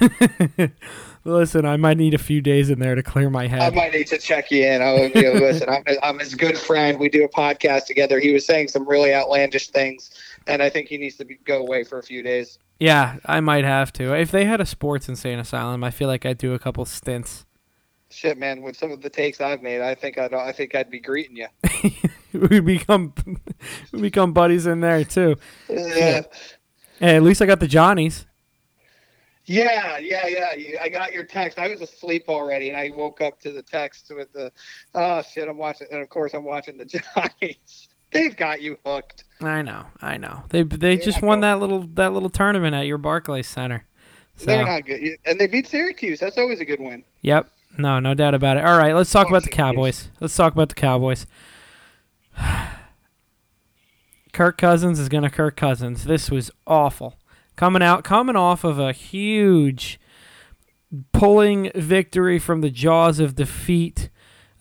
[1.25, 3.61] listen, I might need a few days in there to clear my head.
[3.61, 4.83] I might need to check you in.
[4.83, 6.99] Oh, you know, listen, I'm, I'm his good friend.
[6.99, 8.19] We do a podcast together.
[8.19, 10.11] He was saying some really outlandish things,
[10.51, 12.59] and I think he needs to be, go away for a few days.
[12.79, 14.15] Yeah, I might have to.
[14.15, 17.45] If they had a sports insane asylum, I feel like I'd do a couple stints.
[18.11, 18.63] Shit, man!
[18.63, 21.37] With some of the takes I've made, I think I'd I think I'd be greeting
[21.37, 21.47] you.
[22.49, 23.15] we become
[23.93, 25.37] we become buddies in there too.
[25.69, 26.23] Yeah.
[26.99, 28.27] Hey, at least I got the Johnnies.
[29.51, 30.81] Yeah, yeah, yeah.
[30.81, 31.59] I got your text.
[31.59, 34.53] I was asleep already, and I woke up to the text with the,
[34.95, 36.85] oh shit, I'm watching, and of course I'm watching the
[37.17, 37.89] Johnnies.
[38.13, 39.25] They've got you hooked.
[39.41, 40.45] I know, I know.
[40.51, 43.87] They they just won that little that little tournament at your Barclays Center.
[44.37, 44.47] So.
[44.47, 46.21] They're not good, and they beat Syracuse.
[46.21, 47.05] That's always a good win.
[47.23, 47.51] Yep.
[47.79, 48.65] No, no doubt about it.
[48.65, 50.09] All right, let's talk about the Cowboys.
[50.21, 51.27] Let's talk about the Cowboys.
[54.33, 56.05] Kirk Cousins is going to Kirk Cousins.
[56.05, 57.17] This was awful.
[57.57, 60.01] Coming out, coming off of a huge
[61.13, 64.09] pulling victory from the jaws of defeat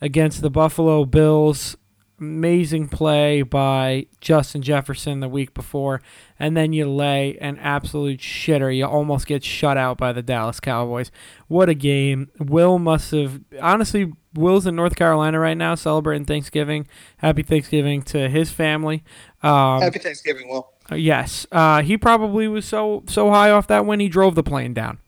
[0.00, 1.76] against the Buffalo Bills
[2.20, 6.02] amazing play by Justin Jefferson the week before,
[6.38, 8.76] and then you lay an absolute shitter.
[8.76, 11.10] You almost get shut out by the Dallas Cowboys.
[11.48, 12.28] What a game.
[12.38, 16.86] Will must have, honestly, Will's in North Carolina right now celebrating Thanksgiving.
[17.16, 19.02] Happy Thanksgiving to his family.
[19.42, 20.70] Um, Happy Thanksgiving, Will.
[20.92, 21.46] Yes.
[21.50, 24.98] Uh, he probably was so so high off that when he drove the plane down.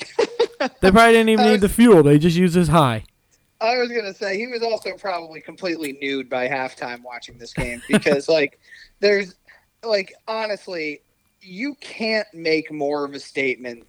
[0.58, 2.02] they probably didn't even need the fuel.
[2.02, 3.04] They just used his high.
[3.60, 7.82] I was gonna say he was also probably completely nude by halftime watching this game
[7.88, 8.58] because like
[9.00, 9.34] there's
[9.84, 11.02] like honestly
[11.42, 13.86] you can't make more of a statement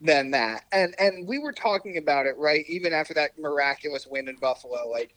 [0.00, 0.64] than that.
[0.72, 4.88] And and we were talking about it right even after that miraculous win in Buffalo
[4.88, 5.14] like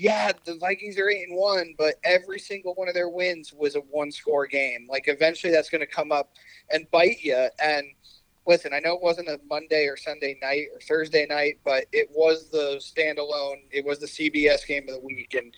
[0.00, 3.76] yeah, the Vikings are eight and one, but every single one of their wins was
[3.76, 4.86] a one score game.
[4.88, 6.30] Like eventually that's going to come up
[6.70, 7.48] and bite you.
[7.62, 7.84] And
[8.50, 12.08] listen, I know it wasn't a Monday or Sunday night or Thursday night, but it
[12.12, 13.62] was the standalone.
[13.70, 15.54] It was the CBS game of the week, and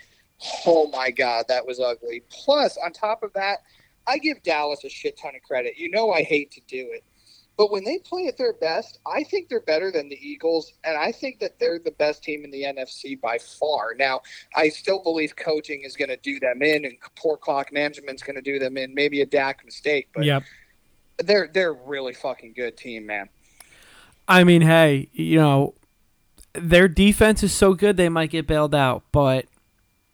[0.67, 2.23] Oh my god, that was ugly.
[2.31, 3.59] Plus, on top of that,
[4.07, 5.75] I give Dallas a shit ton of credit.
[5.77, 7.05] You know I hate to do it.
[7.57, 10.97] But when they play at their best, I think they're better than the Eagles, and
[10.97, 13.95] I think that they're the best team in the NFC by far.
[13.97, 14.23] Now,
[14.57, 18.37] I still believe coaching is going to do them in, and poor clock management's going
[18.37, 18.95] to do them in.
[18.95, 20.43] Maybe a Dak mistake, but Yep.
[21.19, 23.29] They're they're a really fucking good team, man.
[24.29, 25.75] I mean, hey, you know,
[26.55, 29.47] their defense is so good they might get bailed out, but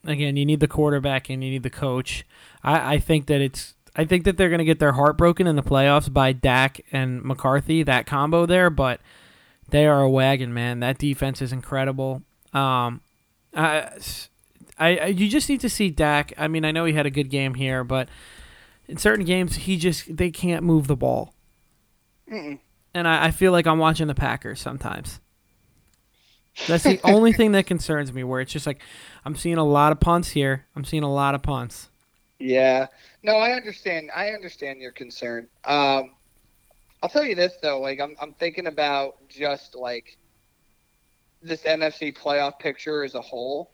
[0.04, 2.24] again, you need the quarterback and you need the coach.
[2.62, 5.56] I, I think that it's I think that they're gonna get their heart broken in
[5.56, 9.00] the playoffs by Dak and McCarthy, that combo there, but
[9.70, 10.80] they are a wagon, man.
[10.80, 12.22] That defense is incredible.
[12.52, 13.02] Um
[13.54, 13.90] I,
[14.78, 16.32] I you just need to see Dak.
[16.38, 18.08] I mean, I know he had a good game here, but
[18.88, 21.34] in certain games he just they can't move the ball.
[22.30, 22.58] Mm-mm.
[22.94, 25.20] And I, I feel like I'm watching the Packers sometimes.
[26.66, 28.24] That's the only thing that concerns me.
[28.24, 28.80] Where it's just like
[29.24, 30.66] I'm seeing a lot of punts here.
[30.74, 31.90] I'm seeing a lot of punts.
[32.38, 32.86] Yeah.
[33.22, 34.10] No, I understand.
[34.14, 35.48] I understand your concern.
[35.64, 36.12] Um,
[37.02, 40.16] I'll tell you this though, like I'm I'm thinking about just like
[41.42, 43.70] this NFC playoff picture as a whole.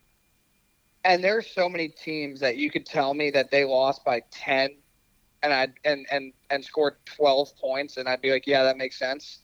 [1.05, 4.70] And there's so many teams that you could tell me that they lost by 10
[5.45, 8.99] and I and and and scored 12 points and I'd be like, "Yeah, that makes
[8.99, 9.41] sense."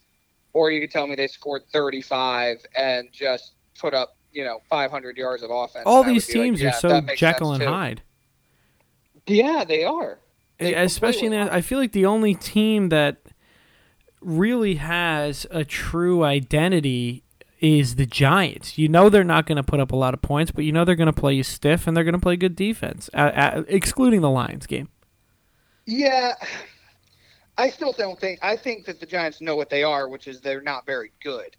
[0.52, 5.16] Or you could tell me they scored 35 and just put up, you know, 500
[5.16, 5.84] yards of offense.
[5.86, 7.52] All and I would these be like, teams "Yeah, are so that makes sense Jekyll
[7.52, 7.62] and.
[7.62, 8.02] Hyde.
[9.26, 10.18] Yeah, they are.
[10.58, 13.18] They Especially in I feel like the only team that
[14.20, 17.22] really has a true identity
[17.60, 18.76] is the Giants.
[18.76, 20.84] You know they're not going to put up a lot of points, but you know
[20.84, 23.62] they're going to play you stiff and they're going to play good defense, uh, uh,
[23.68, 24.88] excluding the Lions game.
[25.86, 26.34] Yeah,
[27.58, 28.38] I still don't think.
[28.42, 31.56] I think that the Giants know what they are, which is they're not very good.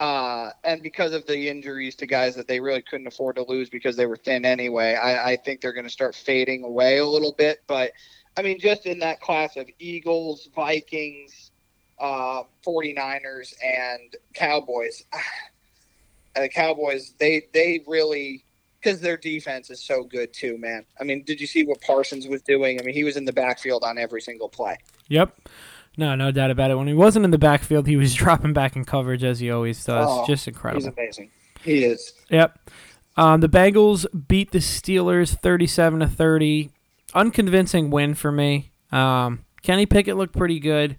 [0.00, 3.68] Uh, and because of the injuries to guys that they really couldn't afford to lose
[3.68, 7.06] because they were thin anyway, I, I think they're going to start fading away a
[7.06, 7.62] little bit.
[7.66, 7.92] But
[8.36, 11.50] I mean, just in that class of Eagles, Vikings,
[11.98, 18.44] uh, 49ers, and Cowboys, uh, the Cowboys, they they really
[18.80, 20.84] because their defense is so good too, man.
[21.00, 22.80] I mean, did you see what Parsons was doing?
[22.80, 24.78] I mean, he was in the backfield on every single play.
[25.08, 25.48] Yep.
[25.96, 26.76] No, no doubt about it.
[26.76, 29.84] When he wasn't in the backfield, he was dropping back in coverage as he always
[29.84, 30.06] does.
[30.08, 30.84] Oh, Just incredible.
[30.84, 31.30] He's amazing.
[31.62, 32.12] He is.
[32.30, 32.70] Yep.
[33.16, 36.70] Um, the Bengals beat the Steelers 37 to 30.
[37.14, 38.70] Unconvincing win for me.
[38.92, 40.96] Um, Kenny Pickett looked pretty good.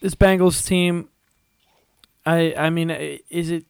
[0.00, 1.08] This Bengals team,
[2.24, 2.90] I I mean,
[3.30, 3.64] is it?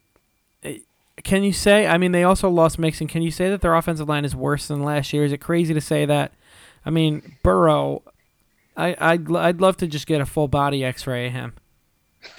[1.25, 1.87] Can you say?
[1.87, 3.07] I mean, they also lost Mixon.
[3.07, 5.25] Can you say that their offensive line is worse than last year?
[5.25, 6.33] Is it crazy to say that?
[6.85, 8.03] I mean, Burrow.
[8.77, 11.55] I I'd, I'd love to just get a full body X-ray of him.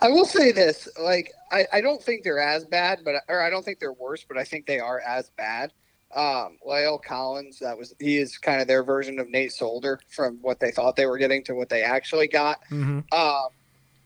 [0.00, 3.50] I will say this: like, I, I don't think they're as bad, but or I
[3.50, 5.72] don't think they're worse, but I think they are as bad.
[6.14, 10.38] Um, La'el Collins, that was he is kind of their version of Nate Solder from
[10.42, 12.58] what they thought they were getting to what they actually got.
[12.68, 13.48] hmm Um,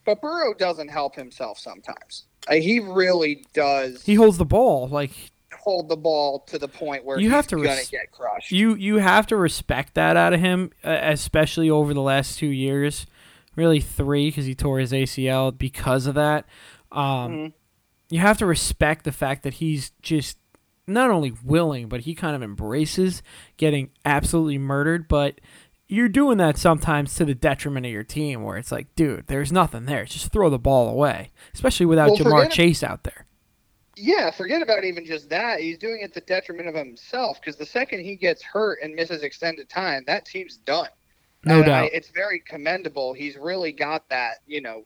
[0.05, 2.26] but Burrow doesn't help himself sometimes.
[2.49, 5.11] Uh, he really does He holds the ball like
[5.53, 8.53] hold the ball to the point where You he's have to gonna res- get crushed.
[8.53, 12.47] you you have to respect that out of him, uh, especially over the last two
[12.47, 13.07] years,
[13.57, 16.45] really three because he tore his ACL because of that.
[16.93, 17.03] Um,
[17.33, 17.53] Mhm.
[18.11, 20.39] You have to respect the fact that he's just
[20.87, 23.21] not only willing, but he kind of embraces
[23.57, 25.09] getting absolutely murdered.
[25.09, 25.41] But
[25.89, 29.53] you're doing that sometimes to the detriment of your team, where it's like, dude, there's
[29.53, 30.05] nothing there.
[30.05, 33.27] Just throw the ball away, especially without Well, Ja'Marr Chase out there.
[33.97, 35.61] Yeah, forget about even just that.
[35.61, 38.95] He's doing it to the detriment of himself because the second he gets hurt and
[38.95, 40.89] misses extended time, that team's done.
[41.45, 41.91] No And I- doubt.
[41.95, 43.15] it's very commendable.
[43.15, 44.85] He's really got that, you know,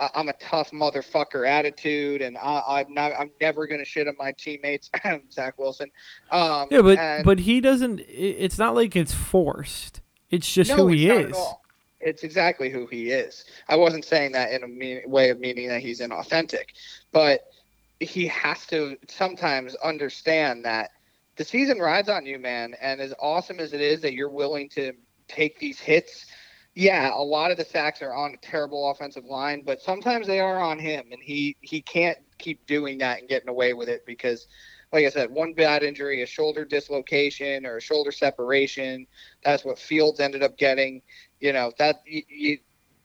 [0.00, 3.12] I- I'm a tough motherfucker attitude, and I, I'm not.
[3.18, 4.88] I'm never gonna shit on my teammates.
[5.30, 5.90] Zach Wilson.
[6.30, 8.00] Um, Yeah, but and- but he doesn't.
[8.08, 10.00] It's not like it's forced.
[10.30, 11.54] It's just no, who he it's not at is.
[12.00, 13.44] It's exactly who he is.
[13.68, 16.66] I wasn't saying that in a mean, way of meaning that he's inauthentic,
[17.12, 17.40] but
[17.98, 20.90] he has to sometimes understand that
[21.36, 22.74] the season rides on you, man.
[22.80, 24.92] And as awesome as it is that you're willing to
[25.28, 26.26] take these hits,
[26.74, 30.40] yeah, a lot of the sacks are on a terrible offensive line, but sometimes they
[30.40, 34.06] are on him, and he he can't keep doing that and getting away with it
[34.06, 34.46] because.
[34.92, 39.06] Like I said, one bad injury, a shoulder dislocation or a shoulder separation.
[39.44, 41.02] That's what Fields ended up getting.
[41.38, 42.58] You know that you, you,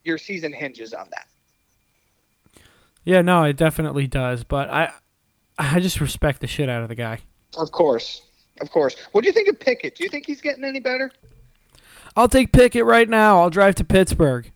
[0.04, 1.28] your season hinges on that.
[3.04, 4.44] Yeah, no, it definitely does.
[4.44, 4.92] But I,
[5.60, 7.20] I just respect the shit out of the guy.
[7.56, 8.24] Of course,
[8.62, 8.96] of course.
[9.12, 9.96] What do you think of Pickett?
[9.96, 11.12] Do you think he's getting any better?
[12.16, 13.40] I'll take Pickett right now.
[13.40, 14.52] I'll drive to Pittsburgh.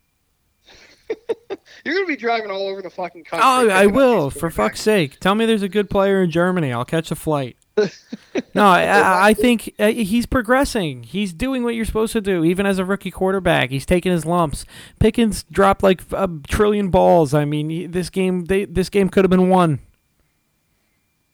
[1.84, 3.46] You're gonna be driving all over the fucking country.
[3.48, 4.30] Oh, I will.
[4.30, 6.72] For fuck's sake, tell me there's a good player in Germany.
[6.72, 7.58] I'll catch a flight.
[8.54, 11.04] no, I, I think uh, he's progressing.
[11.04, 13.70] He's doing what you're supposed to do, even as a rookie quarterback.
[13.70, 14.66] He's taking his lumps.
[15.00, 17.34] Pickens dropped like a trillion balls.
[17.34, 19.80] I mean, this game, they, this game could have been won.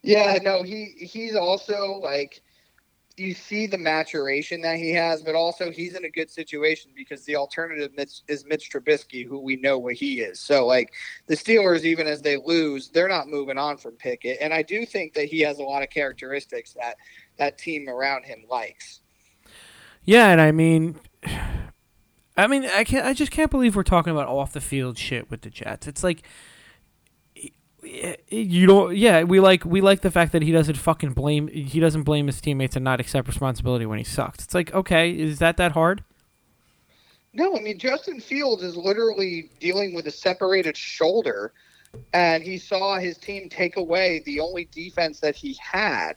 [0.03, 2.43] Yeah, no, he he's also like
[3.17, 7.23] you see the maturation that he has, but also he's in a good situation because
[7.23, 7.91] the alternative
[8.27, 10.39] is Mitch Trubisky, who we know what he is.
[10.39, 10.93] So, like
[11.27, 14.85] the Steelers, even as they lose, they're not moving on from Pickett, and I do
[14.85, 16.97] think that he has a lot of characteristics that
[17.37, 19.01] that team around him likes.
[20.03, 20.99] Yeah, and I mean,
[22.37, 25.31] I mean, I can't, I just can't believe we're talking about off the field shit
[25.31, 25.87] with the Jets.
[25.87, 26.23] It's like
[28.29, 31.79] you don't yeah we like we like the fact that he doesn't fucking blame he
[31.79, 35.39] doesn't blame his teammates and not accept responsibility when he sucks it's like okay is
[35.39, 36.03] that that hard?
[37.33, 41.53] No i mean justin fields is literally dealing with a separated shoulder
[42.13, 46.13] and he saw his team take away the only defense that he had.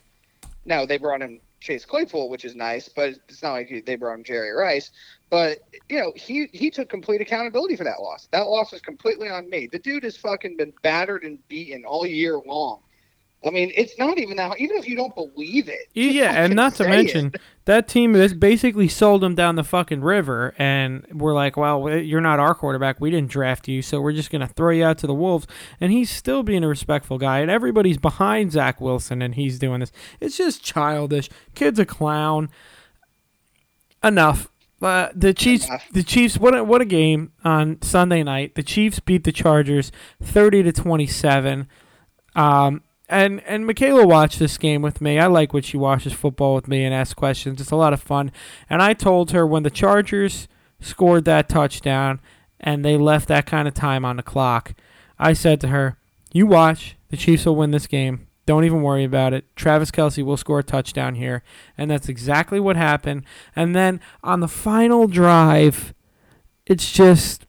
[0.65, 4.15] Now they brought him chase claypool which is nice but it's not like they brought
[4.15, 4.93] him jerry rice
[5.31, 8.29] but you know, he he took complete accountability for that loss.
[8.33, 9.69] That loss was completely on me.
[9.71, 12.81] The dude has fucking been battered and beaten all year long.
[13.47, 14.59] I mean, it's not even that.
[14.59, 17.41] Even if you don't believe it, yeah, and not to mention it.
[17.67, 22.21] that team has basically sold him down the fucking river, and we're like, "Well, you're
[22.21, 23.01] not our quarterback.
[23.01, 25.47] We didn't draft you, so we're just gonna throw you out to the wolves."
[25.81, 29.81] And he's still being a respectful guy, and everybody's behind Zach Wilson, and he's doing
[29.81, 29.93] this.
[30.21, 31.31] It's just childish.
[31.55, 32.49] Kid's a clown.
[34.03, 34.51] Enough.
[34.81, 38.55] Uh, the Chiefs, the Chiefs, what a, what a game on Sunday night.
[38.55, 39.91] The Chiefs beat the Chargers
[40.23, 41.67] thirty to twenty seven.
[42.37, 45.19] Um, and and Michaela watched this game with me.
[45.19, 47.61] I like when she watches football with me and asks questions.
[47.61, 48.31] It's a lot of fun.
[48.71, 50.47] And I told her when the Chargers
[50.81, 52.21] scored that touchdown
[52.61, 54.75] and they left that kind of time on the clock,
[55.19, 55.99] I said to her,
[56.33, 56.97] "You watch.
[57.09, 58.28] The Chiefs will win this game.
[58.49, 59.45] Don't even worry about it.
[59.57, 61.43] Travis Kelce will score a touchdown here.
[61.77, 63.27] And that's exactly what happened.
[63.55, 65.93] And then on the final drive,
[66.65, 67.45] it's just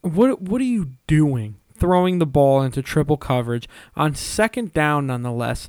[0.00, 1.56] what what are you doing?
[1.78, 5.68] Throwing the ball into triple coverage on second down nonetheless.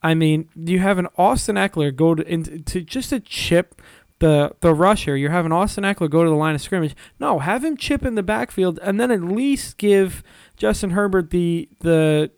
[0.00, 3.82] I mean, you have an Austin Ekeler go to, into just a chip
[4.20, 5.16] the the rusher.
[5.16, 6.94] You're having Austin Ekeler go to the line of scrimmage.
[7.18, 10.22] No, have him chip in the backfield and then at least give
[10.56, 12.30] Justin Herbert the the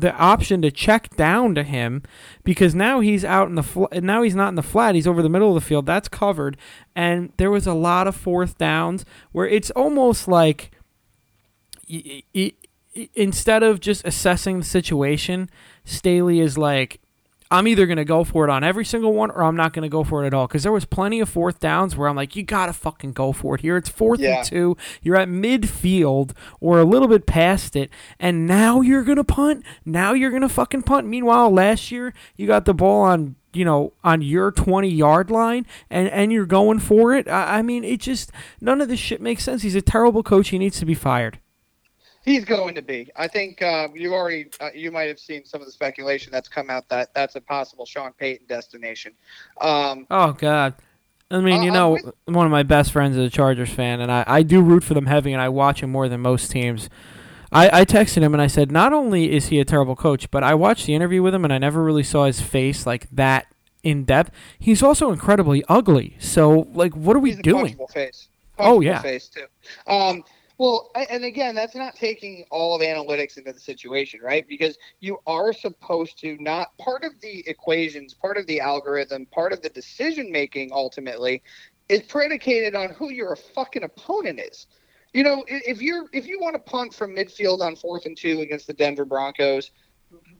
[0.00, 2.02] the option to check down to him
[2.44, 5.22] because now he's out in the fl- now he's not in the flat he's over
[5.22, 6.56] the middle of the field that's covered.
[6.94, 10.70] And there was a lot of fourth downs where it's almost like
[11.88, 12.52] y- y-
[12.96, 15.48] y- instead of just assessing the situation
[15.84, 17.00] Staley is like
[17.50, 19.84] I'm either going to go for it on every single one or I'm not going
[19.84, 20.46] to go for it at all.
[20.46, 23.32] Because there was plenty of fourth downs where I'm like, you got to fucking go
[23.32, 23.76] for it here.
[23.76, 24.38] It's fourth yeah.
[24.38, 24.76] and two.
[25.02, 27.90] You're at midfield or a little bit past it.
[28.18, 29.64] And now you're going to punt.
[29.84, 31.06] Now you're going to fucking punt.
[31.06, 35.66] Meanwhile, last year, you got the ball on you know, on your 20 yard line
[35.88, 37.26] and, and you're going for it.
[37.26, 38.30] I, I mean, it just,
[38.60, 39.62] none of this shit makes sense.
[39.62, 40.50] He's a terrible coach.
[40.50, 41.40] He needs to be fired.
[42.28, 43.10] He's going to be.
[43.16, 46.46] I think uh, you already uh, you might have seen some of the speculation that's
[46.48, 49.14] come out that that's a possible Sean Payton destination.
[49.62, 50.74] Um, oh God.
[51.30, 54.24] I mean, you know, one of my best friends is a Chargers fan, and I,
[54.26, 56.90] I do root for them heavy, and I watch him more than most teams.
[57.50, 60.42] I, I texted him and I said, not only is he a terrible coach, but
[60.42, 63.46] I watched the interview with him, and I never really saw his face like that
[63.82, 64.32] in depth.
[64.58, 66.16] He's also incredibly ugly.
[66.18, 67.78] So, like, what are we doing?
[67.90, 68.28] Face.
[68.58, 69.46] oh yeah, face too.
[69.86, 70.24] Um,
[70.58, 74.46] well, and again, that's not taking all of analytics into the situation, right?
[74.48, 79.52] Because you are supposed to not part of the equations, part of the algorithm, part
[79.52, 81.42] of the decision making ultimately
[81.88, 84.66] is predicated on who your fucking opponent is.
[85.14, 88.40] You know, if you're if you want to punt from midfield on fourth and two
[88.40, 89.70] against the Denver Broncos,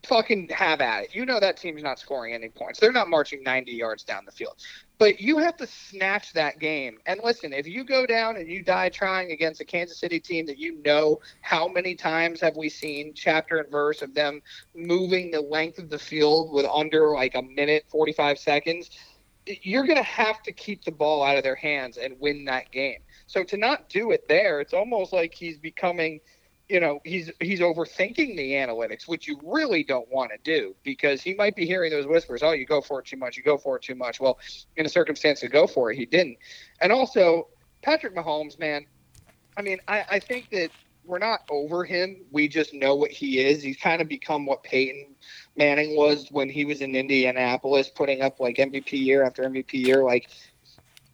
[0.07, 1.15] fucking have at it.
[1.15, 2.81] You know that team's not scoring any points.
[2.81, 4.57] They're not marching 90 yards down the field.
[4.99, 6.99] But you have to snatch that game.
[7.07, 10.45] And listen, if you go down and you die trying against a Kansas City team
[10.47, 14.43] that you know how many times have we seen chapter and verse of them
[14.75, 18.91] moving the length of the field with under like a minute 45 seconds,
[19.47, 22.71] you're going to have to keep the ball out of their hands and win that
[22.73, 22.99] game.
[23.29, 26.21] So to not do it there, it's almost like he's becoming–
[26.69, 31.23] you know he's he's overthinking the analytics which you really don't want to do because
[31.23, 33.57] he might be hearing those whispers oh you go for it too much you go
[33.57, 34.21] for it too much.
[34.21, 34.39] Well
[34.77, 36.39] in a circumstance to go for it he didn't.
[36.81, 37.49] And also
[37.83, 38.87] patrick mahomes man
[39.57, 40.71] i mean i, I think that
[41.05, 42.19] we're not over him.
[42.33, 43.63] We just know what he is.
[43.63, 45.15] He's kind of become what peyton
[45.57, 50.05] manning was when he was in indianapolis putting up like mvp year after mvp year.
[50.05, 50.29] Like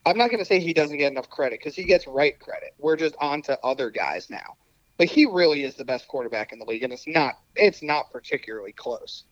[0.05, 2.75] i'm not going to say he doesn't get enough credit because he gets right credit.
[2.79, 4.57] We're just on to other guys now
[4.99, 8.11] but he really is the best quarterback in the league, and it's not it's not
[8.13, 9.25] particularly close.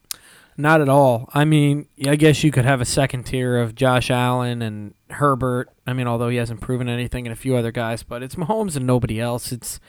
[0.56, 1.30] Not at all.
[1.32, 5.70] I mean, I guess you could have a second tier of Josh Allen and Herbert.
[5.86, 8.76] I mean, although he hasn't proven anything, and a few other guys, but it's Mahomes
[8.76, 9.50] and nobody else.
[9.50, 9.80] It's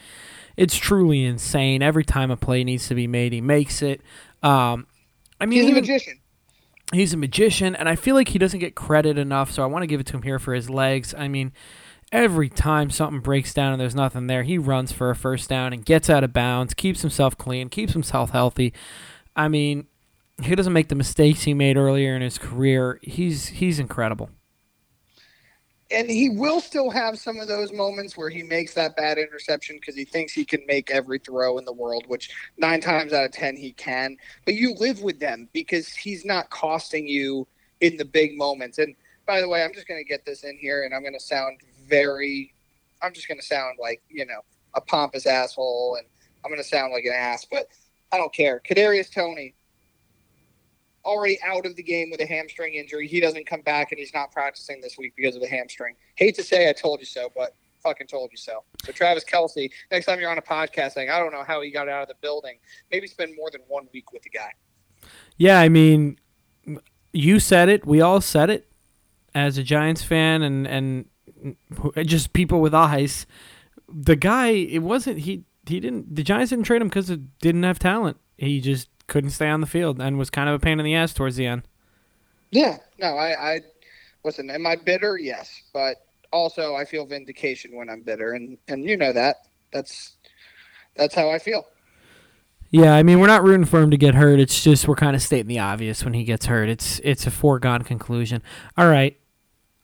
[0.55, 1.81] it's truly insane.
[1.81, 4.01] Every time a play needs to be made, he makes it.
[4.41, 4.87] Um,
[5.41, 6.19] I mean, He's a magician.
[6.93, 9.51] he's a magician, and I feel like he doesn't get credit enough.
[9.51, 11.13] So I want to give it to him here for his legs.
[11.17, 11.51] I mean,
[12.13, 15.73] every time something breaks down and there's nothing there, he runs for a first down
[15.73, 18.73] and gets out of bounds, keeps himself clean, keeps himself healthy.
[19.35, 19.87] I mean,
[20.43, 22.99] he doesn't make the mistakes he made earlier in his career.
[23.03, 24.31] He's he's incredible.
[25.91, 29.77] and he will still have some of those moments where he makes that bad interception
[29.77, 33.25] because he thinks he can make every throw in the world, which nine times out
[33.25, 34.17] of ten he can.
[34.45, 37.47] But you live with them because he's not costing you
[37.81, 38.79] in the big moments.
[38.79, 38.95] And
[39.27, 41.19] by the way, I'm just going to get this in here, and I'm going to
[41.19, 42.53] sound very,
[43.01, 44.41] I'm just going to sound like you know
[44.73, 46.07] a pompous asshole, and
[46.43, 47.67] I'm going to sound like an ass, but
[48.11, 48.61] I don't care.
[48.67, 49.55] Kadarius Toney.
[51.05, 53.09] Already out of the game with a hamstring injury.
[53.09, 55.97] He doesn't come back and he's not practicing this week because of the hamstring.
[56.15, 58.63] Hate to say I told you so, but fucking told you so.
[58.83, 61.69] So Travis Kelce, next time you're on a podcast saying, I don't know how he
[61.69, 62.57] got out of the building,
[62.91, 64.51] maybe spend more than one week with the guy.
[65.37, 66.19] Yeah, I mean,
[67.11, 67.85] you said it.
[67.85, 68.69] We all said it.
[69.35, 71.05] As a Giants fan and and
[72.05, 73.25] just people with eyes,
[73.87, 77.63] the guy it wasn't he he didn't the Giants didn't trade him because it didn't
[77.63, 78.17] have talent.
[78.37, 80.95] He just couldn't stay on the field and was kind of a pain in the
[80.95, 81.63] ass towards the end.
[82.51, 83.61] Yeah, no, I, I
[84.23, 84.49] listen.
[84.49, 85.17] Am I bitter?
[85.17, 85.97] Yes, but
[86.31, 89.47] also I feel vindication when I'm bitter, and and you know that.
[89.71, 90.13] That's
[90.95, 91.65] that's how I feel.
[92.69, 94.39] Yeah, I mean we're not rooting for him to get hurt.
[94.39, 96.69] It's just we're kind of stating the obvious when he gets hurt.
[96.69, 98.41] It's it's a foregone conclusion.
[98.77, 99.17] All right,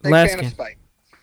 [0.02, 0.52] Big last game.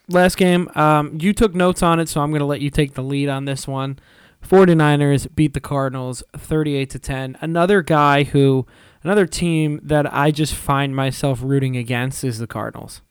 [0.09, 0.69] Last game.
[0.74, 3.28] Um, you took notes on it, so I'm going to let you take the lead
[3.28, 3.99] on this one.
[4.47, 7.39] 49ers beat the Cardinals 38 to 10.
[7.41, 8.66] Another guy who,
[9.03, 13.03] another team that I just find myself rooting against is the Cardinals.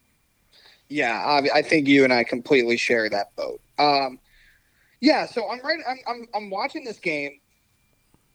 [0.88, 3.60] Yeah, I, I think you and I completely share that boat.
[3.78, 4.20] Um,
[5.02, 5.80] yeah, so I'm right.
[5.88, 7.40] I'm, I'm I'm watching this game,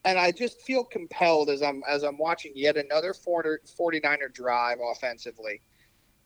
[0.04, 4.78] and I just feel compelled as I'm as I'm watching yet another 40, 49er drive
[4.92, 5.62] offensively,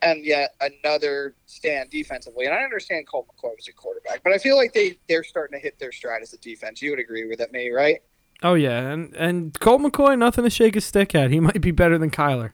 [0.04, 2.44] and yet another stand defensively.
[2.44, 5.58] And I understand Colt McCoy was a quarterback, but I feel like they they're starting
[5.58, 6.80] to hit their stride as a defense.
[6.82, 8.02] You would agree with that, me, right?
[8.42, 11.30] Oh yeah, and and Colt McCoy, nothing to shake his stick at.
[11.30, 12.52] He might be better than Kyler.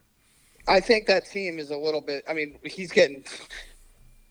[0.69, 2.25] I think that team is a little bit.
[2.29, 3.25] I mean, he's getting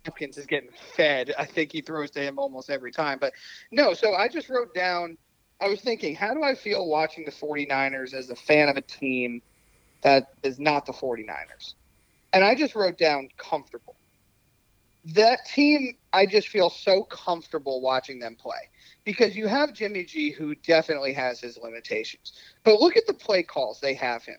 [0.06, 1.34] Hopkins is getting fed.
[1.38, 3.20] I think he throws to him almost every time.
[3.20, 3.34] But
[3.72, 5.18] no, so I just wrote down.
[5.62, 8.82] I was thinking, how do I feel watching the 49ers as a fan of a
[8.82, 9.42] team
[10.02, 11.74] that is not the 49ers?
[12.34, 13.96] And I just wrote down comfortable.
[15.06, 18.70] That team, I just feel so comfortable watching them play
[19.04, 22.34] because you have Jimmy G, who definitely has his limitations.
[22.64, 24.38] But look at the play calls they have him.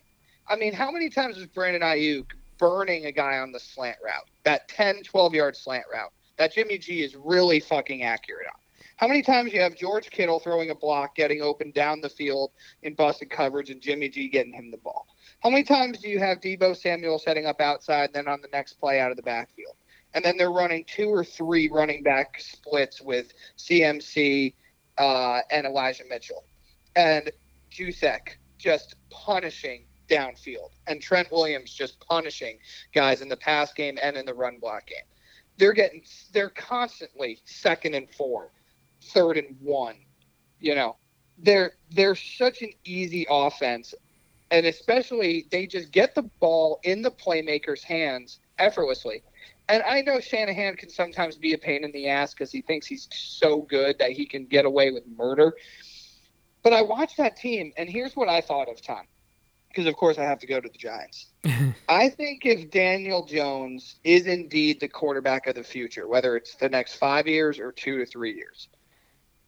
[0.48, 2.26] I mean, how many times was Brandon Aiyuk
[2.58, 6.78] burning a guy on the slant route, that 10, 12 yard slant route that Jimmy
[6.78, 8.60] G is really fucking accurate on?
[9.00, 12.50] How many times you have George Kittle throwing a block, getting open down the field
[12.82, 15.06] in busted coverage, and Jimmy G getting him the ball?
[15.42, 18.74] How many times do you have Deebo Samuel setting up outside, then on the next
[18.74, 19.76] play out of the backfield?
[20.12, 24.52] And then they're running two or three running back splits with CMC
[24.98, 26.44] uh, and Elijah Mitchell.
[26.94, 27.30] And
[27.72, 32.58] Juszczyk just punishing downfield, and Trent Williams just punishing
[32.92, 34.98] guys in the pass game and in the run block game.
[35.56, 36.02] They're getting,
[36.34, 38.50] they're constantly second and four,
[39.02, 39.96] third and one.
[40.58, 40.96] You know,
[41.38, 43.94] they're they're such an easy offense,
[44.50, 49.22] and especially they just get the ball in the playmakers' hands effortlessly.
[49.68, 52.86] And I know Shanahan can sometimes be a pain in the ass because he thinks
[52.86, 55.54] he's so good that he can get away with murder.
[56.62, 59.06] But I watched that team, and here's what I thought of Tom
[59.70, 61.28] because of course I have to go to the Giants.
[61.88, 66.68] I think if Daniel Jones is indeed the quarterback of the future, whether it's the
[66.68, 68.68] next five years or two to three years,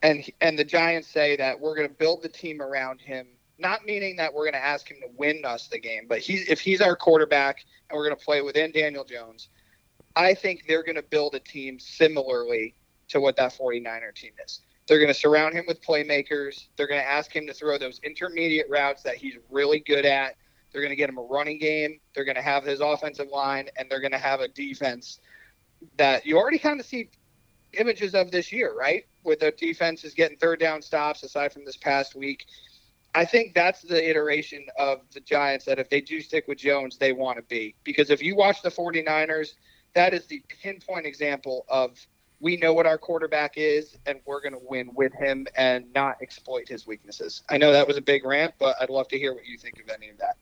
[0.03, 3.27] and and the Giants say that we're going to build the team around him,
[3.59, 6.49] not meaning that we're going to ask him to win us the game, but he's
[6.49, 9.49] if he's our quarterback and we're going to play within Daniel Jones,
[10.16, 12.74] I think they're going to build a team similarly
[13.09, 14.61] to what that 49er team is.
[14.89, 16.66] They're going to surround him with playmakers.
[16.77, 20.35] They're going to ask him to throw those intermediate routes that he's really good at.
[20.73, 22.01] They're going to get him a running game.
[22.15, 25.20] They're going to have his offensive line, and they're going to have a defense
[25.97, 27.11] that you already kind of see
[27.74, 29.05] images of this year, right?
[29.24, 32.47] With the defense is getting third down stops aside from this past week.
[33.15, 36.97] I think that's the iteration of the Giants that if they do stick with Jones,
[36.97, 37.74] they want to be.
[37.85, 39.53] Because if you watch the 49ers,
[39.94, 41.99] that is the pinpoint example of
[42.40, 46.16] we know what our quarterback is and we're going to win with him and not
[46.20, 47.43] exploit his weaknesses.
[47.49, 49.81] I know that was a big rant, but I'd love to hear what you think
[49.81, 50.36] of any of that.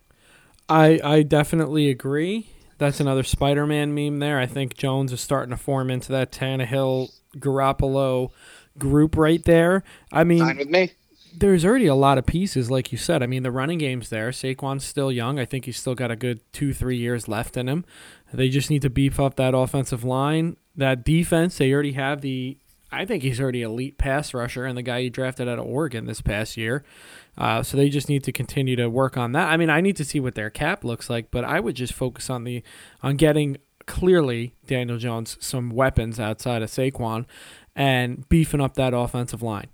[0.68, 2.50] I I definitely agree.
[2.78, 4.38] That's another Spider-Man meme there.
[4.38, 8.30] I think Jones is starting to form into that Tannehill Garoppolo
[8.78, 9.82] group right there.
[10.12, 10.92] I mean, Fine with me.
[11.36, 13.22] there's already a lot of pieces, like you said.
[13.22, 14.30] I mean, the running game's there.
[14.30, 15.38] Saquon's still young.
[15.38, 17.84] I think he's still got a good two, three years left in him.
[18.32, 20.56] They just need to beef up that offensive line.
[20.76, 22.56] That defense, they already have the.
[22.92, 26.06] I think he's already elite pass rusher and the guy he drafted out of Oregon
[26.06, 26.84] this past year.
[27.38, 29.48] Uh, so they just need to continue to work on that.
[29.48, 31.92] I mean, I need to see what their cap looks like, but I would just
[31.92, 32.64] focus on the
[33.00, 37.26] on getting clearly Daniel Jones some weapons outside of Saquon
[37.74, 39.68] and beefing up that offensive line.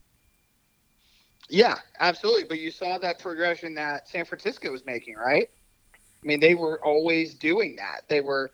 [1.49, 2.45] Yeah, absolutely.
[2.45, 5.49] But you saw that progression that San Francisco was making, right?
[5.95, 8.03] I mean, they were always doing that.
[8.09, 8.51] They were,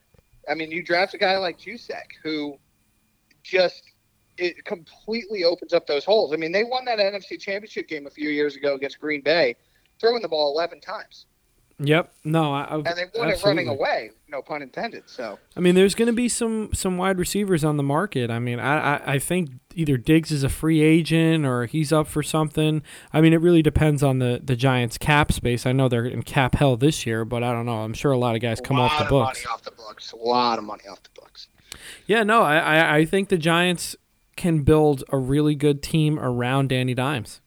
[0.48, 2.58] I mean, you draft a guy like Juszczyk who
[3.42, 3.82] just
[4.38, 6.32] it completely opens up those holes.
[6.32, 9.56] I mean, they won that NFC Championship game a few years ago against Green Bay,
[10.00, 11.26] throwing the ball 11 times.
[11.82, 12.12] Yep.
[12.24, 15.04] No, I, I And they won it running away, no pun intended.
[15.06, 18.30] So, I mean, there's going to be some some wide receivers on the market.
[18.30, 22.06] I mean, I, I I think either Diggs is a free agent or he's up
[22.06, 22.82] for something.
[23.12, 25.66] I mean, it really depends on the the Giants' cap space.
[25.66, 27.80] I know they're in cap hell this year, but I don't know.
[27.82, 29.44] I'm sure a lot of guys come a off lot the of books.
[29.44, 30.12] money off the books.
[30.12, 31.48] A lot of money off the books.
[32.06, 33.96] Yeah, no, I, I I think the Giants
[34.36, 37.41] can build a really good team around Danny Dimes.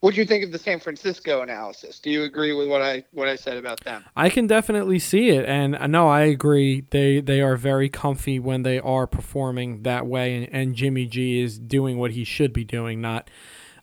[0.00, 1.98] What do you think of the San Francisco analysis?
[1.98, 4.04] Do you agree with what I what I said about them?
[4.16, 6.84] I can definitely see it, and no, I agree.
[6.90, 11.40] They they are very comfy when they are performing that way, and, and Jimmy G
[11.40, 13.28] is doing what he should be doing, not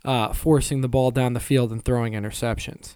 [0.05, 2.95] uh, forcing the ball down the field and throwing interceptions.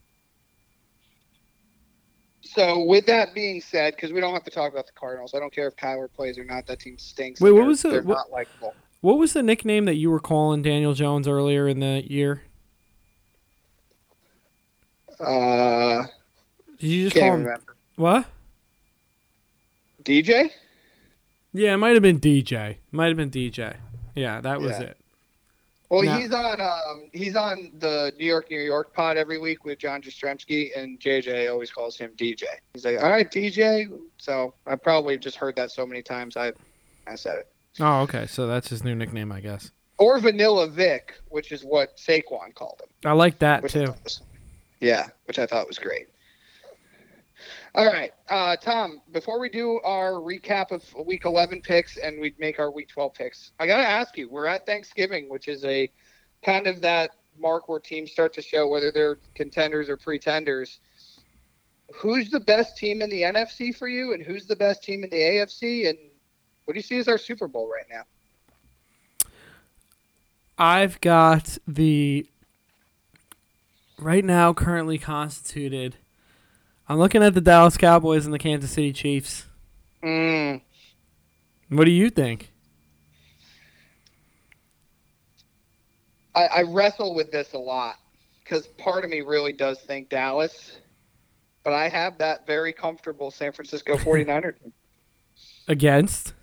[2.41, 5.39] So, with that being said, because we don't have to talk about the Cardinals, I
[5.39, 6.65] don't care if Kyler plays or not.
[6.67, 7.41] That team stinks.
[7.41, 8.73] Wait, what was the- They're what- not likable.
[9.01, 12.43] What was the nickname that you were calling Daniel Jones earlier in the year?
[15.19, 16.05] Uh,
[16.79, 17.75] Did you just call him remember.
[17.95, 18.25] what?
[20.03, 20.49] DJ.
[21.53, 22.77] Yeah, it might have been DJ.
[22.91, 23.75] Might have been DJ.
[24.15, 24.81] Yeah, that was Yeah.
[24.87, 24.97] it.
[25.89, 26.17] Well, No.
[26.17, 30.01] he's on um, he's on the New York New York pod every week with John
[30.03, 32.43] Jastrzemski, and JJ always calls him DJ.
[32.73, 33.87] He's like, "All right, DJ."
[34.19, 36.37] So I probably just heard that so many times.
[36.37, 36.53] I
[37.07, 37.47] I said it.
[37.79, 38.27] Oh, okay.
[38.27, 39.71] So that's his new nickname, I guess.
[39.97, 42.89] Or Vanilla Vic, which is what Saquon called him.
[43.09, 43.95] I like that Which too.
[44.03, 44.21] was-
[44.79, 46.07] yeah, which I thought was great.
[47.75, 49.01] All right, uh, Tom.
[49.11, 53.13] Before we do our recap of Week 11 picks and we make our Week 12
[53.13, 54.27] picks, I gotta ask you.
[54.27, 55.89] We're at Thanksgiving, which is a
[56.43, 60.79] kind of that mark where teams start to show whether they're contenders or pretenders.
[61.93, 65.09] Who's the best team in the NFC for you, and who's the best team in
[65.09, 65.89] the AFC?
[65.89, 65.97] And
[66.65, 68.03] what do you see as our Super Bowl right now?
[70.57, 72.27] I've got the
[73.99, 75.97] right now currently constituted.
[76.87, 79.45] I'm looking at the Dallas Cowboys and the Kansas City Chiefs.
[80.03, 80.61] Mm,
[81.69, 82.51] What do you think?
[86.35, 87.95] I, I wrestle with this a lot
[88.43, 90.77] because part of me really does think Dallas,
[91.63, 94.55] but I have that very comfortable San Francisco 49er
[95.67, 96.33] Against?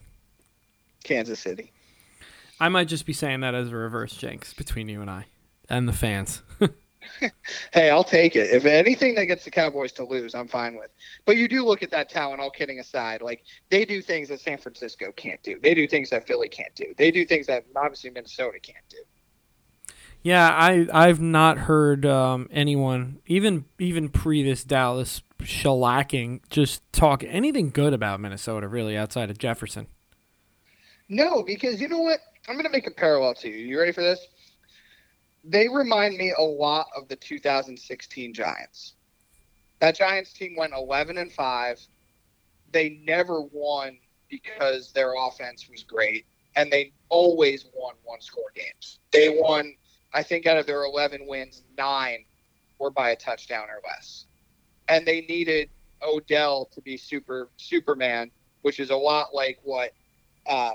[1.03, 1.73] Kansas City.
[2.61, 5.27] I might just be saying that as a reverse jinx between you and I
[5.69, 6.43] and the fans.
[7.73, 8.51] Hey, I'll take it.
[8.51, 10.91] If anything that gets the Cowboys to lose, I'm fine with.
[11.25, 13.23] But you do look at that talent, all kidding aside.
[13.23, 15.59] Like, they do things that San Francisco can't do.
[15.63, 16.95] They do things that Philly can't do.
[16.97, 18.99] They do things that obviously Minnesota can't do.
[20.23, 27.23] Yeah, I I've not heard um, anyone even even pre this Dallas shellacking just talk
[27.25, 29.87] anything good about Minnesota really outside of Jefferson.
[31.09, 32.19] No, because you know what?
[32.49, 33.57] I'm going to make a parallel to you.
[33.57, 34.19] You ready for this?
[35.49, 38.95] They remind me a lot of the 2016 Giants.
[39.79, 41.81] That Giants team went 11 and 5.
[42.73, 43.99] They never won
[44.29, 48.99] because their offense was great, and they always won one score games.
[49.13, 49.75] They won,
[50.13, 52.25] I think, out of their 11 wins, nine
[52.79, 54.27] were by a touchdown or less.
[54.89, 55.71] And they needed
[56.03, 58.31] Odell to be super Superman,
[58.63, 59.93] which is a lot like what
[60.49, 60.75] um,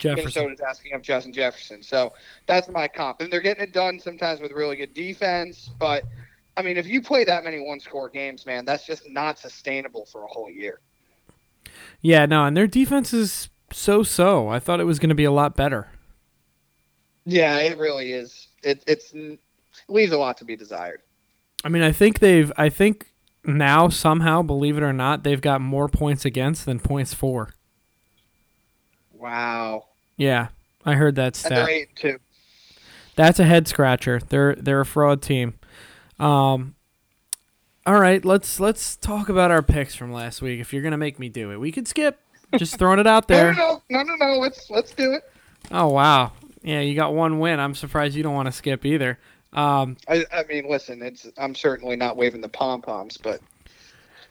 [0.00, 0.42] Jefferson.
[0.42, 1.82] Minnesota's asking of Justin Jefferson.
[1.82, 2.12] So
[2.46, 3.20] that's my comp.
[3.20, 5.70] And they're getting it done sometimes with really good defense.
[5.78, 6.04] But,
[6.56, 10.06] I mean, if you play that many one score games, man, that's just not sustainable
[10.06, 10.80] for a whole year.
[12.00, 14.48] Yeah, no, and their defense is so so.
[14.48, 15.88] I thought it was going to be a lot better.
[17.24, 18.48] Yeah, it really is.
[18.62, 19.38] It it's it
[19.88, 21.02] leaves a lot to be desired.
[21.62, 23.12] I mean, I think they've I think
[23.44, 27.54] now somehow, believe it or not, they've got more points against than points for.
[29.12, 29.88] Wow.
[30.20, 30.48] Yeah,
[30.84, 31.50] I heard that And stat.
[31.50, 32.18] they're eight and two.
[33.16, 34.20] That's a head scratcher.
[34.28, 35.54] They're they're a fraud team.
[36.18, 36.74] Um,
[37.86, 40.60] All right, let's let's talk about our picks from last week.
[40.60, 42.20] If you're gonna make me do it, we could skip.
[42.54, 43.54] Just throwing it out there.
[43.54, 44.38] No, no, no, no, no.
[44.38, 45.22] Let's let's do it.
[45.70, 46.32] Oh wow,
[46.62, 47.58] yeah, you got one win.
[47.58, 49.18] I'm surprised you don't want to skip either.
[49.54, 53.40] Um, I, I mean, listen, it's I'm certainly not waving the pom poms, but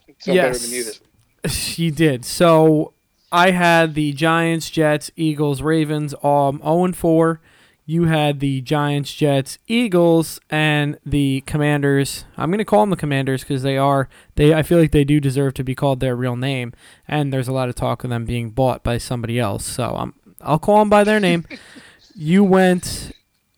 [0.08, 1.00] it's no better than you yes,
[1.44, 1.80] this.
[1.80, 2.26] you did.
[2.26, 2.94] So
[3.32, 7.42] I had the Giants, Jets, Eagles, Ravens, um, 0 and 4.
[7.86, 12.26] You had the Giants, Jets, Eagles, and the Commanders.
[12.38, 14.54] I'm going to call them the Commanders because they are they.
[14.54, 16.72] I feel like they do deserve to be called their real name,
[17.08, 19.66] and there's a lot of talk of them being bought by somebody else.
[19.66, 21.46] So I'm I'll call them by their name.
[22.16, 23.12] you went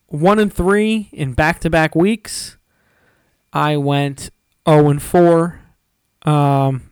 [0.08, 2.58] one and three in back-to-back weeks.
[3.52, 4.30] I went
[4.66, 5.60] 0 and 4.
[6.24, 6.91] Um,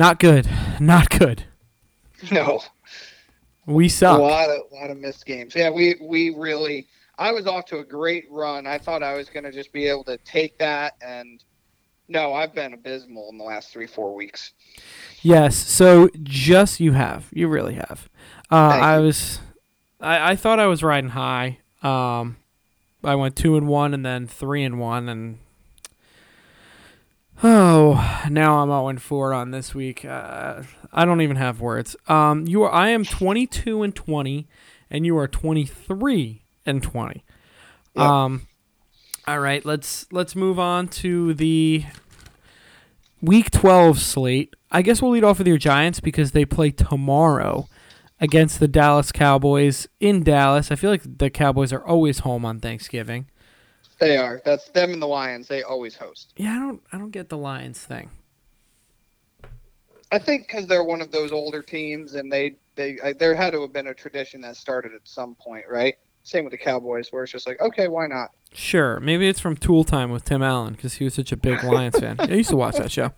[0.00, 0.48] not good.
[0.80, 1.44] Not good.
[2.32, 2.60] No,
[3.66, 4.18] We suck.
[4.18, 5.54] a lot of lot of missed games.
[5.54, 6.86] Yeah, we we really.
[7.18, 8.66] I was off to a great run.
[8.66, 11.42] I thought I was going to just be able to take that, and
[12.08, 14.52] no, I've been abysmal in the last three four weeks.
[15.22, 15.56] Yes.
[15.56, 17.28] So just you have.
[17.32, 18.08] You really have.
[18.50, 19.04] Uh, I you.
[19.06, 19.40] was.
[20.00, 21.58] I, I thought I was riding high.
[21.82, 22.36] Um,
[23.02, 25.38] I went two and one, and then three and one, and
[27.42, 30.04] oh, now I'm zero and four on this week.
[30.04, 30.62] Uh,
[30.92, 31.96] I don't even have words.
[32.08, 32.72] Um, you are.
[32.72, 34.48] I am twenty two and twenty,
[34.90, 37.24] and you are twenty three and twenty.
[37.94, 38.04] Yep.
[38.04, 38.46] Um,
[39.26, 39.64] all right.
[39.64, 41.84] Let's let's move on to the
[43.20, 44.54] week twelve slate.
[44.70, 47.68] I guess we'll lead off with your Giants because they play tomorrow
[48.20, 50.70] against the Dallas Cowboys in Dallas.
[50.70, 53.26] I feel like the Cowboys are always home on Thanksgiving.
[54.00, 54.40] They are.
[54.44, 55.46] That's them and the Lions.
[55.46, 56.32] They always host.
[56.36, 58.10] Yeah, I don't I don't get the Lions thing.
[60.10, 63.52] I think because they're one of those older teams, and they they I, there had
[63.52, 65.96] to have been a tradition that started at some point, right?
[66.22, 68.30] Same with the Cowboys, where it's just like, okay, why not?
[68.52, 71.62] Sure, maybe it's from Tool Time with Tim Allen because he was such a big
[71.64, 72.16] Lions fan.
[72.18, 73.12] I used to watch that show.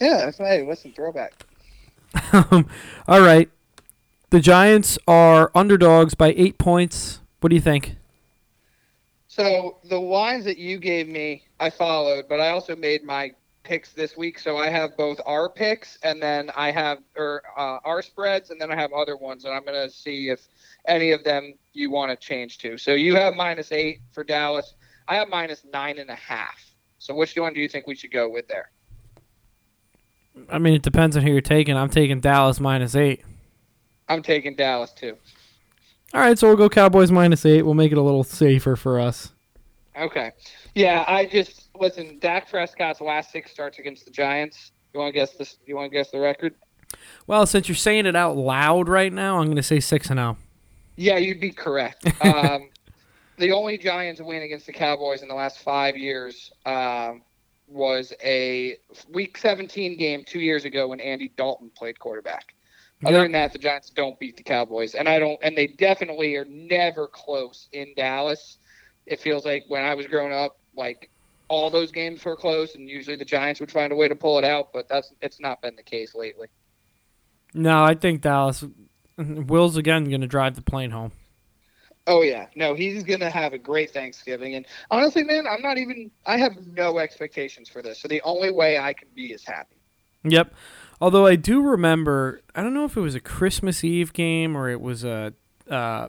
[0.00, 1.34] Yeah, that's hey, listen, throwback.
[2.32, 2.68] Um,
[3.08, 3.50] all right,
[4.30, 7.20] the Giants are underdogs by eight points.
[7.40, 7.96] What do you think?
[9.34, 13.30] So the lines that you gave me, I followed, but I also made my
[13.62, 14.38] picks this week.
[14.38, 18.60] So I have both our picks, and then I have or uh, our spreads, and
[18.60, 20.48] then I have other ones, and I'm gonna see if
[20.86, 22.76] any of them you want to change to.
[22.76, 24.74] So you have minus eight for Dallas.
[25.08, 26.62] I have minus nine and a half.
[26.98, 28.70] So which one do you think we should go with there?
[30.50, 31.74] I mean, it depends on who you're taking.
[31.74, 33.24] I'm taking Dallas minus eight.
[34.10, 35.16] I'm taking Dallas too.
[36.14, 37.62] All right, so we'll go Cowboys minus eight.
[37.62, 39.32] We'll make it a little safer for us.
[39.98, 40.32] Okay.
[40.74, 42.18] Yeah, I just listen.
[42.18, 44.72] Dak Prescott's last six starts against the Giants.
[44.92, 45.56] You want to guess this?
[45.64, 46.54] You want to guess the record?
[47.26, 50.20] Well, since you're saying it out loud right now, I'm going to say six and
[50.20, 50.22] oh.
[50.22, 50.36] zero.
[50.96, 52.06] Yeah, you'd be correct.
[52.22, 52.68] Um,
[53.38, 57.22] the only Giants win against the Cowboys in the last five years um,
[57.66, 58.76] was a
[59.10, 62.54] Week 17 game two years ago when Andy Dalton played quarterback.
[63.04, 66.36] Other than that, the Giants don't beat the Cowboys, and I don't, and they definitely
[66.36, 68.58] are never close in Dallas.
[69.06, 71.10] It feels like when I was growing up, like
[71.48, 74.38] all those games were close, and usually the Giants would find a way to pull
[74.38, 76.48] it out, but that's it's not been the case lately.
[77.54, 78.64] No, I think Dallas.
[79.18, 81.12] Will's again going to drive the plane home.
[82.06, 86.10] Oh yeah, no, he's gonna have a great Thanksgiving, and honestly, man, I'm not even.
[86.26, 89.76] I have no expectations for this, so the only way I can be is happy.
[90.24, 90.52] Yep.
[91.02, 94.70] Although I do remember, I don't know if it was a Christmas Eve game or
[94.70, 95.34] it was a.
[95.68, 96.08] Uh,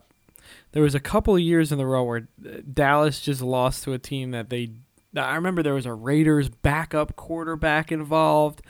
[0.72, 3.94] there was a couple of years in a row where uh, Dallas just lost to
[3.94, 4.70] a team that they.
[5.18, 8.62] I remember there was a Raiders backup quarterback involved.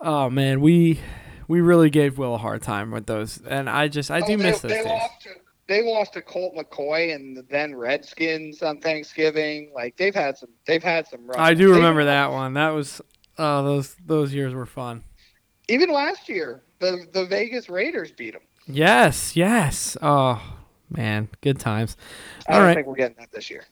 [0.00, 1.00] Oh man, we
[1.48, 4.36] we really gave Will a hard time with those, and I just I do Oh,
[4.36, 4.86] miss those they days.
[4.86, 5.30] lost to
[5.66, 9.72] they lost to Colt McCoy and the then Redskins on Thanksgiving.
[9.74, 11.26] Like they've had some they've had some.
[11.26, 12.54] Rough I do they- remember that one.
[12.54, 13.00] That was
[13.36, 15.02] oh those those years were fun.
[15.68, 18.42] Even last year, the the Vegas Raiders beat them.
[18.66, 19.96] Yes, yes.
[20.02, 20.42] Oh
[20.90, 21.96] man, good times.
[22.48, 22.74] I All don't right.
[22.74, 23.64] think we're getting that this year.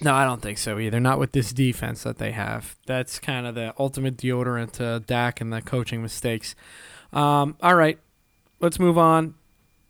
[0.00, 0.98] No, I don't think so either.
[1.00, 2.76] Not with this defense that they have.
[2.86, 6.54] That's kind of the ultimate deodorant to Dak and the coaching mistakes.
[7.12, 7.98] Um, all right,
[8.60, 9.34] let's move on.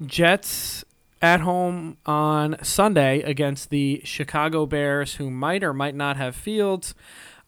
[0.04, 0.84] Jets
[1.22, 6.94] at home on Sunday against the Chicago Bears, who might or might not have Fields.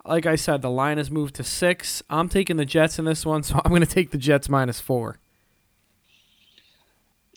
[0.06, 2.02] Like I said, the line has moved to six.
[2.08, 4.80] I'm taking the Jets in this one, so I'm going to take the Jets minus
[4.80, 5.18] four.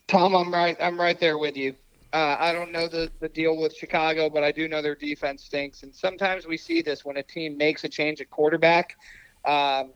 [0.08, 0.76] Tom, I'm right.
[0.82, 1.76] I'm right there with you.
[2.12, 5.44] Uh, I don't know the, the deal with Chicago, but I do know their defense
[5.44, 5.84] stinks.
[5.84, 8.98] And sometimes we see this when a team makes a change at quarterback.
[9.46, 9.92] Um,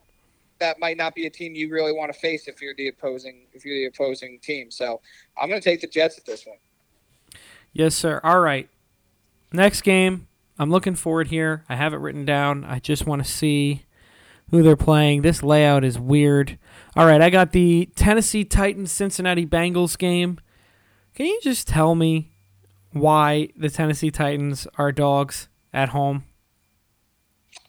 [0.60, 3.48] that might not be a team you really want to face if you're the opposing
[3.54, 4.70] if you're the opposing team.
[4.70, 5.02] So
[5.42, 6.58] I'm going to take the Jets at this one.
[7.74, 8.22] Yes, sir.
[8.24, 8.70] All right.
[9.52, 10.28] Next game,
[10.58, 11.64] I'm looking forward here.
[11.68, 12.64] I have it written down.
[12.64, 13.86] I just want to see
[14.52, 15.22] who they're playing.
[15.22, 16.60] This layout is weird.
[16.96, 20.40] All right, I got the Tennessee Titans Cincinnati Bengals game.
[21.16, 22.32] Can you just tell me
[22.92, 26.26] why the Tennessee Titans are dogs at home?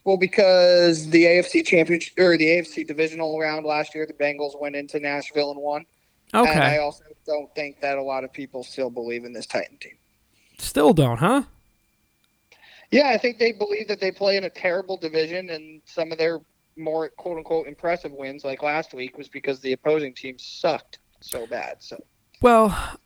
[0.05, 4.77] Well, because the AFC championship or the AFC divisional round last year, the Bengals went
[4.77, 5.86] into Nashville and won.
[6.35, 6.51] Okay.
[6.51, 9.78] And I also don't think that a lot of people still believe in this Titan
[9.78, 9.97] team.
[10.59, 11.44] Still don't, huh?
[12.95, 16.19] Yeah, I think they believe that they play in a terrible division, and some of
[16.19, 16.39] their
[16.77, 21.45] more quote unquote impressive wins, like last week, was because the opposing team sucked so
[21.45, 21.79] bad.
[21.81, 21.99] So,
[22.41, 22.97] well,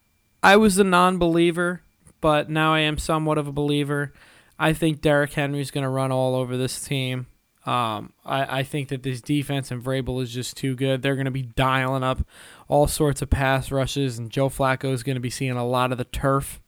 [0.42, 1.80] I was a non-believer,
[2.20, 4.12] but now I am somewhat of a believer.
[4.58, 7.26] I think Derrick Henry's going to run all over this team.
[7.64, 11.00] Um, I, I think that this defense and Vrabel is just too good.
[11.00, 12.26] They're going to be dialing up
[12.68, 15.92] all sorts of pass rushes, and Joe Flacco is going to be seeing a lot
[15.92, 16.60] of the turf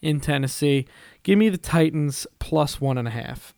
[0.00, 0.86] in Tennessee.
[1.26, 3.52] Give me the Titans plus one and a half.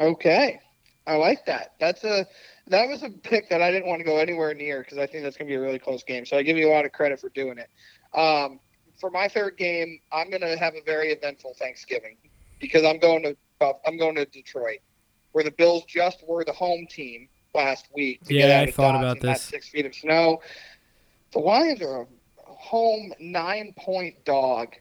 [0.00, 0.58] Okay,
[1.06, 1.74] I like that.
[1.78, 2.26] That's a
[2.68, 5.22] that was a pick that I didn't want to go anywhere near because I think
[5.22, 6.24] that's going to be a really close game.
[6.24, 7.68] So I give you a lot of credit for doing it.
[8.18, 8.58] Um,
[8.98, 12.16] for my third game, I'm going to have a very eventful Thanksgiving
[12.58, 13.36] because I'm going to
[13.86, 14.78] I'm going to Detroit,
[15.32, 18.20] where the Bills just were the home team last week.
[18.28, 19.42] yeah, I thought about this.
[19.42, 20.40] Six feet of snow.
[21.32, 22.06] The Lions are a
[22.46, 24.74] home nine point dog.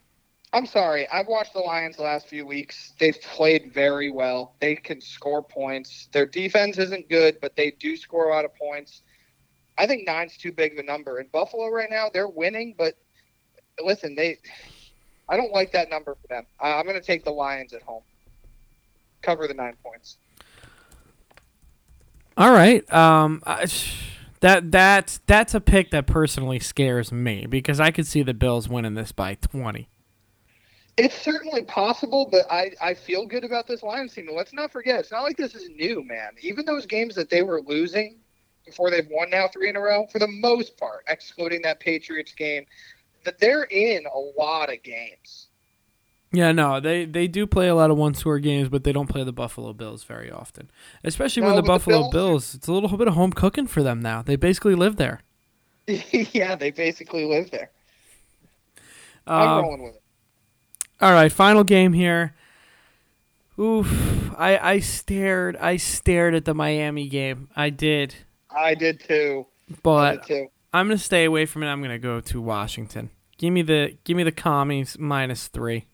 [0.56, 1.06] I'm sorry.
[1.10, 2.94] I've watched the Lions the last few weeks.
[2.98, 4.56] They've played very well.
[4.62, 6.08] They can score points.
[6.14, 9.02] Their defense isn't good, but they do score a lot of points.
[9.78, 11.20] I think nine's too big of a number.
[11.20, 12.94] In Buffalo right now, they're winning, but
[13.84, 14.38] listen, they.
[15.28, 16.46] I don't like that number for them.
[16.58, 18.04] I'm going to take the Lions at home.
[19.22, 20.20] Cover the nine points.
[22.38, 22.90] All right.
[22.94, 23.66] Um, I,
[24.40, 28.70] that that that's a pick that personally scares me because I could see the Bills
[28.70, 29.90] winning this by twenty.
[30.98, 34.30] It's certainly possible, but I, I feel good about this Lions team.
[34.32, 36.32] Let's not forget, it's not like this is new, man.
[36.42, 38.18] Even those games that they were losing
[38.66, 42.34] before they've won now three in a row, for the most part, excluding that Patriots
[42.34, 42.66] game,
[43.26, 45.48] that they're in a lot of games.
[46.32, 49.08] Yeah, no, they they do play a lot of one score games, but they don't
[49.08, 50.70] play the Buffalo Bills very often.
[51.04, 53.68] Especially no, when the Buffalo the Bills, Bills, it's a little bit of home cooking
[53.68, 54.22] for them now.
[54.22, 55.22] They basically live there.
[55.88, 57.72] yeah, they basically live there.
[59.28, 60.02] I'm um, rolling with it.
[61.02, 62.36] All right, final game here.
[63.60, 67.50] Oof, I I stared I stared at the Miami game.
[67.56, 68.16] I did.
[68.50, 69.48] I did too.
[69.84, 70.48] But did too.
[70.74, 71.68] I'm gonna stay away from it.
[71.68, 73.12] I'm gonna go to Washington.
[73.38, 75.88] Give me the give me the commies minus three.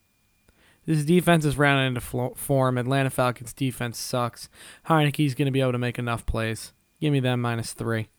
[0.85, 2.77] This defense is rounding into form.
[2.77, 4.49] Atlanta Falcons defense sucks.
[4.87, 6.73] Heinicke's going to be able to make enough plays.
[6.99, 8.09] Give me them minus three.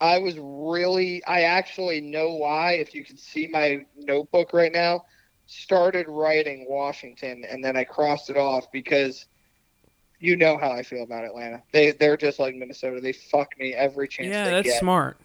[0.00, 2.72] I was really, I actually know why.
[2.72, 5.04] If you can see my notebook right now,
[5.46, 9.26] started writing Washington and then I crossed it off because
[10.18, 11.62] you know how I feel about Atlanta.
[11.72, 13.00] They they're just like Minnesota.
[13.00, 14.28] They fuck me every chance.
[14.28, 14.80] Yeah, that's get.
[14.80, 15.20] smart.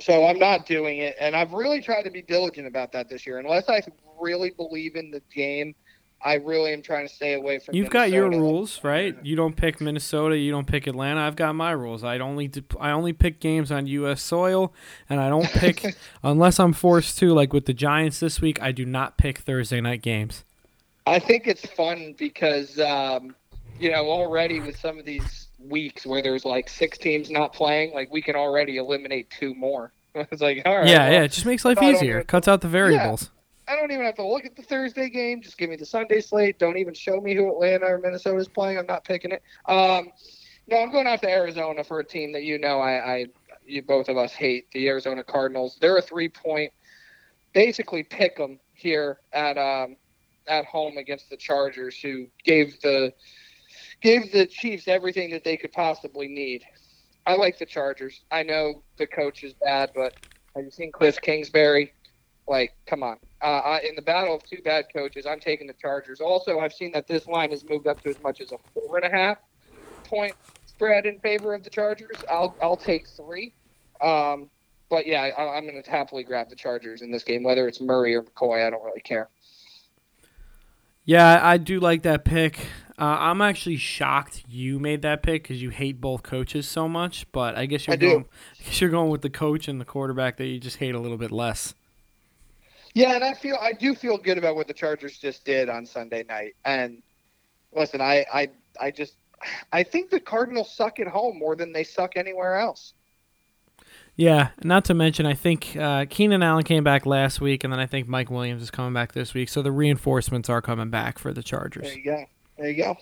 [0.00, 3.26] So I'm not doing it, and I've really tried to be diligent about that this
[3.26, 3.38] year.
[3.38, 3.82] Unless I
[4.20, 5.74] really believe in the game,
[6.20, 7.74] I really am trying to stay away from.
[7.74, 8.10] You've Minnesota.
[8.10, 9.16] got your rules, right?
[9.22, 10.36] You don't pick Minnesota.
[10.36, 11.20] You don't pick Atlanta.
[11.20, 12.02] I've got my rules.
[12.02, 12.50] I only
[12.80, 14.20] I only pick games on U.S.
[14.20, 14.72] soil,
[15.08, 17.32] and I don't pick unless I'm forced to.
[17.32, 20.44] Like with the Giants this week, I do not pick Thursday night games.
[21.06, 23.36] I think it's fun because um,
[23.78, 27.94] you know already with some of these weeks where there's like six teams not playing,
[27.94, 29.92] like we can already eliminate two more.
[30.14, 30.88] it's like all right.
[30.88, 31.22] Yeah, well, yeah.
[31.22, 32.24] It just makes life easier.
[32.24, 33.22] Cuts out the variables.
[33.22, 33.37] Yeah.
[33.68, 35.42] I don't even have to look at the Thursday game.
[35.42, 36.58] Just give me the Sunday slate.
[36.58, 38.78] Don't even show me who Atlanta or Minnesota is playing.
[38.78, 39.42] I'm not picking it.
[39.66, 40.10] Um,
[40.66, 43.26] no, I'm going out to Arizona for a team that you know I, I
[43.66, 45.76] you both of us hate the Arizona Cardinals.
[45.80, 46.72] They're a three point,
[47.52, 49.96] basically pick them here at um,
[50.46, 53.12] at home against the Chargers, who gave the
[54.00, 56.64] gave the Chiefs everything that they could possibly need.
[57.26, 58.22] I like the Chargers.
[58.30, 60.14] I know the coach is bad, but
[60.56, 61.92] have you seen Kliff Kingsbury?
[62.48, 63.18] Like, come on.
[63.42, 66.20] Uh, in the battle of two bad coaches, I'm taking the Chargers.
[66.20, 68.96] Also, I've seen that this line has moved up to as much as a four
[68.96, 69.38] and a half
[70.04, 70.34] point
[70.66, 72.16] spread in favor of the Chargers.
[72.30, 73.52] I'll I'll take three.
[74.00, 74.48] Um,
[74.88, 77.80] but yeah, I, I'm going to happily grab the Chargers in this game, whether it's
[77.80, 78.66] Murray or McCoy.
[78.66, 79.28] I don't really care.
[81.04, 82.58] Yeah, I do like that pick.
[82.98, 87.30] Uh, I'm actually shocked you made that pick because you hate both coaches so much.
[87.32, 88.24] But I guess you're I going.
[88.60, 90.98] I guess you're going with the coach and the quarterback that you just hate a
[90.98, 91.74] little bit less.
[92.94, 95.86] Yeah, and I feel I do feel good about what the Chargers just did on
[95.86, 96.54] Sunday night.
[96.64, 97.02] And
[97.74, 98.48] listen, I I
[98.80, 99.14] I just
[99.72, 102.94] I think the Cardinals suck at home more than they suck anywhere else.
[104.16, 107.78] Yeah, not to mention, I think uh, Keenan Allen came back last week, and then
[107.78, 109.48] I think Mike Williams is coming back this week.
[109.48, 111.84] So the reinforcements are coming back for the Chargers.
[111.84, 112.24] There you go.
[112.58, 112.96] There you go.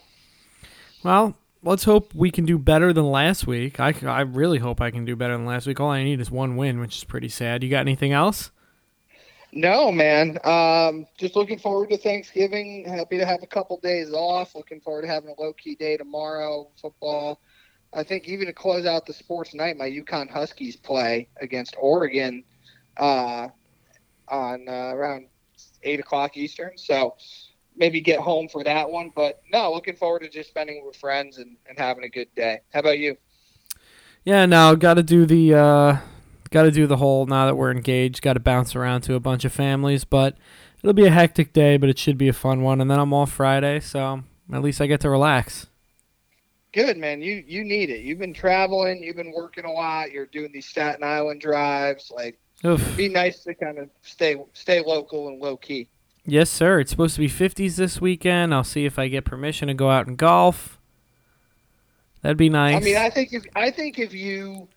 [1.02, 3.80] Well, let's hope we can do better than last week.
[3.80, 5.80] I, I really hope I can do better than last week.
[5.80, 7.64] All I need is one win, which is pretty sad.
[7.64, 8.50] You got anything else?
[9.57, 10.39] No, man.
[10.45, 12.85] Um, just looking forward to Thanksgiving.
[12.87, 14.55] Happy to have a couple days off.
[14.55, 16.69] Looking forward to having a low key day tomorrow.
[16.78, 17.41] Football.
[17.95, 22.45] I think even to close out the sports night, my UConn Huskies play against Oregon
[22.99, 23.49] uh,
[24.28, 25.28] on uh, around
[25.83, 26.77] eight o'clock Eastern.
[26.77, 27.16] So
[27.74, 29.11] maybe get home for that one.
[29.16, 32.61] But no, looking forward to just spending with friends and, and having a good day.
[32.74, 33.16] How about you?
[34.23, 35.97] Yeah, no, got to do the uh,
[36.57, 37.27] got to do the whole.
[37.27, 40.39] Now that we're engaged, got to bounce around to a bunch of families, but
[40.83, 42.81] it'll be a hectic day, but it should be a fun one.
[42.81, 45.66] And then I'm off Friday, so at least I get to relax.
[46.73, 48.01] Good man, you you need it.
[48.01, 50.12] You've been traveling, you've been working a lot.
[50.12, 52.11] You're doing these Staten Island drives.
[52.15, 52.97] Like, Oof.
[52.97, 55.89] be nice to kind of stay stay local and low key.
[56.24, 56.81] Yes, sir.
[56.81, 58.53] It's supposed to be 50s this weekend.
[58.53, 60.78] I'll see if I get permission to go out and golf.
[62.23, 62.77] That'd be nice.
[62.77, 64.69] I mean, I think if I think if you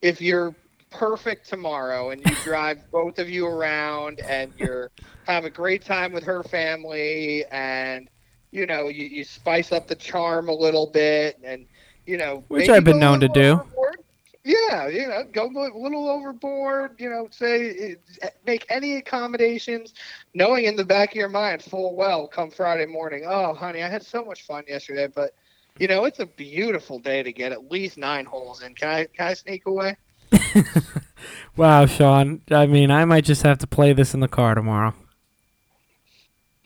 [0.00, 0.54] if you're
[0.92, 4.90] perfect tomorrow and you drive both of you around and you're
[5.24, 8.08] have a great time with her family and
[8.50, 11.66] you know you, you spice up the charm a little bit and
[12.06, 13.52] you know Which maybe I've been known to do.
[13.52, 13.96] overboard.
[14.44, 16.96] Yeah, you know, go a little overboard.
[16.98, 19.94] You know, say eh, make any accommodations,
[20.34, 23.22] knowing in the back of your mind full well, come Friday morning.
[23.24, 25.34] Oh, honey, I had so much fun yesterday, but
[25.78, 28.74] you know, it's a beautiful day to get at least nine holes in.
[28.74, 29.96] Can I can I sneak away?
[31.56, 32.42] wow, Sean.
[32.50, 34.94] I mean, I might just have to play this in the car tomorrow.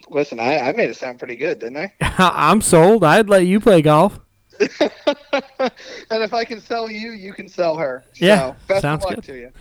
[0.09, 1.93] Listen, I, I made it sound pretty good, didn't I?
[2.19, 3.05] I'm sold.
[3.05, 4.21] I'd let you play golf.
[4.61, 4.71] and
[6.11, 8.05] if I can sell you, you can sell her.
[8.15, 9.25] Yeah, so, best sounds of luck good.
[9.25, 9.53] to you.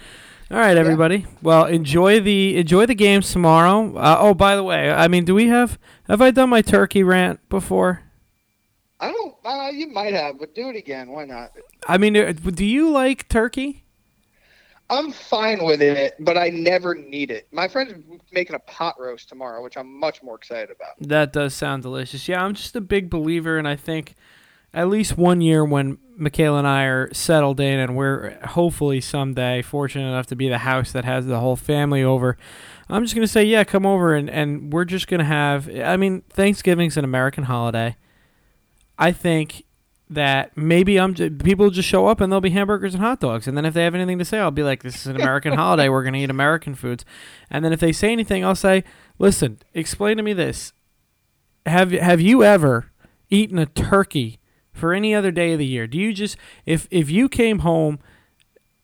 [0.52, 1.26] All right, everybody.
[1.42, 3.98] Well, enjoy the enjoy the games tomorrow.
[3.98, 7.04] Uh, oh, by the way, I mean, do we have have I done my turkey
[7.04, 8.04] rant before?
[9.00, 9.36] I don't.
[9.44, 11.10] Uh, you might have, but do it again.
[11.10, 11.52] Why not?
[11.88, 13.85] I mean, uh, do you like turkey?
[14.90, 17.48] I'm fine with it, but I never need it.
[17.52, 17.94] My friend's
[18.32, 20.92] making a pot roast tomorrow, which I'm much more excited about.
[21.00, 22.28] That does sound delicious.
[22.28, 24.16] Yeah, I'm just a big believer, and I think
[24.74, 29.64] at least one year when Michaela and I are settled in, and we're hopefully someday
[29.64, 32.38] fortunate enough to be the house that has the whole family over.
[32.88, 35.68] I'm just gonna say, yeah, come over, and and we're just gonna have.
[35.76, 37.96] I mean, Thanksgiving's an American holiday.
[39.00, 39.64] I think
[40.10, 43.48] that maybe I'm just, people just show up and there'll be hamburgers and hot dogs,
[43.48, 45.54] and then if they have anything to say, I'll be like, "This is an American
[45.58, 45.90] holiday.
[45.90, 47.06] We're gonna eat American foods,"
[47.50, 48.84] and then if they say anything, I'll say,
[49.18, 50.74] "Listen, explain to me this.
[51.66, 52.92] Have have you ever
[53.30, 54.40] eaten a turkey
[54.72, 55.88] for any other day of the year?
[55.88, 58.00] Do you just if if you came home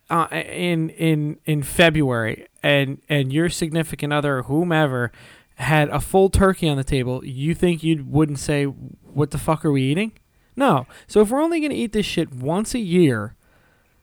[0.10, 5.12] uh, in in in February and and your significant other or whomever
[5.56, 9.64] had a full turkey on the table, you think you wouldn't say, "What the fuck
[9.64, 10.14] are we eating?"
[10.56, 10.88] No.
[11.08, 13.36] So if we're only going to eat this shit once a year,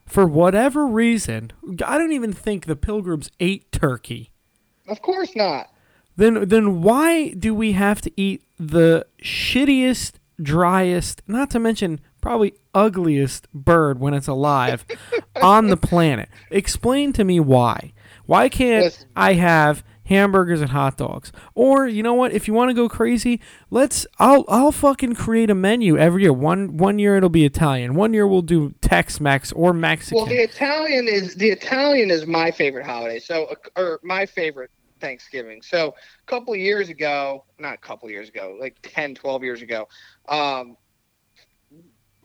[0.06, 1.52] for whatever reason,
[1.84, 4.30] I don't even think the pilgrims ate turkey.
[4.86, 5.70] Of course not.
[6.16, 12.54] Then then why do we have to eat the shittiest, driest, not to mention probably
[12.74, 14.84] ugliest bird when it's alive
[15.42, 16.28] on the planet?
[16.50, 17.92] Explain to me why.
[18.26, 19.08] Why can't Listen.
[19.14, 21.32] I have hamburgers and hot dogs?
[21.54, 22.32] Or you know what?
[22.32, 23.40] If you want to go crazy,
[23.70, 24.06] let's.
[24.18, 26.32] I'll I'll fucking create a menu every year.
[26.32, 27.94] One one year it'll be Italian.
[27.94, 30.16] One year we'll do Tex-Mex or Mexican.
[30.16, 33.18] Well, the Italian is the Italian is my favorite holiday.
[33.18, 34.70] So, or my favorite
[35.00, 35.62] Thanksgiving.
[35.62, 39.88] So, a couple years ago, not a couple years ago, like 10, 12 years ago,
[40.28, 40.76] um,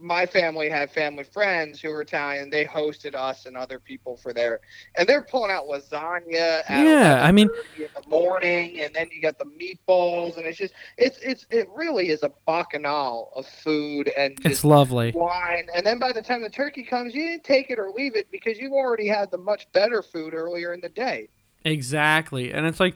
[0.03, 2.49] my family had family friends who were Italian.
[2.49, 4.59] They hosted us and other people for their,
[4.95, 6.61] and they're pulling out lasagna.
[6.69, 10.73] Yeah, I mean- in the morning, and then you got the meatballs, and it's just,
[10.97, 15.13] it's, it's, it really is a bacchanal of food and it's lovely.
[15.15, 18.15] wine, and then by the time the turkey comes, you didn't take it or leave
[18.15, 21.29] it because you've already had the much better food earlier in the day.
[21.63, 22.51] Exactly.
[22.51, 22.95] And it's like,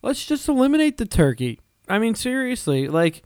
[0.00, 1.60] let's just eliminate the turkey.
[1.86, 3.22] I mean, seriously, like,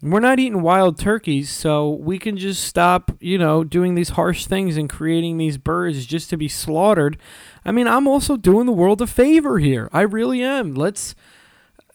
[0.00, 4.46] we're not eating wild turkeys, so we can just stop, you know, doing these harsh
[4.46, 7.18] things and creating these birds just to be slaughtered.
[7.64, 9.88] I mean, I'm also doing the world a favor here.
[9.92, 10.74] I really am.
[10.74, 11.16] Let's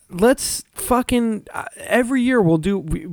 [0.09, 3.07] let's fucking uh, every year we'll do we,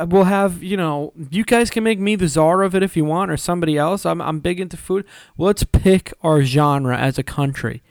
[0.00, 3.04] we'll have you know you guys can make me the czar of it if you
[3.04, 5.04] want or somebody else i'm, I'm big into food
[5.36, 7.82] let's pick our genre as a country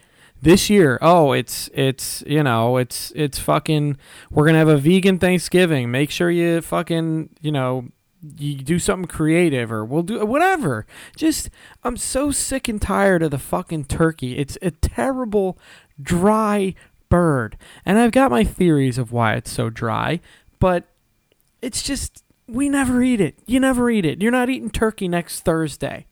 [0.41, 3.97] this year oh it's it's you know it's it's fucking
[4.29, 7.87] we're gonna have a vegan thanksgiving make sure you fucking you know
[8.37, 10.85] you do something creative or we'll do whatever.
[11.15, 11.49] Just
[11.83, 14.37] I'm so sick and tired of the fucking turkey.
[14.37, 15.57] It's a terrible
[16.01, 16.73] dry
[17.09, 17.57] bird.
[17.85, 20.19] And I've got my theories of why it's so dry,
[20.59, 20.85] but
[21.61, 23.37] it's just we never eat it.
[23.45, 24.21] You never eat it.
[24.21, 26.06] You're not eating turkey next Thursday.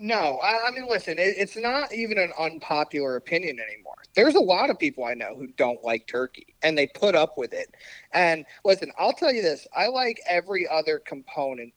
[0.00, 3.96] No, I, I mean, listen, it, it's not even an unpopular opinion anymore.
[4.14, 7.36] There's a lot of people I know who don't like turkey, and they put up
[7.36, 7.74] with it.
[8.12, 11.72] And listen, I'll tell you this: I like every other component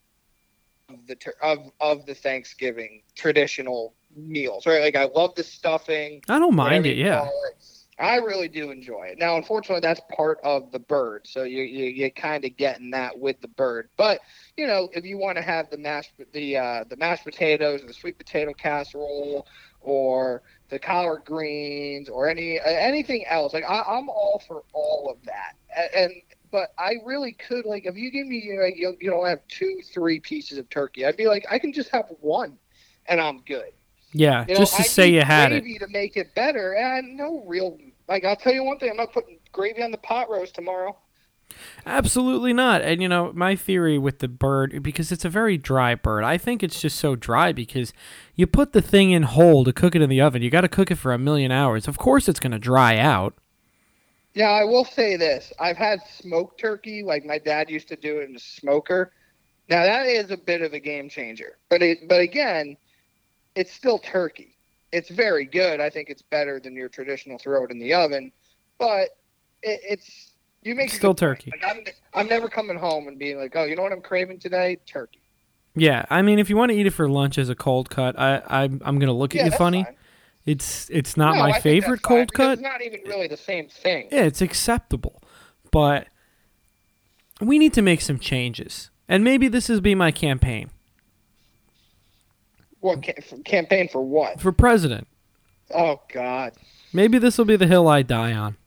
[0.89, 4.65] of the of of the Thanksgiving traditional meals.
[4.65, 4.81] Right?
[4.81, 6.21] Like I love the stuffing.
[6.29, 6.97] I don't mind it.
[6.97, 7.25] Yeah.
[7.25, 7.31] it.
[8.01, 9.19] I really do enjoy it.
[9.19, 13.17] Now, unfortunately, that's part of the bird, so you you you kind of getting that
[13.17, 13.89] with the bird.
[13.97, 14.19] But
[14.57, 17.87] you know, if you want to have the mashed the uh, the mashed potatoes, or
[17.87, 19.47] the sweet potato casserole,
[19.81, 25.09] or the collard greens, or any uh, anything else, like I, I'm all for all
[25.11, 25.53] of that.
[25.77, 26.13] A- And
[26.51, 29.47] but I really could like if you give me you know, you, you know have
[29.47, 32.57] two three pieces of turkey, I'd be like I can just have one,
[33.05, 33.71] and I'm good.
[34.13, 34.45] Yeah.
[34.47, 35.63] You know, just to I say you had it.
[35.79, 37.77] to make it better, and no real.
[38.07, 40.97] Like I'll tell you one thing, I'm not putting gravy on the pot roast tomorrow.
[41.85, 42.81] Absolutely not.
[42.81, 46.23] And you know, my theory with the bird because it's a very dry bird.
[46.23, 47.93] I think it's just so dry because
[48.35, 50.41] you put the thing in whole to cook it in the oven.
[50.41, 51.87] You got to cook it for a million hours.
[51.87, 53.35] Of course it's going to dry out.
[54.33, 58.19] Yeah, I will say this: I've had smoked turkey, like my dad used to do
[58.19, 59.11] it in a smoker.
[59.69, 62.77] Now that is a bit of a game changer, but it, but again,
[63.55, 64.57] it's still turkey.
[64.91, 65.79] It's very good.
[65.79, 68.31] I think it's better than your traditional throw it in the oven,
[68.77, 69.09] but
[69.63, 71.51] it, it's you make still turkey.
[71.51, 74.39] Like, I'm, I'm never coming home and being like, oh, you know what I'm craving
[74.39, 74.77] today?
[74.85, 75.21] Turkey.
[75.75, 78.19] Yeah, I mean if you want to eat it for lunch as a cold cut,
[78.19, 79.83] I, I I'm going to look at Yeah, you funny.
[79.85, 79.95] fine.
[80.45, 82.53] It's it's not No, my favorite cold cut.
[82.53, 84.09] It's not even really the same thing.
[84.11, 85.21] Yeah, it's acceptable.
[85.71, 86.07] But
[87.39, 88.89] we need to make some changes.
[89.07, 90.71] And maybe this is be my campaign
[92.81, 93.01] What
[93.45, 94.39] campaign for what?
[94.39, 95.07] for president.
[95.73, 96.53] Oh God.
[96.93, 98.57] Maybe this will be the hill I die on.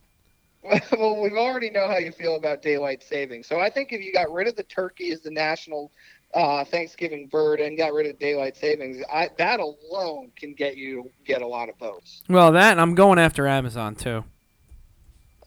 [0.93, 3.43] well, we already know how you feel about daylight saving.
[3.43, 5.93] So I think if you got rid of the turkey as the national
[6.32, 11.11] uh, Thanksgiving bird and got rid of daylight savings, I, that alone can get you
[11.27, 12.23] get a lot of votes.
[12.28, 14.24] Well, that I'm going after Amazon too.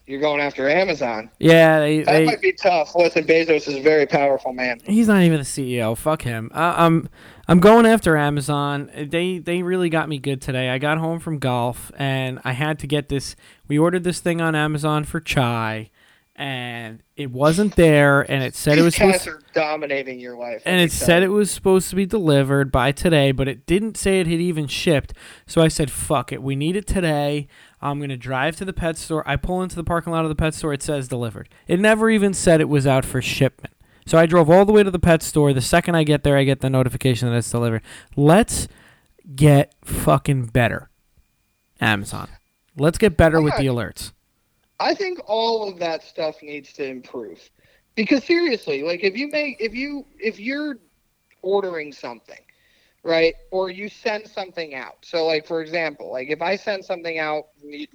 [0.08, 1.30] You're going after Amazon.
[1.38, 2.94] Yeah, they, That they might be tough.
[2.94, 4.80] Listen, Bezos is a very powerful man.
[4.84, 5.96] he's not even the CEO.
[5.96, 6.50] Fuck him.
[6.54, 7.08] I'm
[7.46, 8.90] I'm going after Amazon.
[8.96, 10.70] They they really got me good today.
[10.70, 13.36] I got home from golf and I had to get this.
[13.68, 15.90] We ordered this thing on Amazon for chai,
[16.36, 18.22] and it wasn't there.
[18.30, 19.24] And it said it was These supposed.
[19.24, 20.62] cats are dominating your life.
[20.64, 24.20] and it said it was supposed to be delivered by today, but it didn't say
[24.20, 25.12] it had even shipped.
[25.46, 27.46] So I said, "Fuck it, we need it today."
[27.80, 29.22] I'm gonna drive to the pet store.
[29.28, 30.72] I pull into the parking lot of the pet store.
[30.72, 31.48] It says delivered.
[31.66, 33.74] It never even said it was out for shipment.
[34.06, 35.52] So I drove all the way to the pet store.
[35.52, 37.82] The second I get there, I get the notification that it's delivered.
[38.16, 38.66] Let's
[39.36, 40.88] get fucking better,
[41.80, 42.28] Amazon.
[42.76, 44.12] Let's get better with the alerts.
[44.80, 47.50] I think all of that stuff needs to improve.
[47.96, 50.78] Because seriously, like if you make if you if you're
[51.42, 52.38] ordering something,
[53.02, 53.34] right?
[53.50, 54.98] Or you send something out.
[55.02, 57.46] So like for example, like if I send something out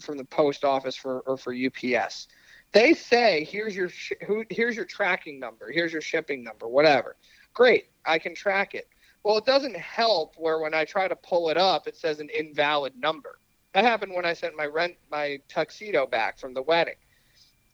[0.02, 2.28] from the post office for or for UPS,
[2.72, 7.16] they say here's your sh- who here's your tracking number, here's your shipping number, whatever.
[7.54, 8.88] Great, I can track it.
[9.24, 12.30] Well, it doesn't help where when I try to pull it up, it says an
[12.30, 13.40] invalid number.
[13.74, 16.96] That happened when I sent my rent my tuxedo back from the wedding.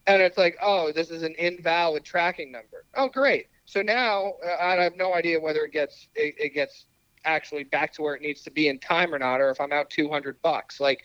[0.06, 2.84] And it's like, oh, this is an invalid tracking number.
[2.94, 3.46] Oh, great.
[3.64, 6.86] So now uh, I have no idea whether it gets it, it gets
[7.24, 9.72] actually back to where it needs to be in time or not, or if I'm
[9.72, 10.80] out 200 bucks.
[10.80, 11.04] Like,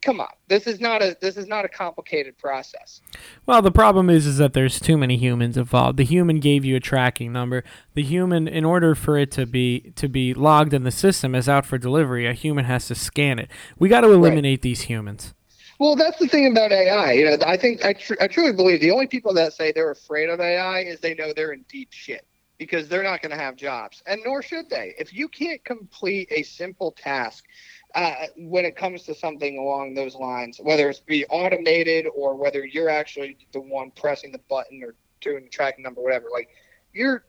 [0.00, 3.00] come on, this is not a this is not a complicated process.
[3.46, 5.98] Well, the problem is, is that there's too many humans involved.
[5.98, 7.64] The human gave you a tracking number.
[7.94, 11.48] The human, in order for it to be to be logged in the system as
[11.48, 13.50] out for delivery, a human has to scan it.
[13.78, 15.34] We got to eliminate these humans.
[15.78, 17.12] Well, that's the thing about AI.
[17.12, 19.90] You know, I think I, tr- I truly believe the only people that say they're
[19.90, 22.24] afraid of AI is they know they're in deep shit
[22.62, 24.94] because they're not going to have jobs, and nor should they.
[24.96, 27.44] If you can't complete a simple task
[27.96, 32.64] uh, when it comes to something along those lines, whether it's be automated or whether
[32.64, 36.50] you're actually the one pressing the button or doing the tracking number, whatever, like
[36.92, 37.24] you're.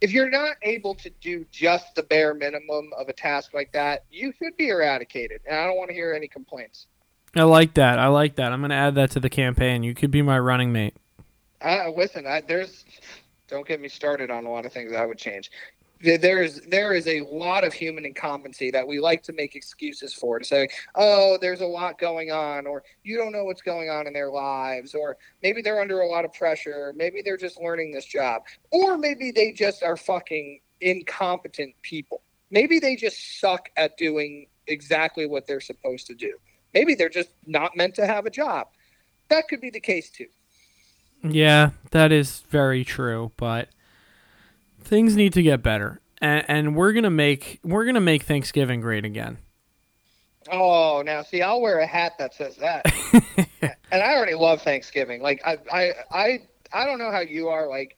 [0.00, 4.04] If you're not able to do just the bare minimum of a task like that,
[4.10, 5.42] you should be eradicated.
[5.46, 6.86] And I don't want to hear any complaints.
[7.36, 7.98] I like that.
[7.98, 8.50] I like that.
[8.50, 9.82] I'm going to add that to the campaign.
[9.82, 10.94] You could be my running mate.
[11.60, 12.86] Uh, listen, I, there's.
[13.50, 15.50] Don't get me started on a lot of things I would change.
[16.00, 20.38] there's there is a lot of human incompetency that we like to make excuses for
[20.38, 24.06] to say oh there's a lot going on or you don't know what's going on
[24.06, 26.94] in their lives or maybe they're under a lot of pressure.
[26.96, 28.42] Maybe they're just learning this job.
[28.70, 32.22] Or maybe they just are fucking incompetent people.
[32.50, 36.38] Maybe they just suck at doing exactly what they're supposed to do.
[36.72, 38.68] Maybe they're just not meant to have a job.
[39.28, 40.28] That could be the case too
[41.22, 43.68] yeah that is very true but
[44.90, 49.04] things need to get better, and, and we're gonna make we're gonna make Thanksgiving great
[49.04, 49.38] again.
[50.50, 52.84] Oh, now see, I'll wear a hat that says that,
[53.62, 55.22] and I already love Thanksgiving.
[55.22, 56.38] Like I, I, I,
[56.72, 57.68] I don't know how you are.
[57.68, 57.96] Like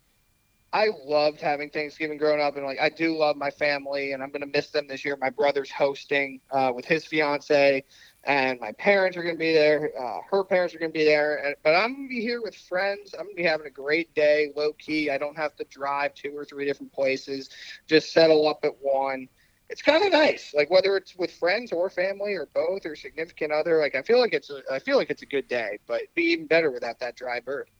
[0.72, 4.30] I loved having Thanksgiving growing up, and like I do love my family, and I'm
[4.30, 5.16] gonna miss them this year.
[5.18, 7.84] My brother's hosting uh, with his fiance,
[8.24, 9.90] and my parents are going to be there.
[9.98, 11.44] Uh, her parents are going to be there.
[11.44, 13.14] And, but I'm going to be here with friends.
[13.14, 15.10] I'm going to be having a great day, low key.
[15.10, 17.50] I don't have to drive two or three different places.
[17.86, 19.28] Just settle up at one.
[19.68, 23.52] It's kind of nice, like whether it's with friends or family or both or significant
[23.52, 23.78] other.
[23.78, 26.24] Like I feel like it's a, I feel like it's a good day, but be
[26.24, 27.70] even better without that dry bird.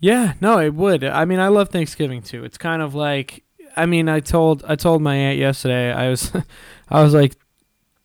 [0.00, 1.04] Yeah, no, it would.
[1.04, 2.44] I mean, I love Thanksgiving too.
[2.44, 3.44] It's kind of like
[3.76, 5.92] I mean, I told I told my aunt yesterday.
[5.92, 6.32] I was
[6.88, 7.36] I was like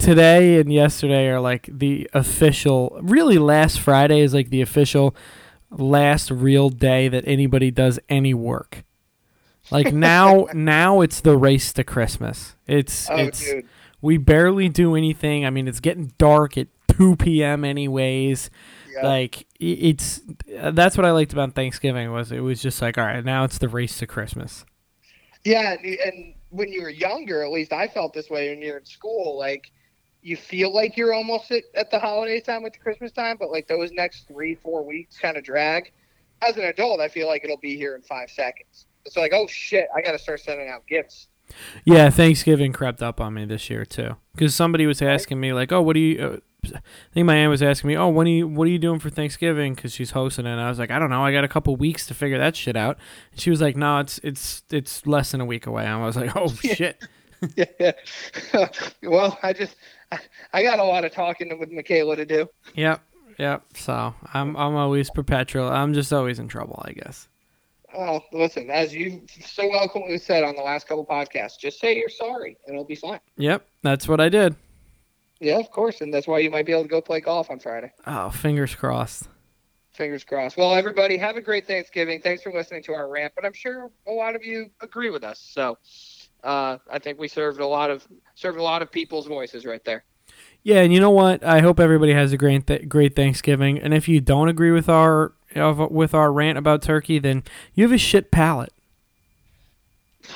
[0.02, 5.16] today and yesterday are like the official really last friday is like the official
[5.72, 8.84] last real day that anybody does any work.
[9.70, 12.56] Like now now it's the race to christmas.
[12.68, 13.68] It's oh, it's dude.
[14.02, 15.46] we barely do anything.
[15.46, 18.50] I mean it's getting dark at 2 p.m anyways.
[18.94, 19.04] Yep.
[19.06, 23.24] like it's that's what i liked about thanksgiving was it was just like all right
[23.24, 24.66] now it's the race to christmas.
[25.46, 28.86] Yeah and when you were younger at least i felt this way when you're in
[28.86, 29.40] school.
[29.40, 29.72] Like
[30.22, 33.52] you feel like you're almost at, at the holiday time with the Christmas time, but
[33.52, 35.92] like those next three, four weeks kind of drag.
[36.48, 38.86] As an adult, I feel like it'll be here in five seconds.
[39.06, 41.28] It's like, oh shit, I got to start sending out gifts.
[41.86, 45.72] Yeah, Thanksgiving crept up on me this year too, because somebody was asking me like,
[45.72, 46.38] "Oh, what do you?" Uh,
[46.76, 46.80] I
[47.14, 49.10] think my aunt was asking me, "Oh, when are you, what are you doing for
[49.10, 50.52] Thanksgiving?" Because she's hosting it.
[50.52, 51.26] And I was like, "I don't know.
[51.26, 52.98] I got a couple weeks to figure that shit out."
[53.32, 56.06] And she was like, "No, it's it's it's less than a week away." And I
[56.06, 57.04] was like, "Oh shit."
[57.56, 57.92] yeah.
[59.04, 59.76] well, I just
[60.54, 62.50] I got a lot of talking with Michaela to do.
[62.76, 63.02] Yep,
[63.38, 63.64] yep.
[63.76, 65.70] So I'm I'm always perpetual.
[65.70, 67.28] I'm just always in trouble, I guess.
[67.94, 72.10] Oh, listen, as you so eloquently said on the last couple podcasts, just say you're
[72.10, 73.20] sorry and it'll be fine.
[73.38, 74.56] Yep, that's what I did.
[75.42, 77.60] Yeah, of course, and that's why you might be able to go play golf on
[77.60, 77.92] Friday.
[78.06, 79.28] Oh, fingers crossed.
[79.94, 80.56] Fingers crossed.
[80.56, 82.22] Well, everybody, have a great Thanksgiving.
[82.22, 85.24] Thanks for listening to our rant, but I'm sure a lot of you agree with
[85.24, 85.40] us.
[85.40, 85.78] So
[86.44, 89.84] uh, I think we served a lot of served a lot of people's voices right
[89.84, 90.04] there.
[90.64, 91.44] Yeah, and you know what?
[91.44, 93.80] I hope everybody has a great th- great Thanksgiving.
[93.80, 97.44] And if you don't agree with our with our rant about turkey, then
[97.74, 98.74] you have a shit palate.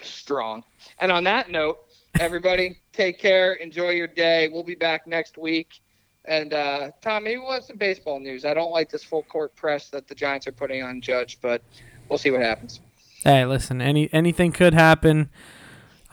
[0.02, 0.64] Strong.
[1.00, 1.78] And on that note,
[2.20, 3.54] everybody, take care.
[3.54, 4.50] Enjoy your day.
[4.52, 5.82] We'll be back next week.
[6.28, 8.46] And uh, Tom, maybe we'll have some baseball news.
[8.46, 11.62] I don't like this full court press that the Giants are putting on Judge, but
[12.10, 12.80] we'll see what happens.
[13.24, 15.30] Hey, listen, any anything could happen.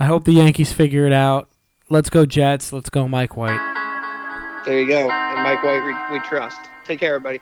[0.03, 1.49] I hope the Yankees figure it out.
[1.89, 2.73] Let's go Jets.
[2.73, 3.61] Let's go Mike White.
[4.67, 5.09] There you go.
[5.09, 6.59] And Mike White, we, we trust.
[6.85, 7.39] Take care, everybody.